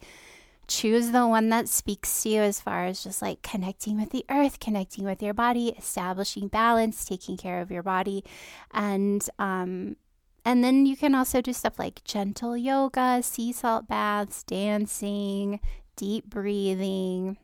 choose 0.69 1.11
the 1.11 1.27
one 1.27 1.49
that 1.51 1.69
speaks 1.69 2.23
to 2.23 2.29
you 2.29 2.41
as 2.41 2.61
far 2.61 2.87
as 2.87 3.03
just 3.05 3.21
like 3.23 3.43
connecting 3.43 3.99
with 4.01 4.11
the 4.11 4.25
earth, 4.31 4.61
connecting 4.61 5.05
with 5.05 5.23
your 5.23 5.35
body, 5.35 5.75
establishing 5.79 6.49
balance, 6.49 7.05
taking 7.05 7.37
care 7.37 7.61
of 7.61 7.71
your 7.71 7.83
body, 7.83 8.25
and 8.73 9.29
um, 9.39 9.97
and 10.45 10.65
then 10.65 10.87
you 10.87 10.97
can 10.97 11.15
also 11.15 11.41
do 11.41 11.53
stuff 11.53 11.79
like 11.79 12.03
gentle 12.05 12.57
yoga, 12.57 13.23
sea 13.23 13.53
salt 13.53 13.87
baths, 13.87 14.43
dancing, 14.43 15.61
deep 15.97 16.27
breathing. 16.27 17.37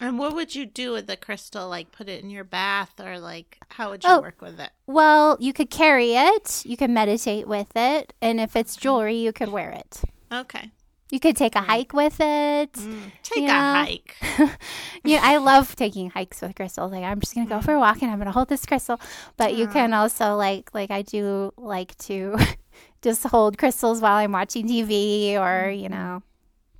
And 0.00 0.18
what 0.18 0.34
would 0.34 0.54
you 0.56 0.66
do 0.66 0.90
with 0.92 1.06
the 1.06 1.16
crystal? 1.16 1.68
Like 1.68 1.92
put 1.92 2.08
it 2.08 2.22
in 2.22 2.28
your 2.30 2.44
bath 2.44 2.98
or 3.00 3.18
like 3.18 3.58
how 3.70 3.90
would 3.90 4.02
you 4.04 4.10
Oh. 4.10 4.20
work 4.20 4.40
with 4.42 4.58
it? 4.58 4.70
Well, 4.86 5.36
you 5.40 5.52
could 5.52 5.70
carry 5.70 6.14
it, 6.14 6.62
you 6.66 6.76
can 6.76 6.92
meditate 6.92 7.46
with 7.46 7.76
it, 7.76 8.12
and 8.20 8.40
if 8.40 8.56
it's 8.56 8.76
jewelry, 8.76 9.16
you 9.16 9.32
could 9.32 9.50
wear 9.50 9.70
it. 9.70 10.02
Okay. 10.32 10.70
You 11.10 11.20
could 11.20 11.36
take 11.36 11.54
a 11.54 11.60
mm. 11.60 11.66
hike 11.66 11.92
with 11.92 12.16
it. 12.20 12.72
Mm, 12.72 13.12
Take 13.22 13.44
Yeah. 13.44 13.82
a 13.82 13.84
hike. 13.84 14.16
yeah, 15.04 15.20
I 15.22 15.36
love 15.36 15.76
taking 15.76 16.10
hikes 16.10 16.40
with 16.40 16.54
crystals. 16.56 16.92
Like 16.92 17.04
I'm 17.04 17.20
just 17.20 17.34
gonna 17.34 17.48
go 17.48 17.58
mm. 17.58 17.64
for 17.64 17.74
a 17.74 17.78
walk 17.78 18.02
and 18.02 18.10
I'm 18.10 18.18
gonna 18.18 18.32
hold 18.32 18.48
this 18.48 18.64
crystal. 18.64 19.00
But 19.36 19.54
you 19.54 19.66
can 19.68 19.90
mm. 19.90 19.98
also 19.98 20.34
like 20.34 20.74
like 20.74 20.90
I 20.90 21.02
do 21.02 21.52
like 21.56 21.96
to 21.98 22.36
just 23.02 23.22
hold 23.24 23.58
crystals 23.58 24.00
while 24.00 24.16
I'm 24.16 24.32
watching 24.32 24.66
TV 24.66 25.34
or, 25.34 25.70
you 25.70 25.88
know, 25.88 26.22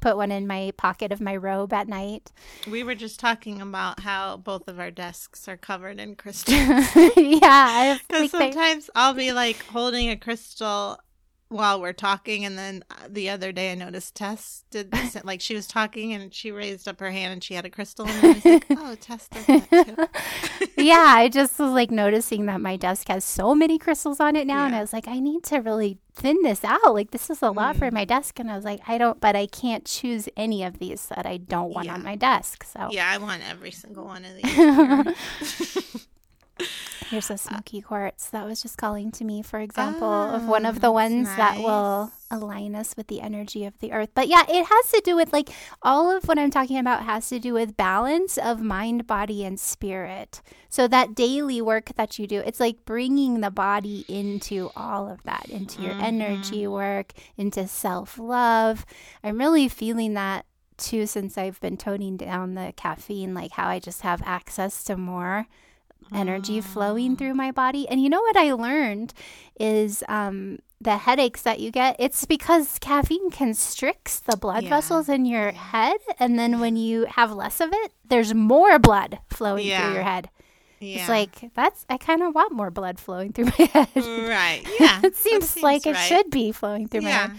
put 0.01 0.16
one 0.18 0.31
in 0.31 0.47
my 0.47 0.72
pocket 0.77 1.12
of 1.12 1.20
my 1.20 1.37
robe 1.37 1.72
at 1.72 1.89
night. 1.89 2.31
We 2.70 2.83
were 2.83 2.95
just 2.95 3.18
talking 3.18 3.61
about 3.61 4.01
how 4.01 4.37
both 4.37 4.68
of 4.68 4.79
our 4.79 4.91
desks 4.91 5.49
are 5.49 5.57
covered 5.57 5.99
in 5.99 6.14
crystals. 6.22 6.57
yeah, 7.16 7.99
Because 8.09 8.31
think 8.31 8.33
they- 8.33 8.53
sometimes 8.53 8.91
I'll 8.95 9.14
be 9.14 9.33
like 9.33 9.64
holding 9.66 10.11
a 10.11 10.16
crystal 10.16 10.99
while 11.55 11.80
we're 11.80 11.92
talking, 11.92 12.44
and 12.44 12.59
then 12.59 12.84
uh, 12.90 12.94
the 13.09 13.30
other 13.30 13.52
day 13.52 13.72
I 13.72 13.74
noticed 13.74 14.14
Tess 14.14 14.64
did 14.70 14.90
this. 14.90 15.16
Like 15.24 15.40
she 15.40 15.55
was 15.55 15.66
talking 15.66 16.12
and 16.12 16.32
she 16.34 16.50
raised 16.50 16.86
up 16.88 17.00
her 17.00 17.11
hand 17.11 17.32
and 17.32 17.42
she 17.44 17.55
had 17.55 17.64
a 17.64 17.70
crystal, 17.70 18.07
and 18.07 18.26
I 18.26 18.32
was 18.32 18.44
like, 18.44 18.64
"Oh, 18.70 18.94
Tess 19.00 19.28
does 19.28 19.46
that 19.46 19.86
too." 20.76 20.76
yeah, 20.82 21.05
I 21.16 21.28
just 21.28 21.59
was 21.59 21.70
like 21.70 21.90
noticing 21.90 22.46
that 22.46 22.61
my 22.61 22.76
desk 22.76 23.09
has 23.09 23.24
so 23.24 23.55
many 23.55 23.78
crystals 23.78 24.20
on 24.20 24.36
it 24.36 24.46
now, 24.46 24.66
and 24.66 24.74
I 24.74 24.80
was 24.80 24.92
like, 24.92 25.09
I 25.09 25.20
need 25.20 25.44
to 25.44 25.59
really 25.61 25.98
thin 26.12 26.36
this 26.42 26.64
out. 26.64 26.94
Like, 26.94 27.11
this 27.11 27.30
is 27.30 27.42
a 27.42 27.50
lot 27.50 27.76
Mm. 27.76 27.78
for 27.78 27.90
my 27.90 28.05
desk, 28.05 28.38
and 28.38 28.50
I 28.50 28.57
was 28.57 28.64
like, 28.64 28.80
I 28.86 28.98
don't, 28.98 29.20
but 29.20 29.34
I 29.34 29.46
can't 29.46 29.84
choose 29.84 30.28
any 30.36 30.62
of 30.62 30.78
these 30.78 31.07
that 31.07 31.26
I 31.26 31.38
don't 31.38 31.72
want 31.72 31.86
Yeah. 31.86 31.94
on 31.94 32.02
my 32.02 32.14
desk. 32.16 32.64
So 32.64 32.88
Yeah, 32.90 33.09
I 33.11 33.18
want 33.18 33.42
every 33.48 33.70
single 33.70 34.05
one 34.05 34.24
of 34.24 34.34
these. 34.36 36.07
here. 37.05 37.16
here's 37.16 37.30
Uh, 37.30 37.34
a 37.34 37.38
smoky 37.38 37.80
quartz 37.80 38.30
that 38.30 38.44
was 38.44 38.62
just 38.62 38.76
calling 38.78 39.11
to 39.12 39.24
me, 39.24 39.42
for 39.42 39.61
example, 39.61 40.09
of 40.09 40.46
one 40.46 40.66
of 40.66 40.80
the 40.80 40.88
Oh, 40.88 40.92
ones 40.92 41.28
that 41.36 41.59
will 41.59 42.12
align 42.30 42.74
us 42.74 42.96
with 42.96 43.07
the 43.07 43.20
energy 43.20 43.64
of 43.64 43.78
the 43.78 43.92
earth. 43.92 44.11
But 44.14 44.28
yeah, 44.28 44.42
it 44.48 44.66
has 44.66 44.90
to 44.92 45.00
do 45.05 45.14
with 45.14 45.32
like 45.32 45.50
all 45.82 46.11
of 46.14 46.24
what 46.26 46.38
I'm 46.38 46.50
talking 46.50 46.78
about 46.78 47.05
has 47.05 47.28
to 47.28 47.38
do 47.38 47.52
with 47.55 47.76
balance 47.76 48.36
of 48.38 48.61
mind, 48.61 49.07
body, 49.07 49.44
and 49.44 49.59
spirit. 49.61 50.42
So 50.68 50.88
that 50.88 51.14
daily 51.14 51.62
work 51.62 51.92
that 51.96 52.18
you 52.18 52.26
do, 52.26 52.40
it's 52.40 52.59
like 52.59 52.84
bringing 52.84 53.40
the 53.40 53.50
body 53.50 54.05
into 54.09 54.70
all 54.74 55.09
of 55.09 55.22
that, 55.22 55.46
into 55.48 55.82
your 55.82 55.92
energy 55.92 56.66
work, 56.66 57.12
into 57.36 57.68
self 57.68 58.18
love. 58.18 58.84
I'm 59.22 59.38
really 59.38 59.68
feeling 59.68 60.14
that 60.14 60.46
too 60.76 61.07
since 61.07 61.38
I've 61.38 61.61
been 61.61 61.76
toning 61.76 62.16
down 62.16 62.55
the 62.55 62.72
caffeine, 62.76 63.32
like 63.34 63.52
how 63.52 63.68
I 63.68 63.78
just 63.78 64.00
have 64.00 64.20
access 64.24 64.82
to 64.84 64.96
more 64.96 65.46
energy 66.12 66.61
flowing 66.61 67.16
through 67.16 67.34
my 67.34 67.50
body. 67.50 67.88
And 67.88 68.02
you 68.02 68.09
know 68.09 68.20
what 68.20 68.36
I 68.36 68.52
learned 68.52 69.14
is 69.59 70.02
um, 70.09 70.59
the 70.80 70.96
headaches 70.98 71.42
that 71.42 71.61
you 71.61 71.70
get, 71.70 71.96
it's 71.98 72.24
because 72.24 72.78
caffeine 72.80 73.30
constricts 73.30 74.20
the 74.20 74.36
blood 74.36 74.64
Yeah. 74.64 74.70
vessels 74.70 75.09
in 75.09 75.24
your 75.24 75.52
head. 75.52 75.98
And 76.18 76.38
then 76.38 76.61
when 76.61 76.76
you 76.76 77.07
have 77.07 77.32
less 77.32 77.61
of 77.61 77.70
it, 77.72 77.92
there's 78.05 78.34
more 78.34 78.78
blood 78.78 79.18
flowing 79.30 79.66
Yeah. 79.66 79.84
through 79.86 79.94
your 79.94 80.02
head. 80.02 80.30
Yeah. 80.80 80.98
It's 81.00 81.09
like, 81.09 81.50
that's, 81.55 81.86
I 81.88 81.96
kind 81.96 82.22
of 82.22 82.34
want 82.34 82.52
more 82.52 82.70
blood 82.70 82.98
flowing 82.98 83.32
through 83.32 83.46
my 83.59 83.64
head. 83.72 83.88
right. 83.94 84.62
Yeah. 84.78 85.00
it 85.05 85.16
seems, 85.16 85.55
that 85.55 85.62
like 85.62 85.86
it 85.86 85.96
should 85.96 86.30
be 86.30 86.52
flowing 86.52 86.88
through 86.88 87.02
my 87.02 87.11
head. 87.11 87.30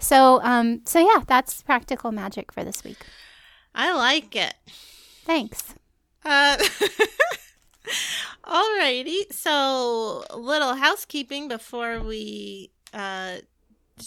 So, 0.00 0.40
um, 0.42 0.80
so 0.84 0.98
yeah, 0.98 1.22
that's 1.26 1.62
practical 1.62 2.10
magic 2.12 2.50
for 2.52 2.64
this 2.64 2.82
week. 2.82 2.98
I 3.74 3.94
like 3.94 4.34
it. 4.34 4.54
Thanks. 5.24 5.74
Uh, 6.24 6.56
alrighty. 8.44 9.32
So, 9.32 10.24
a 10.30 10.36
little 10.36 10.74
housekeeping 10.74 11.46
before 11.48 12.00
we 12.00 12.70
uh, 12.92 13.36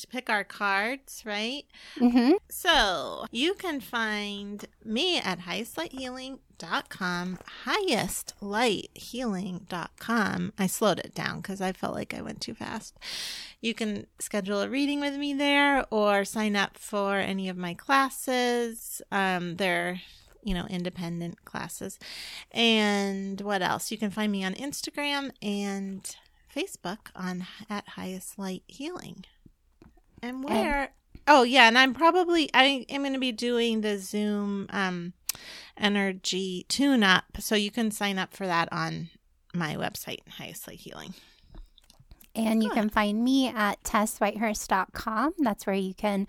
pick 0.10 0.30
our 0.30 0.44
cards, 0.44 1.24
right? 1.26 1.64
Mm-hmm. 1.98 2.34
So, 2.50 3.26
you 3.32 3.56
can 3.56 3.80
find 3.80 4.66
me 4.84 5.18
at 5.20 5.40
highestlighthealing.com, 5.42 7.40
highestlighthealing.com. 7.66 10.54
I 10.58 10.68
slowed 10.68 11.00
it 11.00 11.16
down 11.16 11.38
because 11.38 11.62
I 11.62 11.72
felt 11.72 11.96
like 11.96 12.14
I 12.14 12.22
went 12.22 12.42
too 12.42 12.54
fast. 12.54 12.98
You 13.62 13.74
can 13.74 14.08
schedule 14.20 14.62
a 14.62 14.70
reading 14.70 15.00
with 15.00 15.16
me 15.18 15.34
there 15.34 15.86
or 15.92 16.26
sign 16.26 16.56
up 16.56 16.78
for 16.78 17.18
any 17.18 17.50
of 17.50 17.58
my 17.58 17.74
classes. 17.74 19.02
Um, 19.12 19.56
they're, 19.58 20.02
you 20.44 20.54
know, 20.54 20.66
independent 20.70 21.46
classes. 21.46 22.00
And 22.52 23.40
what 23.42 23.62
else? 23.62 23.92
You 23.92 23.98
can 23.98 24.12
find 24.12 24.32
me 24.32 24.44
on 24.44 24.54
Instagram 24.56 25.32
and 25.42 26.16
Facebook 26.54 27.10
on 27.16 27.46
at 27.70 27.90
Highest 27.90 28.40
Light 28.40 28.64
Healing. 28.68 29.26
And 30.22 30.44
where? 30.44 30.92
oh 31.28 31.44
yeah, 31.44 31.68
and 31.68 31.78
I'm 31.78 31.94
probably 31.94 32.50
I 32.54 32.86
am 32.90 33.02
going 33.02 33.14
to 33.14 33.20
be 33.20 33.32
doing 33.32 33.82
the 33.82 33.98
Zoom 33.98 34.68
um 34.72 35.14
energy 35.78 36.66
tune 36.68 37.04
up, 37.04 37.26
so 37.40 37.56
you 37.56 37.72
can 37.72 37.92
sign 37.92 38.18
up 38.18 38.34
for 38.34 38.46
that 38.46 38.68
on 38.72 39.10
my 39.54 39.76
website, 39.76 40.28
Highest 40.38 40.68
Light 40.68 40.80
Healing. 40.80 41.14
And 42.36 42.64
you 42.64 42.70
can 42.70 42.90
find 42.90 43.24
me 43.24 43.48
at 43.48 43.82
tesswhitehurst.com. 43.84 45.34
That's 45.40 45.66
where 45.66 45.76
you 45.76 45.94
can 45.94 46.28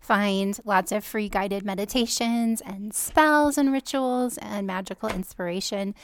find 0.00 0.58
lots 0.64 0.92
of 0.92 1.04
free 1.04 1.28
guided 1.28 1.64
meditations 1.64 2.60
and 2.60 2.94
spells 2.94 3.56
and 3.58 3.72
rituals 3.72 4.38
and 4.38 4.66
magical 4.66 5.08
inspiration 5.08 5.94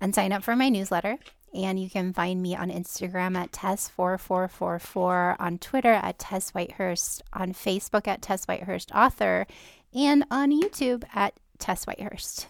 and 0.00 0.14
sign 0.14 0.32
up 0.32 0.42
for 0.42 0.56
my 0.56 0.68
newsletter. 0.68 1.18
And 1.52 1.80
you 1.80 1.90
can 1.90 2.12
find 2.12 2.40
me 2.40 2.54
on 2.54 2.70
Instagram 2.70 3.36
at 3.36 3.50
Tess4444, 3.50 5.36
on 5.40 5.58
Twitter 5.58 5.92
at 5.92 6.18
Tess 6.18 6.52
Whitehurst, 6.52 7.22
on 7.32 7.52
Facebook 7.52 8.06
at 8.06 8.22
Tess 8.22 8.46
Whitehurst 8.46 8.94
Author, 8.94 9.46
and 9.92 10.24
on 10.30 10.52
YouTube 10.52 11.02
at 11.12 11.34
Tess 11.58 11.86
Whitehurst. 11.86 12.46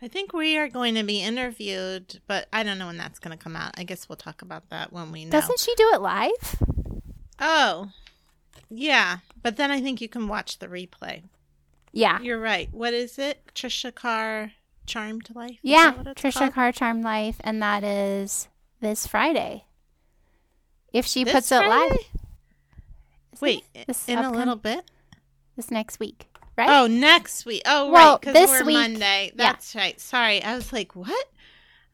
I 0.00 0.08
think 0.08 0.32
we 0.32 0.56
are 0.56 0.68
going 0.68 0.94
to 0.94 1.02
be 1.02 1.22
interviewed, 1.22 2.20
but 2.26 2.48
I 2.52 2.62
don't 2.62 2.78
know 2.78 2.86
when 2.86 2.96
that's 2.96 3.18
going 3.18 3.36
to 3.36 3.42
come 3.42 3.56
out. 3.56 3.72
I 3.78 3.84
guess 3.84 4.08
we'll 4.08 4.16
talk 4.16 4.42
about 4.42 4.68
that 4.70 4.92
when 4.92 5.12
we 5.12 5.24
know. 5.24 5.30
Doesn't 5.30 5.58
she 5.60 5.74
do 5.74 5.90
it 5.94 6.00
live? 6.00 6.62
oh, 7.40 7.90
yeah, 8.70 9.18
but 9.42 9.56
then 9.56 9.70
I 9.70 9.80
think 9.80 10.00
you 10.00 10.08
can 10.08 10.28
watch 10.28 10.58
the 10.58 10.66
replay. 10.68 11.22
Yeah. 11.92 12.20
You're 12.20 12.40
right. 12.40 12.68
What 12.72 12.92
is 12.94 13.18
it? 13.18 13.40
Trisha 13.54 13.94
Carr 13.94 14.52
Charmed 14.86 15.34
Life? 15.34 15.58
Yeah, 15.62 15.92
that 15.92 15.98
what 15.98 16.06
it's 16.08 16.22
Trisha 16.22 16.38
called? 16.40 16.52
Carr 16.54 16.72
Charmed 16.72 17.04
Life, 17.04 17.36
and 17.40 17.62
that 17.62 17.82
is 17.84 18.48
this 18.80 19.06
Friday. 19.06 19.64
If 20.92 21.06
she 21.06 21.24
This 21.24 21.32
puts 21.34 21.52
it 21.52 21.66
live, 21.66 21.98
Wait. 23.40 23.64
This 23.86 24.08
in 24.08 24.18
a 24.18 24.30
little 24.30 24.56
bit. 24.56 24.84
this 25.56 25.70
next 25.70 26.00
week, 26.00 26.26
right? 26.56 26.68
Oh, 26.70 26.86
next 26.86 27.44
week. 27.44 27.62
Oh, 27.66 27.90
Well, 27.90 28.12
right. 28.12 28.20
Because 28.20 28.34
this 28.34 28.50
we're 28.50 28.64
week- 28.66 28.76
Monday. 28.76 29.26
yeah. 29.34 29.52
That's 29.52 29.74
right. 29.74 30.00
Sorry. 30.00 30.42
I 30.42 30.54
was 30.54 30.72
like, 30.72 30.96
what? 30.96 31.26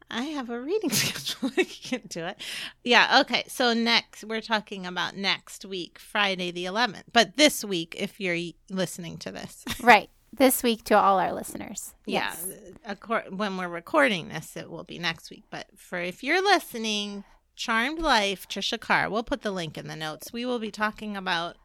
I 0.09 0.23
have 0.23 0.49
a 0.49 0.59
reading 0.59 0.89
schedule. 0.91 1.51
I 1.57 1.63
can't 1.63 2.09
do 2.09 2.25
it. 2.25 2.37
Yeah. 2.83 3.21
Okay. 3.21 3.43
So 3.47 3.73
next, 3.73 4.23
we're 4.23 4.41
talking 4.41 4.85
about 4.85 5.15
next 5.15 5.65
week, 5.65 5.99
Friday 5.99 6.51
the 6.51 6.65
11th. 6.65 7.03
But 7.11 7.37
this 7.37 7.63
week, 7.63 7.95
if 7.97 8.19
you're 8.19 8.37
listening 8.69 9.17
to 9.19 9.31
this. 9.31 9.63
right. 9.81 10.09
This 10.31 10.63
week 10.63 10.83
to 10.85 10.97
all 10.97 11.19
our 11.19 11.31
listeners. 11.31 11.93
Yes. 12.05 12.45
Uh, 12.45 12.71
yeah. 12.85 12.93
Accor- 12.95 13.31
when 13.31 13.57
we're 13.57 13.67
recording 13.67 14.29
this, 14.29 14.57
it 14.57 14.69
will 14.69 14.83
be 14.83 14.97
next 14.97 15.29
week. 15.29 15.43
But 15.51 15.67
for 15.75 15.99
if 15.99 16.23
you're 16.23 16.43
listening, 16.43 17.23
Charmed 17.55 17.99
Life, 17.99 18.47
Trisha 18.47 18.79
Carr, 18.79 19.09
we'll 19.09 19.23
put 19.23 19.43
the 19.43 19.51
link 19.51 19.77
in 19.77 19.87
the 19.87 19.95
notes. 19.95 20.33
We 20.33 20.45
will 20.45 20.57
be 20.59 20.71
talking 20.71 21.15
about 21.15 21.57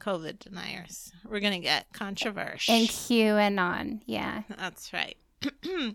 COVID 0.00 0.38
deniers. 0.38 1.12
We're 1.28 1.40
going 1.40 1.52
to 1.52 1.58
get 1.58 1.86
controversial. 1.92 2.74
And 2.74 2.88
QAnon. 2.88 4.00
Yeah. 4.06 4.42
That's 4.56 4.92
right. 4.92 5.16
Uh, 5.64 5.90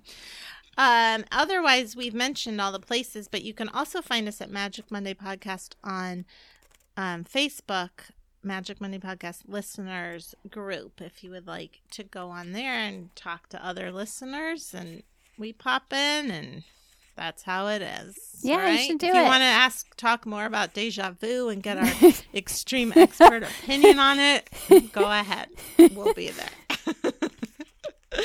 Um, 0.77 1.25
otherwise, 1.31 1.95
we've 1.95 2.13
mentioned 2.13 2.61
all 2.61 2.71
the 2.71 2.79
places, 2.79 3.27
but 3.27 3.43
you 3.43 3.53
can 3.53 3.69
also 3.69 4.01
find 4.01 4.27
us 4.27 4.41
at 4.41 4.51
Magic 4.51 4.91
Monday 4.91 5.15
Podcast 5.15 5.73
on 5.83 6.25
um, 6.95 7.23
Facebook, 7.23 8.11
Magic 8.43 8.79
Monday 8.79 8.99
Podcast 8.99 9.41
listeners 9.47 10.35
group. 10.49 11.01
If 11.01 11.23
you 11.23 11.31
would 11.31 11.47
like 11.47 11.81
to 11.91 12.03
go 12.03 12.29
on 12.29 12.51
there 12.51 12.73
and 12.73 13.15
talk 13.15 13.49
to 13.49 13.65
other 13.65 13.91
listeners, 13.91 14.73
and 14.73 15.01
we 15.37 15.51
pop 15.51 15.91
in, 15.91 16.29
and 16.29 16.63
that's 17.15 17.41
how 17.43 17.67
it 17.67 17.81
is. 17.81 18.15
Yeah, 18.43 18.69
you 18.69 18.77
should 18.77 18.99
do 18.99 19.07
if 19.07 19.15
you 19.15 19.21
it. 19.21 19.25
want 19.25 19.41
to 19.41 19.45
ask, 19.45 19.95
talk 19.95 20.27
more 20.27 20.45
about 20.45 20.75
deja 20.75 21.11
vu 21.19 21.49
and 21.49 21.63
get 21.63 21.77
our 21.77 22.11
extreme 22.35 22.93
expert 22.95 23.41
opinion 23.41 23.97
on 23.97 24.19
it, 24.19 24.47
go 24.91 25.11
ahead. 25.11 25.49
We'll 25.95 26.13
be 26.13 26.29
there. 26.29 27.11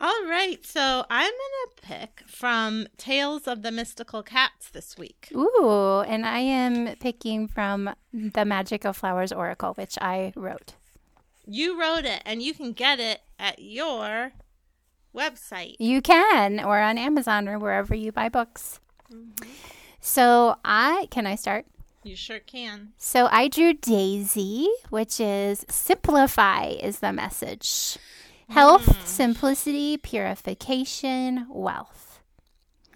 All 0.00 0.26
right, 0.28 0.64
so 0.64 1.04
I'm 1.10 1.32
gonna 1.32 1.98
pick 1.98 2.22
from 2.28 2.86
Tales 2.98 3.48
of 3.48 3.62
the 3.62 3.72
Mystical 3.72 4.22
Cats 4.22 4.70
this 4.70 4.96
week. 4.96 5.28
Ooh, 5.34 6.04
and 6.06 6.24
I 6.24 6.38
am 6.38 6.94
picking 7.00 7.48
from 7.48 7.90
the 8.12 8.44
Magic 8.44 8.84
of 8.84 8.96
Flowers 8.96 9.32
Oracle, 9.32 9.72
which 9.74 9.98
I 10.00 10.32
wrote. 10.36 10.74
You 11.48 11.80
wrote 11.80 12.04
it, 12.04 12.22
and 12.24 12.40
you 12.40 12.54
can 12.54 12.74
get 12.74 13.00
it 13.00 13.22
at 13.40 13.58
your 13.58 14.34
website. 15.12 15.74
You 15.80 16.00
can, 16.00 16.60
or 16.60 16.78
on 16.78 16.96
Amazon, 16.96 17.48
or 17.48 17.58
wherever 17.58 17.92
you 17.92 18.12
buy 18.12 18.28
books. 18.28 18.78
Mm-hmm. 19.12 19.50
So 20.00 20.58
I 20.64 21.08
can 21.10 21.26
I 21.26 21.34
start? 21.34 21.66
You 22.04 22.14
sure 22.14 22.38
can. 22.38 22.92
So 22.98 23.26
I 23.32 23.48
drew 23.48 23.72
Daisy, 23.72 24.68
which 24.90 25.18
is 25.18 25.66
simplify 25.68 26.66
is 26.66 27.00
the 27.00 27.12
message. 27.12 27.98
Health, 28.48 28.86
mm. 28.86 29.06
simplicity, 29.06 29.96
purification, 29.96 31.46
wealth. 31.50 32.20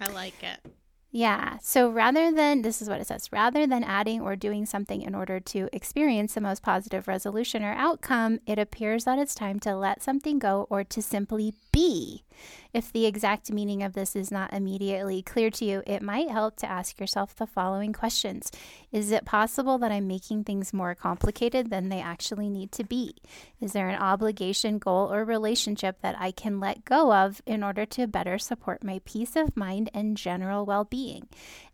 I 0.00 0.09
like 0.11 0.42
it. 0.42 0.72
Yeah. 1.14 1.59
So 1.61 1.90
rather 1.90 2.32
than, 2.32 2.62
this 2.62 2.80
is 2.80 2.88
what 2.88 3.00
it 3.03 3.07
says, 3.07 3.28
rather 3.30 3.66
than 3.66 3.84
adding 3.84 4.22
or 4.22 4.34
doing 4.34 4.64
something 4.64 5.03
in 5.03 5.14
order 5.14 5.40
to 5.40 5.68
experience 5.70 6.32
the 6.32 6.40
most 6.40 6.62
positive 6.62 7.07
resolution 7.07 7.62
or 7.62 7.74
outcome, 7.74 8.40
it 8.46 8.59
appears 8.59 9.05
that 9.05 9.18
it's 9.18 9.34
time 9.34 9.61
to 9.61 9.76
let 9.76 10.03
something 10.03 10.38
go 10.38 10.66
or 10.70 10.84
to 10.84 11.03
simply 11.03 11.53
be. 11.70 12.24
If 12.72 12.90
the 12.90 13.04
exact 13.04 13.52
meaning 13.52 13.82
of 13.82 13.92
this 13.92 14.16
is 14.16 14.30
not 14.30 14.54
immediately 14.54 15.20
clear 15.20 15.50
to 15.50 15.64
you, 15.64 15.82
it 15.86 16.00
might 16.00 16.30
help 16.30 16.56
to 16.56 16.70
ask 16.70 16.98
yourself 16.98 17.36
the 17.36 17.46
following 17.46 17.92
questions 17.92 18.50
Is 18.90 19.10
it 19.10 19.26
possible 19.26 19.76
that 19.78 19.92
I'm 19.92 20.06
making 20.06 20.44
things 20.44 20.72
more 20.72 20.94
complicated 20.94 21.68
than 21.68 21.90
they 21.90 22.00
actually 22.00 22.48
need 22.48 22.72
to 22.72 22.84
be? 22.84 23.16
Is 23.60 23.74
there 23.74 23.90
an 23.90 24.00
obligation, 24.00 24.78
goal, 24.78 25.12
or 25.12 25.22
relationship 25.22 26.00
that 26.00 26.16
I 26.18 26.30
can 26.30 26.60
let 26.60 26.86
go 26.86 27.12
of 27.12 27.42
in 27.44 27.62
order 27.62 27.84
to 27.84 28.06
better 28.06 28.38
support 28.38 28.82
my 28.82 29.02
peace 29.04 29.36
of 29.36 29.54
mind 29.54 29.90
and 29.92 30.16
general 30.16 30.64
well 30.64 30.84
being? 30.84 31.28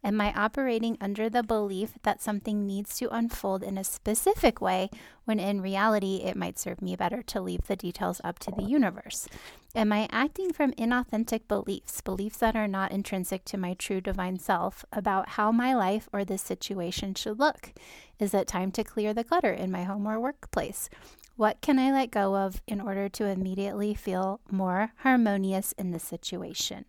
Am 0.05 0.21
I 0.21 0.33
operating 0.33 0.97
under 1.01 1.29
the 1.29 1.43
belief 1.43 1.95
that 2.05 2.23
something 2.23 2.67
needs 2.67 2.97
to 2.99 3.15
unfold 3.15 3.65
in 3.65 3.77
a 3.77 3.85
specific 3.85 4.61
way 4.61 4.91
when 5.25 5.41
in 5.41 5.61
reality 5.61 6.23
it 6.25 6.37
might 6.37 6.59
serve 6.59 6.81
me 6.81 6.95
better 6.95 7.23
to 7.25 7.41
leave 7.41 7.67
the 7.67 7.75
details 7.75 8.21
up 8.23 8.39
to 8.41 8.53
the 8.53 8.63
universe? 8.63 9.29
Am 9.75 9.93
I 9.93 10.09
acting 10.11 10.53
from 10.53 10.73
inauthentic 10.73 11.49
beliefs, 11.49 12.01
beliefs 12.01 12.39
that 12.39 12.55
are 12.55 12.69
not 12.69 12.93
intrinsic 12.93 13.45
to 13.47 13.59
my 13.59 13.75
true 13.75 14.01
divine 14.01 14.39
self, 14.39 14.85
about 14.93 15.31
how 15.31 15.51
my 15.51 15.75
life 15.75 16.09
or 16.13 16.25
this 16.25 16.43
situation 16.43 17.15
should 17.15 17.39
look? 17.41 17.73
Is 18.21 18.33
it 18.33 18.47
time 18.47 18.71
to 18.73 18.85
clear 18.85 19.13
the 19.13 19.25
clutter 19.25 19.53
in 19.53 19.71
my 19.71 19.83
home 19.83 20.07
or 20.07 20.21
workplace? 20.21 20.89
What 21.37 21.61
can 21.61 21.79
I 21.79 21.93
let 21.93 22.11
go 22.11 22.37
of 22.37 22.63
in 22.67 22.81
order 22.81 23.09
to 23.11 23.27
immediately 23.27 23.95
feel 23.95 24.41
more 24.51 24.93
harmonious 24.99 25.73
in 25.73 25.91
the 25.91 26.01
situation? 26.01 26.85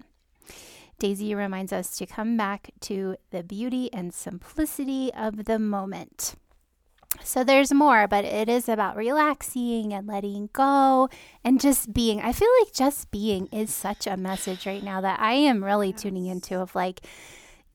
Daisy 1.00 1.34
reminds 1.34 1.72
us 1.74 1.98
to 1.98 2.06
come 2.06 2.38
back 2.38 2.72
to 2.82 3.16
the 3.32 3.44
beauty 3.44 3.92
and 3.94 4.14
simplicity 4.14 5.12
of 5.14 5.46
the 5.46 5.58
moment. 5.60 6.36
So 7.24 7.44
there's 7.44 7.74
more, 7.74 8.08
but 8.08 8.24
it 8.24 8.48
is 8.50 8.70
about 8.70 8.96
relaxing 8.96 9.94
and 9.94 10.06
letting 10.06 10.50
go 10.54 11.10
and 11.44 11.60
just 11.60 11.92
being. 11.92 12.22
I 12.22 12.32
feel 12.34 12.50
like 12.62 12.74
just 12.74 13.10
being 13.10 13.48
is 13.48 13.74
such 13.74 14.06
a 14.06 14.16
message 14.16 14.68
right 14.68 14.84
now 14.84 15.02
that 15.02 15.20
I 15.20 15.34
am 15.34 15.64
really 15.64 15.92
tuning 15.92 16.28
into 16.28 16.60
of 16.60 16.76
like 16.76 17.02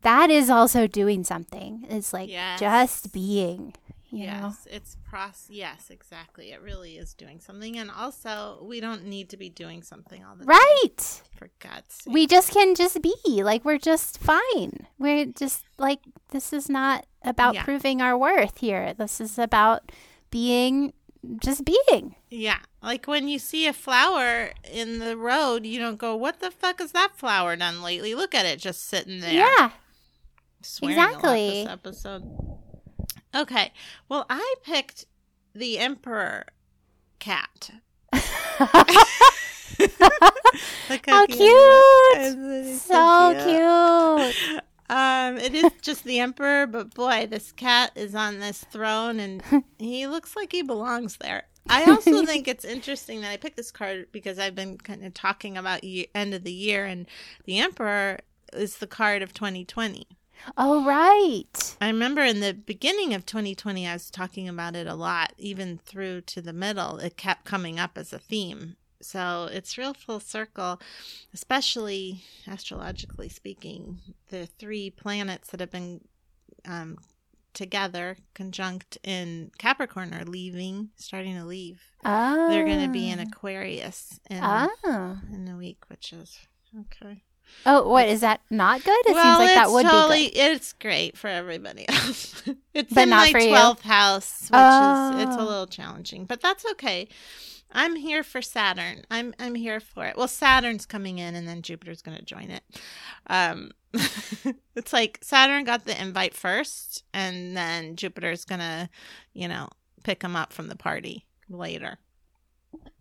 that 0.03 0.31
is 0.31 0.51
also 0.51 0.87
doing 0.87 1.25
something. 1.25 1.85
It's 1.89 2.13
like 2.13 2.31
Yes. 2.31 2.61
just 2.61 3.13
being, 3.13 3.75
you 4.15 4.27
know. 4.27 4.33
yes, 4.55 4.69
it's 4.71 4.97
pros. 5.05 5.47
Yes, 5.49 5.91
exactly. 5.91 6.53
It 6.53 6.63
really 6.63 6.97
is 6.97 7.15
doing 7.15 7.41
something, 7.41 7.77
and 7.77 7.91
also 7.91 8.59
we 8.63 8.81
don't 8.81 9.05
need 9.07 9.29
to 9.31 9.37
be 9.37 9.49
doing 9.51 9.83
something 9.83 10.25
all 10.25 10.37
the 10.37 10.45
time. 10.45 10.57
Right. 10.57 11.23
For 11.37 11.51
God's 11.59 11.95
sake. 11.95 12.15
We 12.15 12.27
just 12.27 12.53
can 12.53 12.75
just 12.75 13.03
be. 13.03 13.15
Like 13.27 13.65
we're 13.65 13.79
just 13.79 14.19
fine. 14.19 14.87
We're 14.99 15.27
just 15.27 15.65
like 15.79 16.01
this 16.31 16.53
is 16.53 16.69
not 16.69 17.07
about 17.23 17.55
Yeah. 17.55 17.65
proving 17.65 18.01
our 18.01 18.17
worth 18.17 18.59
here. 18.59 18.95
This 18.95 19.21
is 19.21 19.39
about 19.39 19.91
being 20.31 20.93
just 21.43 21.65
being. 21.65 22.17
Yeah, 22.31 22.59
like 22.83 23.07
when 23.07 23.29
you 23.29 23.39
see 23.39 23.67
a 23.67 23.73
flower 23.73 24.51
in 24.71 24.99
the 24.99 25.17
road, 25.17 25.65
you 25.65 25.79
don't 25.79 25.97
go, 25.99 26.15
"What 26.17 26.41
the 26.41 26.51
fuck 26.51 26.81
has 26.81 26.93
that 26.93 27.17
flower 27.17 27.57
done 27.57 27.83
lately?" 27.83 28.15
Look 28.15 28.35
at 28.35 28.45
it, 28.45 28.59
just 28.59 28.85
sitting 28.85 29.21
there. 29.21 29.33
Yeah. 29.33 29.71
Swearing 30.63 30.99
exactly. 30.99 31.49
this 31.51 31.69
episode. 31.69 32.23
Okay, 33.35 33.73
well, 34.09 34.27
I 34.31 34.55
picked 34.63 35.07
the 35.55 35.79
emperor 35.79 36.47
cat. 37.19 37.71
How 41.15 41.27
cute. 41.27 42.79
So 42.81 44.33
cute. 44.35 44.63
Um, 44.91 45.39
it 45.39 45.55
is 45.55 45.73
just 45.81 46.05
the 46.05 46.21
emperor, 46.21 46.67
but 46.67 46.93
boy, 46.93 47.27
this 47.29 47.53
cat 47.53 47.93
is 47.95 48.15
on 48.15 48.39
this 48.39 48.65
throne, 48.65 49.19
and 49.19 49.43
he 49.79 50.07
looks 50.07 50.37
like 50.37 50.53
he 50.53 50.61
belongs 50.61 51.17
there. 51.17 51.45
I 51.71 51.85
also 51.91 52.25
think 52.27 52.47
it's 52.47 52.67
interesting 52.67 53.23
that 53.23 53.31
I 53.31 53.39
picked 53.39 53.57
this 53.57 53.71
card 53.71 54.09
because 54.13 54.39
I've 54.39 54.55
been 54.55 54.77
kind 54.77 55.03
of 55.03 55.15
talking 55.15 55.57
about 55.57 55.85
ye- 55.85 56.11
end 56.15 56.35
of 56.35 56.45
the 56.45 56.53
year, 56.53 56.85
and 56.85 57.07
the 57.47 57.61
emperor 57.61 58.19
is 58.53 58.77
the 58.77 58.87
card 58.87 59.23
of 59.23 59.33
2020. 59.33 60.07
Oh 60.57 60.85
right. 60.85 61.77
I 61.81 61.87
remember 61.89 62.23
in 62.23 62.41
the 62.41 62.53
beginning 62.55 63.15
of 63.15 63.25
2020, 63.27 63.87
I 63.89 63.93
was 63.95 64.11
talking 64.11 64.49
about 64.49 64.77
it 64.77 64.87
a 64.87 64.95
lot, 64.95 65.33
even 65.39 65.79
through 65.79 66.23
to 66.23 66.43
the 66.43 66.53
middle. 66.53 66.99
It 66.99 67.17
kept 67.17 67.45
coming 67.45 67.79
up 67.79 67.97
as 67.97 68.13
a 68.13 68.19
theme. 68.19 68.77
So 69.01 69.49
it's 69.53 69.77
real 69.77 69.93
full 69.95 70.21
circle, 70.21 70.81
especially 71.35 72.23
astrologically 72.47 73.29
speaking. 73.29 74.01
The 74.29 74.47
three 74.47 74.91
planets 74.91 75.51
that 75.51 75.61
have 75.61 75.71
been 75.71 76.01
um, 76.65 76.99
together, 77.53 78.17
conjunct 78.35 78.97
in 79.03 79.51
Capricorn, 79.59 80.15
are 80.15 80.25
leaving, 80.25 80.91
starting 80.97 81.37
to 81.37 81.45
leave. 81.45 81.81
Oh. 82.05 82.49
They're 82.49 82.65
going 82.65 82.85
to 82.85 82.91
be 82.93 83.11
in 83.11 83.19
Aquarius 83.19 84.21
in, 84.31 84.41
Oh. 84.43 85.19
in 85.33 85.49
a 85.49 85.57
week, 85.57 85.85
which 85.89 86.13
is 86.13 86.39
okay. 86.81 87.23
Oh, 87.67 87.89
what 87.89 88.09
is 88.09 88.21
that 88.21 88.41
not 88.51 88.85
good? 88.85 88.99
It 89.07 89.15
seems 89.17 89.39
like 89.39 89.55
that 89.55 89.71
would 89.71 89.85
totally, 89.85 90.29
be 90.29 90.35
good. 90.35 90.39
It's 90.57 90.73
great 90.75 91.17
for 91.17 91.29
everybody 91.29 91.87
else. 91.89 92.43
it's 92.75 92.93
But 92.93 93.03
in 93.05 93.11
not 93.11 93.33
my 93.33 93.47
twelfth 93.49 93.83
house, 93.83 94.51
which 94.51 94.81
is 94.81 95.11
it's 95.11 95.37
a 95.37 95.41
Oh. 95.41 95.45
little 95.45 95.67
challenging, 95.67 96.25
but 96.27 96.41
that's 96.41 96.65
okay. 96.73 97.09
I'm 97.77 97.97
here 97.97 98.23
for 98.23 98.41
Saturn. 98.43 99.03
I'm 99.11 99.35
I'm 99.39 99.55
here 99.57 99.81
for 99.81 100.05
it. 100.07 100.17
Well, 100.17 100.29
Saturn's 100.29 100.87
coming 100.87 101.19
in, 101.19 101.35
and 101.35 101.49
then 101.49 101.63
Jupiter's 101.63 102.03
going 102.03 102.17
to 102.19 102.25
join 102.25 102.51
it. 102.51 102.63
Um, 103.29 103.73
it's 104.77 104.93
like 104.93 105.19
Saturn 105.23 105.65
got 105.65 105.85
the 105.85 106.01
invite 106.01 106.35
first, 106.35 107.03
and 107.13 107.57
then 107.57 107.97
Jupiter's 107.97 108.45
going 108.45 108.61
to, 108.61 108.89
you 109.33 109.49
know, 109.49 109.69
pick 110.05 110.23
him 110.23 110.37
up 110.37 110.53
from 110.53 110.69
the 110.69 110.77
party 110.77 111.27
later. 111.49 111.99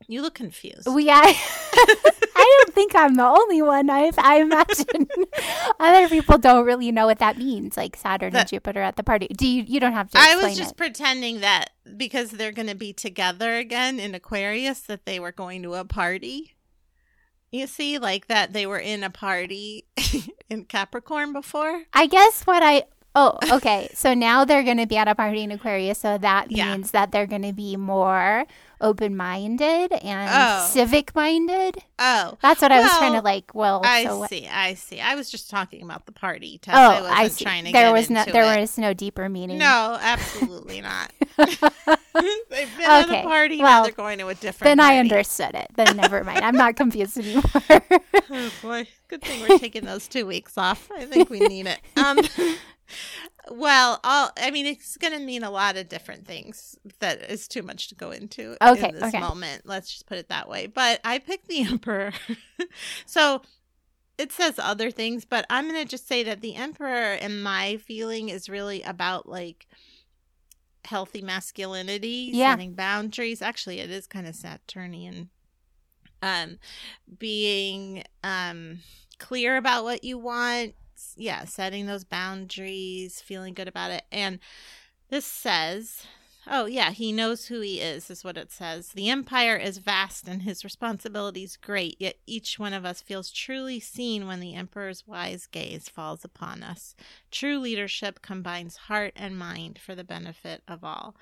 You 0.07 0.21
look 0.21 0.33
confused. 0.35 0.87
We 0.87 1.09
I, 1.09 1.35
I 1.73 1.95
don't 2.63 2.73
think 2.73 2.95
I'm 2.95 3.15
the 3.15 3.25
only 3.25 3.61
one. 3.61 3.89
I 3.89 4.11
I 4.17 4.37
imagine 4.41 5.07
other 5.79 6.07
people 6.09 6.37
don't 6.37 6.65
really 6.65 6.91
know 6.91 7.05
what 7.05 7.19
that 7.19 7.37
means, 7.37 7.77
like 7.77 7.95
Saturn 7.95 8.33
That- 8.33 8.41
and 8.41 8.49
Jupiter 8.49 8.81
at 8.81 8.95
the 8.95 9.03
party. 9.03 9.27
Do 9.27 9.47
you? 9.47 9.63
You 9.67 9.79
don't 9.79 9.93
have 9.93 10.09
to 10.11 10.17
I 10.19 10.35
was 10.35 10.57
just 10.57 10.71
it. 10.71 10.77
pretending 10.77 11.41
that 11.41 11.71
because 11.97 12.31
they're 12.31 12.51
going 12.51 12.67
to 12.69 12.75
be 12.75 12.93
together 12.93 13.55
again 13.55 13.99
in 13.99 14.15
Aquarius, 14.15 14.79
that 14.81 15.05
they 15.05 15.19
were 15.19 15.31
going 15.31 15.63
to 15.63 15.73
a 15.75 15.85
party. 15.85 16.55
You 17.51 17.67
see, 17.67 17.99
like 17.99 18.27
that 18.27 18.53
they 18.53 18.65
were 18.65 18.79
in 18.79 19.03
a 19.03 19.11
party 19.11 19.85
in 20.49 20.65
Capricorn 20.65 21.33
before. 21.33 21.83
I 21.93 22.07
guess 22.07 22.43
what 22.47 22.63
I. 22.63 22.83
Oh, 23.15 23.37
okay. 23.51 23.89
So 23.93 24.13
now 24.15 24.43
they're 24.43 24.63
going 24.63 24.77
to 24.77 24.87
be 24.87 24.97
at 24.97 25.07
a 25.07 25.13
party 25.15 25.43
in 25.43 25.51
Aquarius, 25.51 25.99
so 25.99 26.17
that 26.17 26.49
Yeah. 26.51 26.71
means 26.71 26.91
that 26.91 27.11
they're 27.11 27.27
going 27.27 27.43
to 27.43 27.53
be 27.53 27.75
more 27.77 28.45
open-minded 28.81 29.93
and 29.93 30.29
Oh. 30.33 30.67
civic-minded. 30.71 31.77
Oh, 31.99 32.37
That's 32.41 32.61
what 32.61 32.71
I 32.71 32.79
was 32.81 32.91
trying 32.97 33.13
to 33.13 33.21
like. 33.21 33.53
Well, 33.53 33.81
I 33.85 34.03
so 34.05 34.25
see. 34.27 34.47
I 34.47 34.73
see. 34.73 34.99
I 34.99 35.15
was 35.15 35.29
just 35.29 35.49
talking 35.49 35.83
about 35.83 36.05
the 36.05 36.11
party. 36.11 36.57
Tess. 36.57 36.75
Oh, 36.75 36.79
I 36.79 37.01
wasn't 37.01 37.17
I 37.19 37.27
see. 37.29 37.45
trying 37.45 37.65
to 37.65 37.71
there 37.71 37.93
was 37.93 38.09
no 38.09 38.25
there 38.25 38.57
it. 38.57 38.61
was 38.61 38.77
no 38.77 38.93
deeper 38.93 39.29
meaning. 39.29 39.59
No, 39.59 39.97
absolutely 40.01 40.81
not. 40.81 41.11
They've 41.37 42.77
been 42.77 42.85
at 42.85 43.01
a 43.07 43.11
Okay, 43.11 43.23
party, 43.23 43.57
now 43.57 43.63
well, 43.63 43.83
they're 43.83 43.91
going 43.93 44.19
to 44.19 44.27
a 44.27 44.35
different 44.35 44.69
then 44.69 44.79
I 44.79 44.97
understood 44.97 45.55
it. 45.55 45.67
Then 45.75 45.95
never 45.97 46.23
mind. 46.23 46.43
I'm 46.43 46.55
not 46.55 46.75
confused 46.75 47.17
anymore. 47.19 47.43
Oh 48.29 48.51
boy, 48.61 48.87
good 49.07 49.21
thing 49.21 49.41
we're 49.41 49.57
taking 49.59 49.85
those 49.85 50.07
two 50.07 50.25
weeks 50.25 50.57
off. 50.57 50.89
I 50.95 51.05
think 51.05 51.29
we 51.29 51.39
need 51.41 51.67
it. 51.67 51.79
Um, 51.95 52.19
well, 53.51 53.99
all 54.03 54.31
I 54.37 54.51
mean, 54.51 54.65
it's 54.65 54.97
going 54.97 55.13
to 55.13 55.19
mean 55.19 55.43
a 55.43 55.51
lot 55.51 55.77
of 55.77 55.89
different 55.89 56.25
things. 56.27 56.77
That 56.99 57.29
is 57.29 57.47
too 57.47 57.61
much 57.63 57.87
to 57.89 57.95
go 57.95 58.11
into 58.11 58.55
Okay, 58.61 58.89
in 58.89 58.95
this 58.95 59.03
okay. 59.03 59.19
moment. 59.19 59.63
Let's 59.65 59.89
just 59.91 60.05
put 60.05 60.17
it 60.17 60.29
that 60.29 60.47
way. 60.49 60.67
But 60.67 60.99
I 61.03 61.19
picked 61.19 61.47
the 61.47 61.61
emperor, 61.67 62.11
so 63.05 63.41
it 64.17 64.31
says 64.31 64.59
other 64.59 64.91
things, 64.91 65.25
but 65.25 65.45
I'm 65.49 65.67
going 65.69 65.81
to 65.81 65.89
just 65.89 66.07
say 66.07 66.23
that 66.23 66.41
the 66.41 66.55
emperor, 66.55 67.13
in 67.13 67.41
my 67.41 67.77
feeling, 67.77 68.29
is 68.29 68.47
really 68.47 68.81
about 68.83 69.27
like 69.27 69.67
healthy 70.85 71.21
masculinity, 71.21 72.29
Yeah. 72.33 72.51
setting 72.53 72.73
boundaries. 72.73 73.41
Actually, 73.41 73.79
it 73.79 73.89
is 73.89 74.05
kind 74.07 74.27
of 74.27 74.35
Saturnian. 74.35 75.29
Um, 76.21 76.57
being 77.19 78.03
um 78.23 78.79
clear 79.19 79.57
about 79.57 79.83
what 79.83 80.03
you 80.03 80.17
want, 80.17 80.73
yeah, 81.17 81.45
setting 81.45 81.85
those 81.85 82.03
boundaries, 82.03 83.21
feeling 83.21 83.53
good 83.53 83.67
about 83.67 83.91
it. 83.91 84.03
And 84.11 84.39
this 85.09 85.25
says, 85.25 86.05
oh, 86.47 86.65
yeah, 86.65 86.91
he 86.91 87.11
knows 87.11 87.45
who 87.45 87.61
he 87.61 87.79
is, 87.79 88.09
is 88.09 88.23
what 88.23 88.37
it 88.37 88.51
says. 88.51 88.89
The 88.89 89.09
empire 89.09 89.55
is 89.55 89.77
vast 89.77 90.27
and 90.27 90.41
his 90.41 90.63
responsibilities 90.63 91.57
great, 91.57 91.95
yet 91.99 92.15
each 92.25 92.59
one 92.59 92.73
of 92.73 92.85
us 92.85 93.01
feels 93.01 93.31
truly 93.31 93.79
seen 93.79 94.27
when 94.27 94.39
the 94.39 94.53
emperor's 94.53 95.07
wise 95.07 95.45
gaze 95.45 95.89
falls 95.89 96.25
upon 96.25 96.63
us. 96.63 96.95
True 97.31 97.59
leadership 97.59 98.21
combines 98.21 98.75
heart 98.75 99.13
and 99.15 99.37
mind 99.37 99.79
for 99.79 99.95
the 99.95 100.03
benefit 100.03 100.63
of 100.67 100.83
all. 100.83 101.15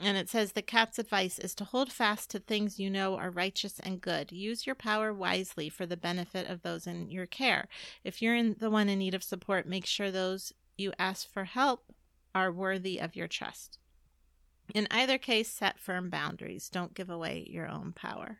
And 0.00 0.16
it 0.16 0.28
says 0.28 0.52
the 0.52 0.62
cat's 0.62 0.98
advice 0.98 1.38
is 1.38 1.54
to 1.54 1.64
hold 1.64 1.92
fast 1.92 2.30
to 2.30 2.38
things 2.38 2.80
you 2.80 2.90
know 2.90 3.16
are 3.16 3.30
righteous 3.30 3.78
and 3.80 4.00
good. 4.00 4.32
Use 4.32 4.66
your 4.66 4.74
power 4.74 5.12
wisely 5.12 5.68
for 5.68 5.86
the 5.86 5.96
benefit 5.96 6.48
of 6.48 6.62
those 6.62 6.86
in 6.86 7.10
your 7.10 7.26
care. 7.26 7.68
If 8.02 8.20
you're 8.20 8.34
in 8.34 8.56
the 8.58 8.70
one 8.70 8.88
in 8.88 8.98
need 8.98 9.14
of 9.14 9.22
support, 9.22 9.66
make 9.66 9.86
sure 9.86 10.10
those 10.10 10.52
you 10.76 10.92
ask 10.98 11.32
for 11.32 11.44
help 11.44 11.92
are 12.34 12.50
worthy 12.50 12.98
of 12.98 13.14
your 13.14 13.28
trust. 13.28 13.78
In 14.74 14.88
either 14.90 15.18
case, 15.18 15.48
set 15.48 15.78
firm 15.78 16.10
boundaries. 16.10 16.68
Don't 16.68 16.94
give 16.94 17.10
away 17.10 17.46
your 17.48 17.68
own 17.68 17.92
power. 17.92 18.38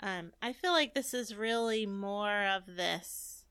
Um, 0.00 0.32
I 0.42 0.52
feel 0.52 0.72
like 0.72 0.94
this 0.94 1.12
is 1.12 1.36
really 1.36 1.86
more 1.86 2.44
of 2.44 2.64
this. 2.66 3.44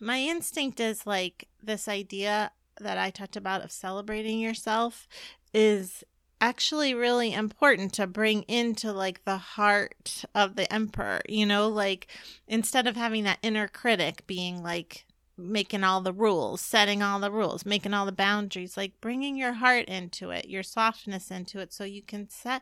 My 0.00 0.20
instinct 0.20 0.78
is 0.78 1.06
like 1.06 1.48
this 1.62 1.88
idea 1.88 2.52
that 2.80 2.98
I 2.98 3.10
talked 3.10 3.36
about 3.36 3.62
of 3.64 3.72
celebrating 3.72 4.38
yourself 4.38 5.08
is 5.52 6.04
actually 6.40 6.94
really 6.94 7.32
important 7.32 7.92
to 7.92 8.06
bring 8.06 8.42
into 8.42 8.92
like 8.92 9.24
the 9.24 9.38
heart 9.38 10.24
of 10.34 10.56
the 10.56 10.72
emperor 10.72 11.20
you 11.28 11.44
know? 11.44 11.68
Like 11.68 12.06
instead 12.46 12.86
of 12.86 12.96
having 12.96 13.24
that 13.24 13.38
inner 13.42 13.68
critic 13.68 14.26
being 14.26 14.62
like 14.62 15.04
making 15.38 15.84
all 15.84 16.00
the 16.00 16.12
rules 16.12 16.60
setting 16.60 17.00
all 17.00 17.20
the 17.20 17.30
rules 17.30 17.64
making 17.64 17.94
all 17.94 18.04
the 18.04 18.12
boundaries 18.12 18.76
like 18.76 19.00
bringing 19.00 19.36
your 19.36 19.52
heart 19.52 19.86
into 19.86 20.30
it 20.30 20.48
your 20.48 20.64
softness 20.64 21.30
into 21.30 21.60
it 21.60 21.72
so 21.72 21.84
you 21.84 22.02
can 22.02 22.28
set 22.28 22.60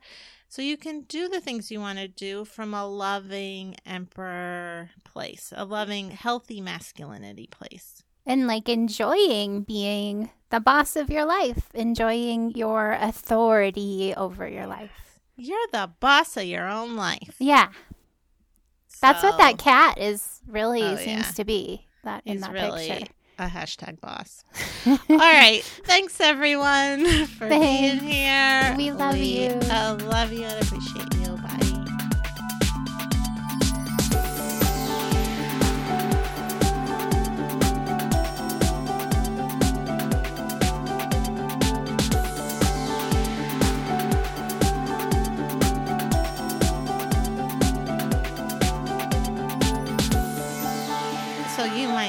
so 0.49 0.61
you 0.61 0.77
can 0.77 1.01
do 1.03 1.27
the 1.29 1.41
things 1.41 1.71
you 1.71 1.81
want 1.81 1.99
to 1.99 2.07
do 2.07 2.45
from 2.45 2.75
a 2.75 2.87
loving 2.87 3.75
emperor 3.87 4.91
place 5.05 5.55
a 5.57 5.65
loving 5.65 6.11
healthy 6.11 6.61
masculinity 6.61 7.47
place 7.47 8.03
and 8.27 8.47
like 8.47 8.69
enjoying 8.69 9.63
being 9.63 10.31
the 10.51 10.61
boss 10.61 10.97
of 10.97 11.11
your 11.11 11.25
life, 11.25 11.69
enjoying 11.75 12.51
your 12.53 12.93
authority 12.93 14.13
over 14.17 14.49
your 14.49 14.67
life. 14.67 15.21
you're 15.37 15.67
the 15.73 15.91
boss 16.01 16.37
of 16.37 16.45
your 16.45 16.69
own 16.69 16.97
life 16.97 17.35
Yeah, 17.39 17.69
that's 19.01 19.23
what 19.23 19.39
that 19.39 19.59
cat 19.59 19.99
is 19.99 20.41
really 20.47 20.83
Oh, 20.83 20.97
seems 20.97 21.27
yeah. 21.27 21.33
to 21.33 21.45
be. 21.45 21.87
That 22.05 22.23
in 22.25 22.41
that 22.41 22.53
really 22.53 22.89
picture. 22.89 23.13
a 23.39 23.47
hashtag 23.49 24.01
boss. 24.01 24.45
All 24.87 24.97
right. 25.19 25.63
Thanks, 25.85 26.21
everyone, 26.21 27.27
for 27.39 27.49
being 27.49 27.99
here. 27.99 28.75
We 28.79 28.93
love 28.93 29.17
you. 29.19 29.59
I 29.71 29.91
love 29.93 30.33
you 30.33 30.45
and 30.45 30.65
appreciate. 30.65 31.13
So 31.13 31.21
you 31.21 31.26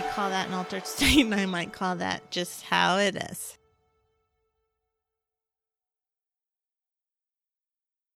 might 0.02 0.12
call 0.12 0.30
that 0.30 0.48
an 0.48 0.54
altered 0.54 0.86
state, 0.88 1.26
and 1.26 1.34
I 1.34 1.46
might 1.48 1.74
call 1.74 1.96
that 1.96 2.30
just 2.30 2.64
how 2.64 2.98
it 2.98 3.16
is. 3.16 3.58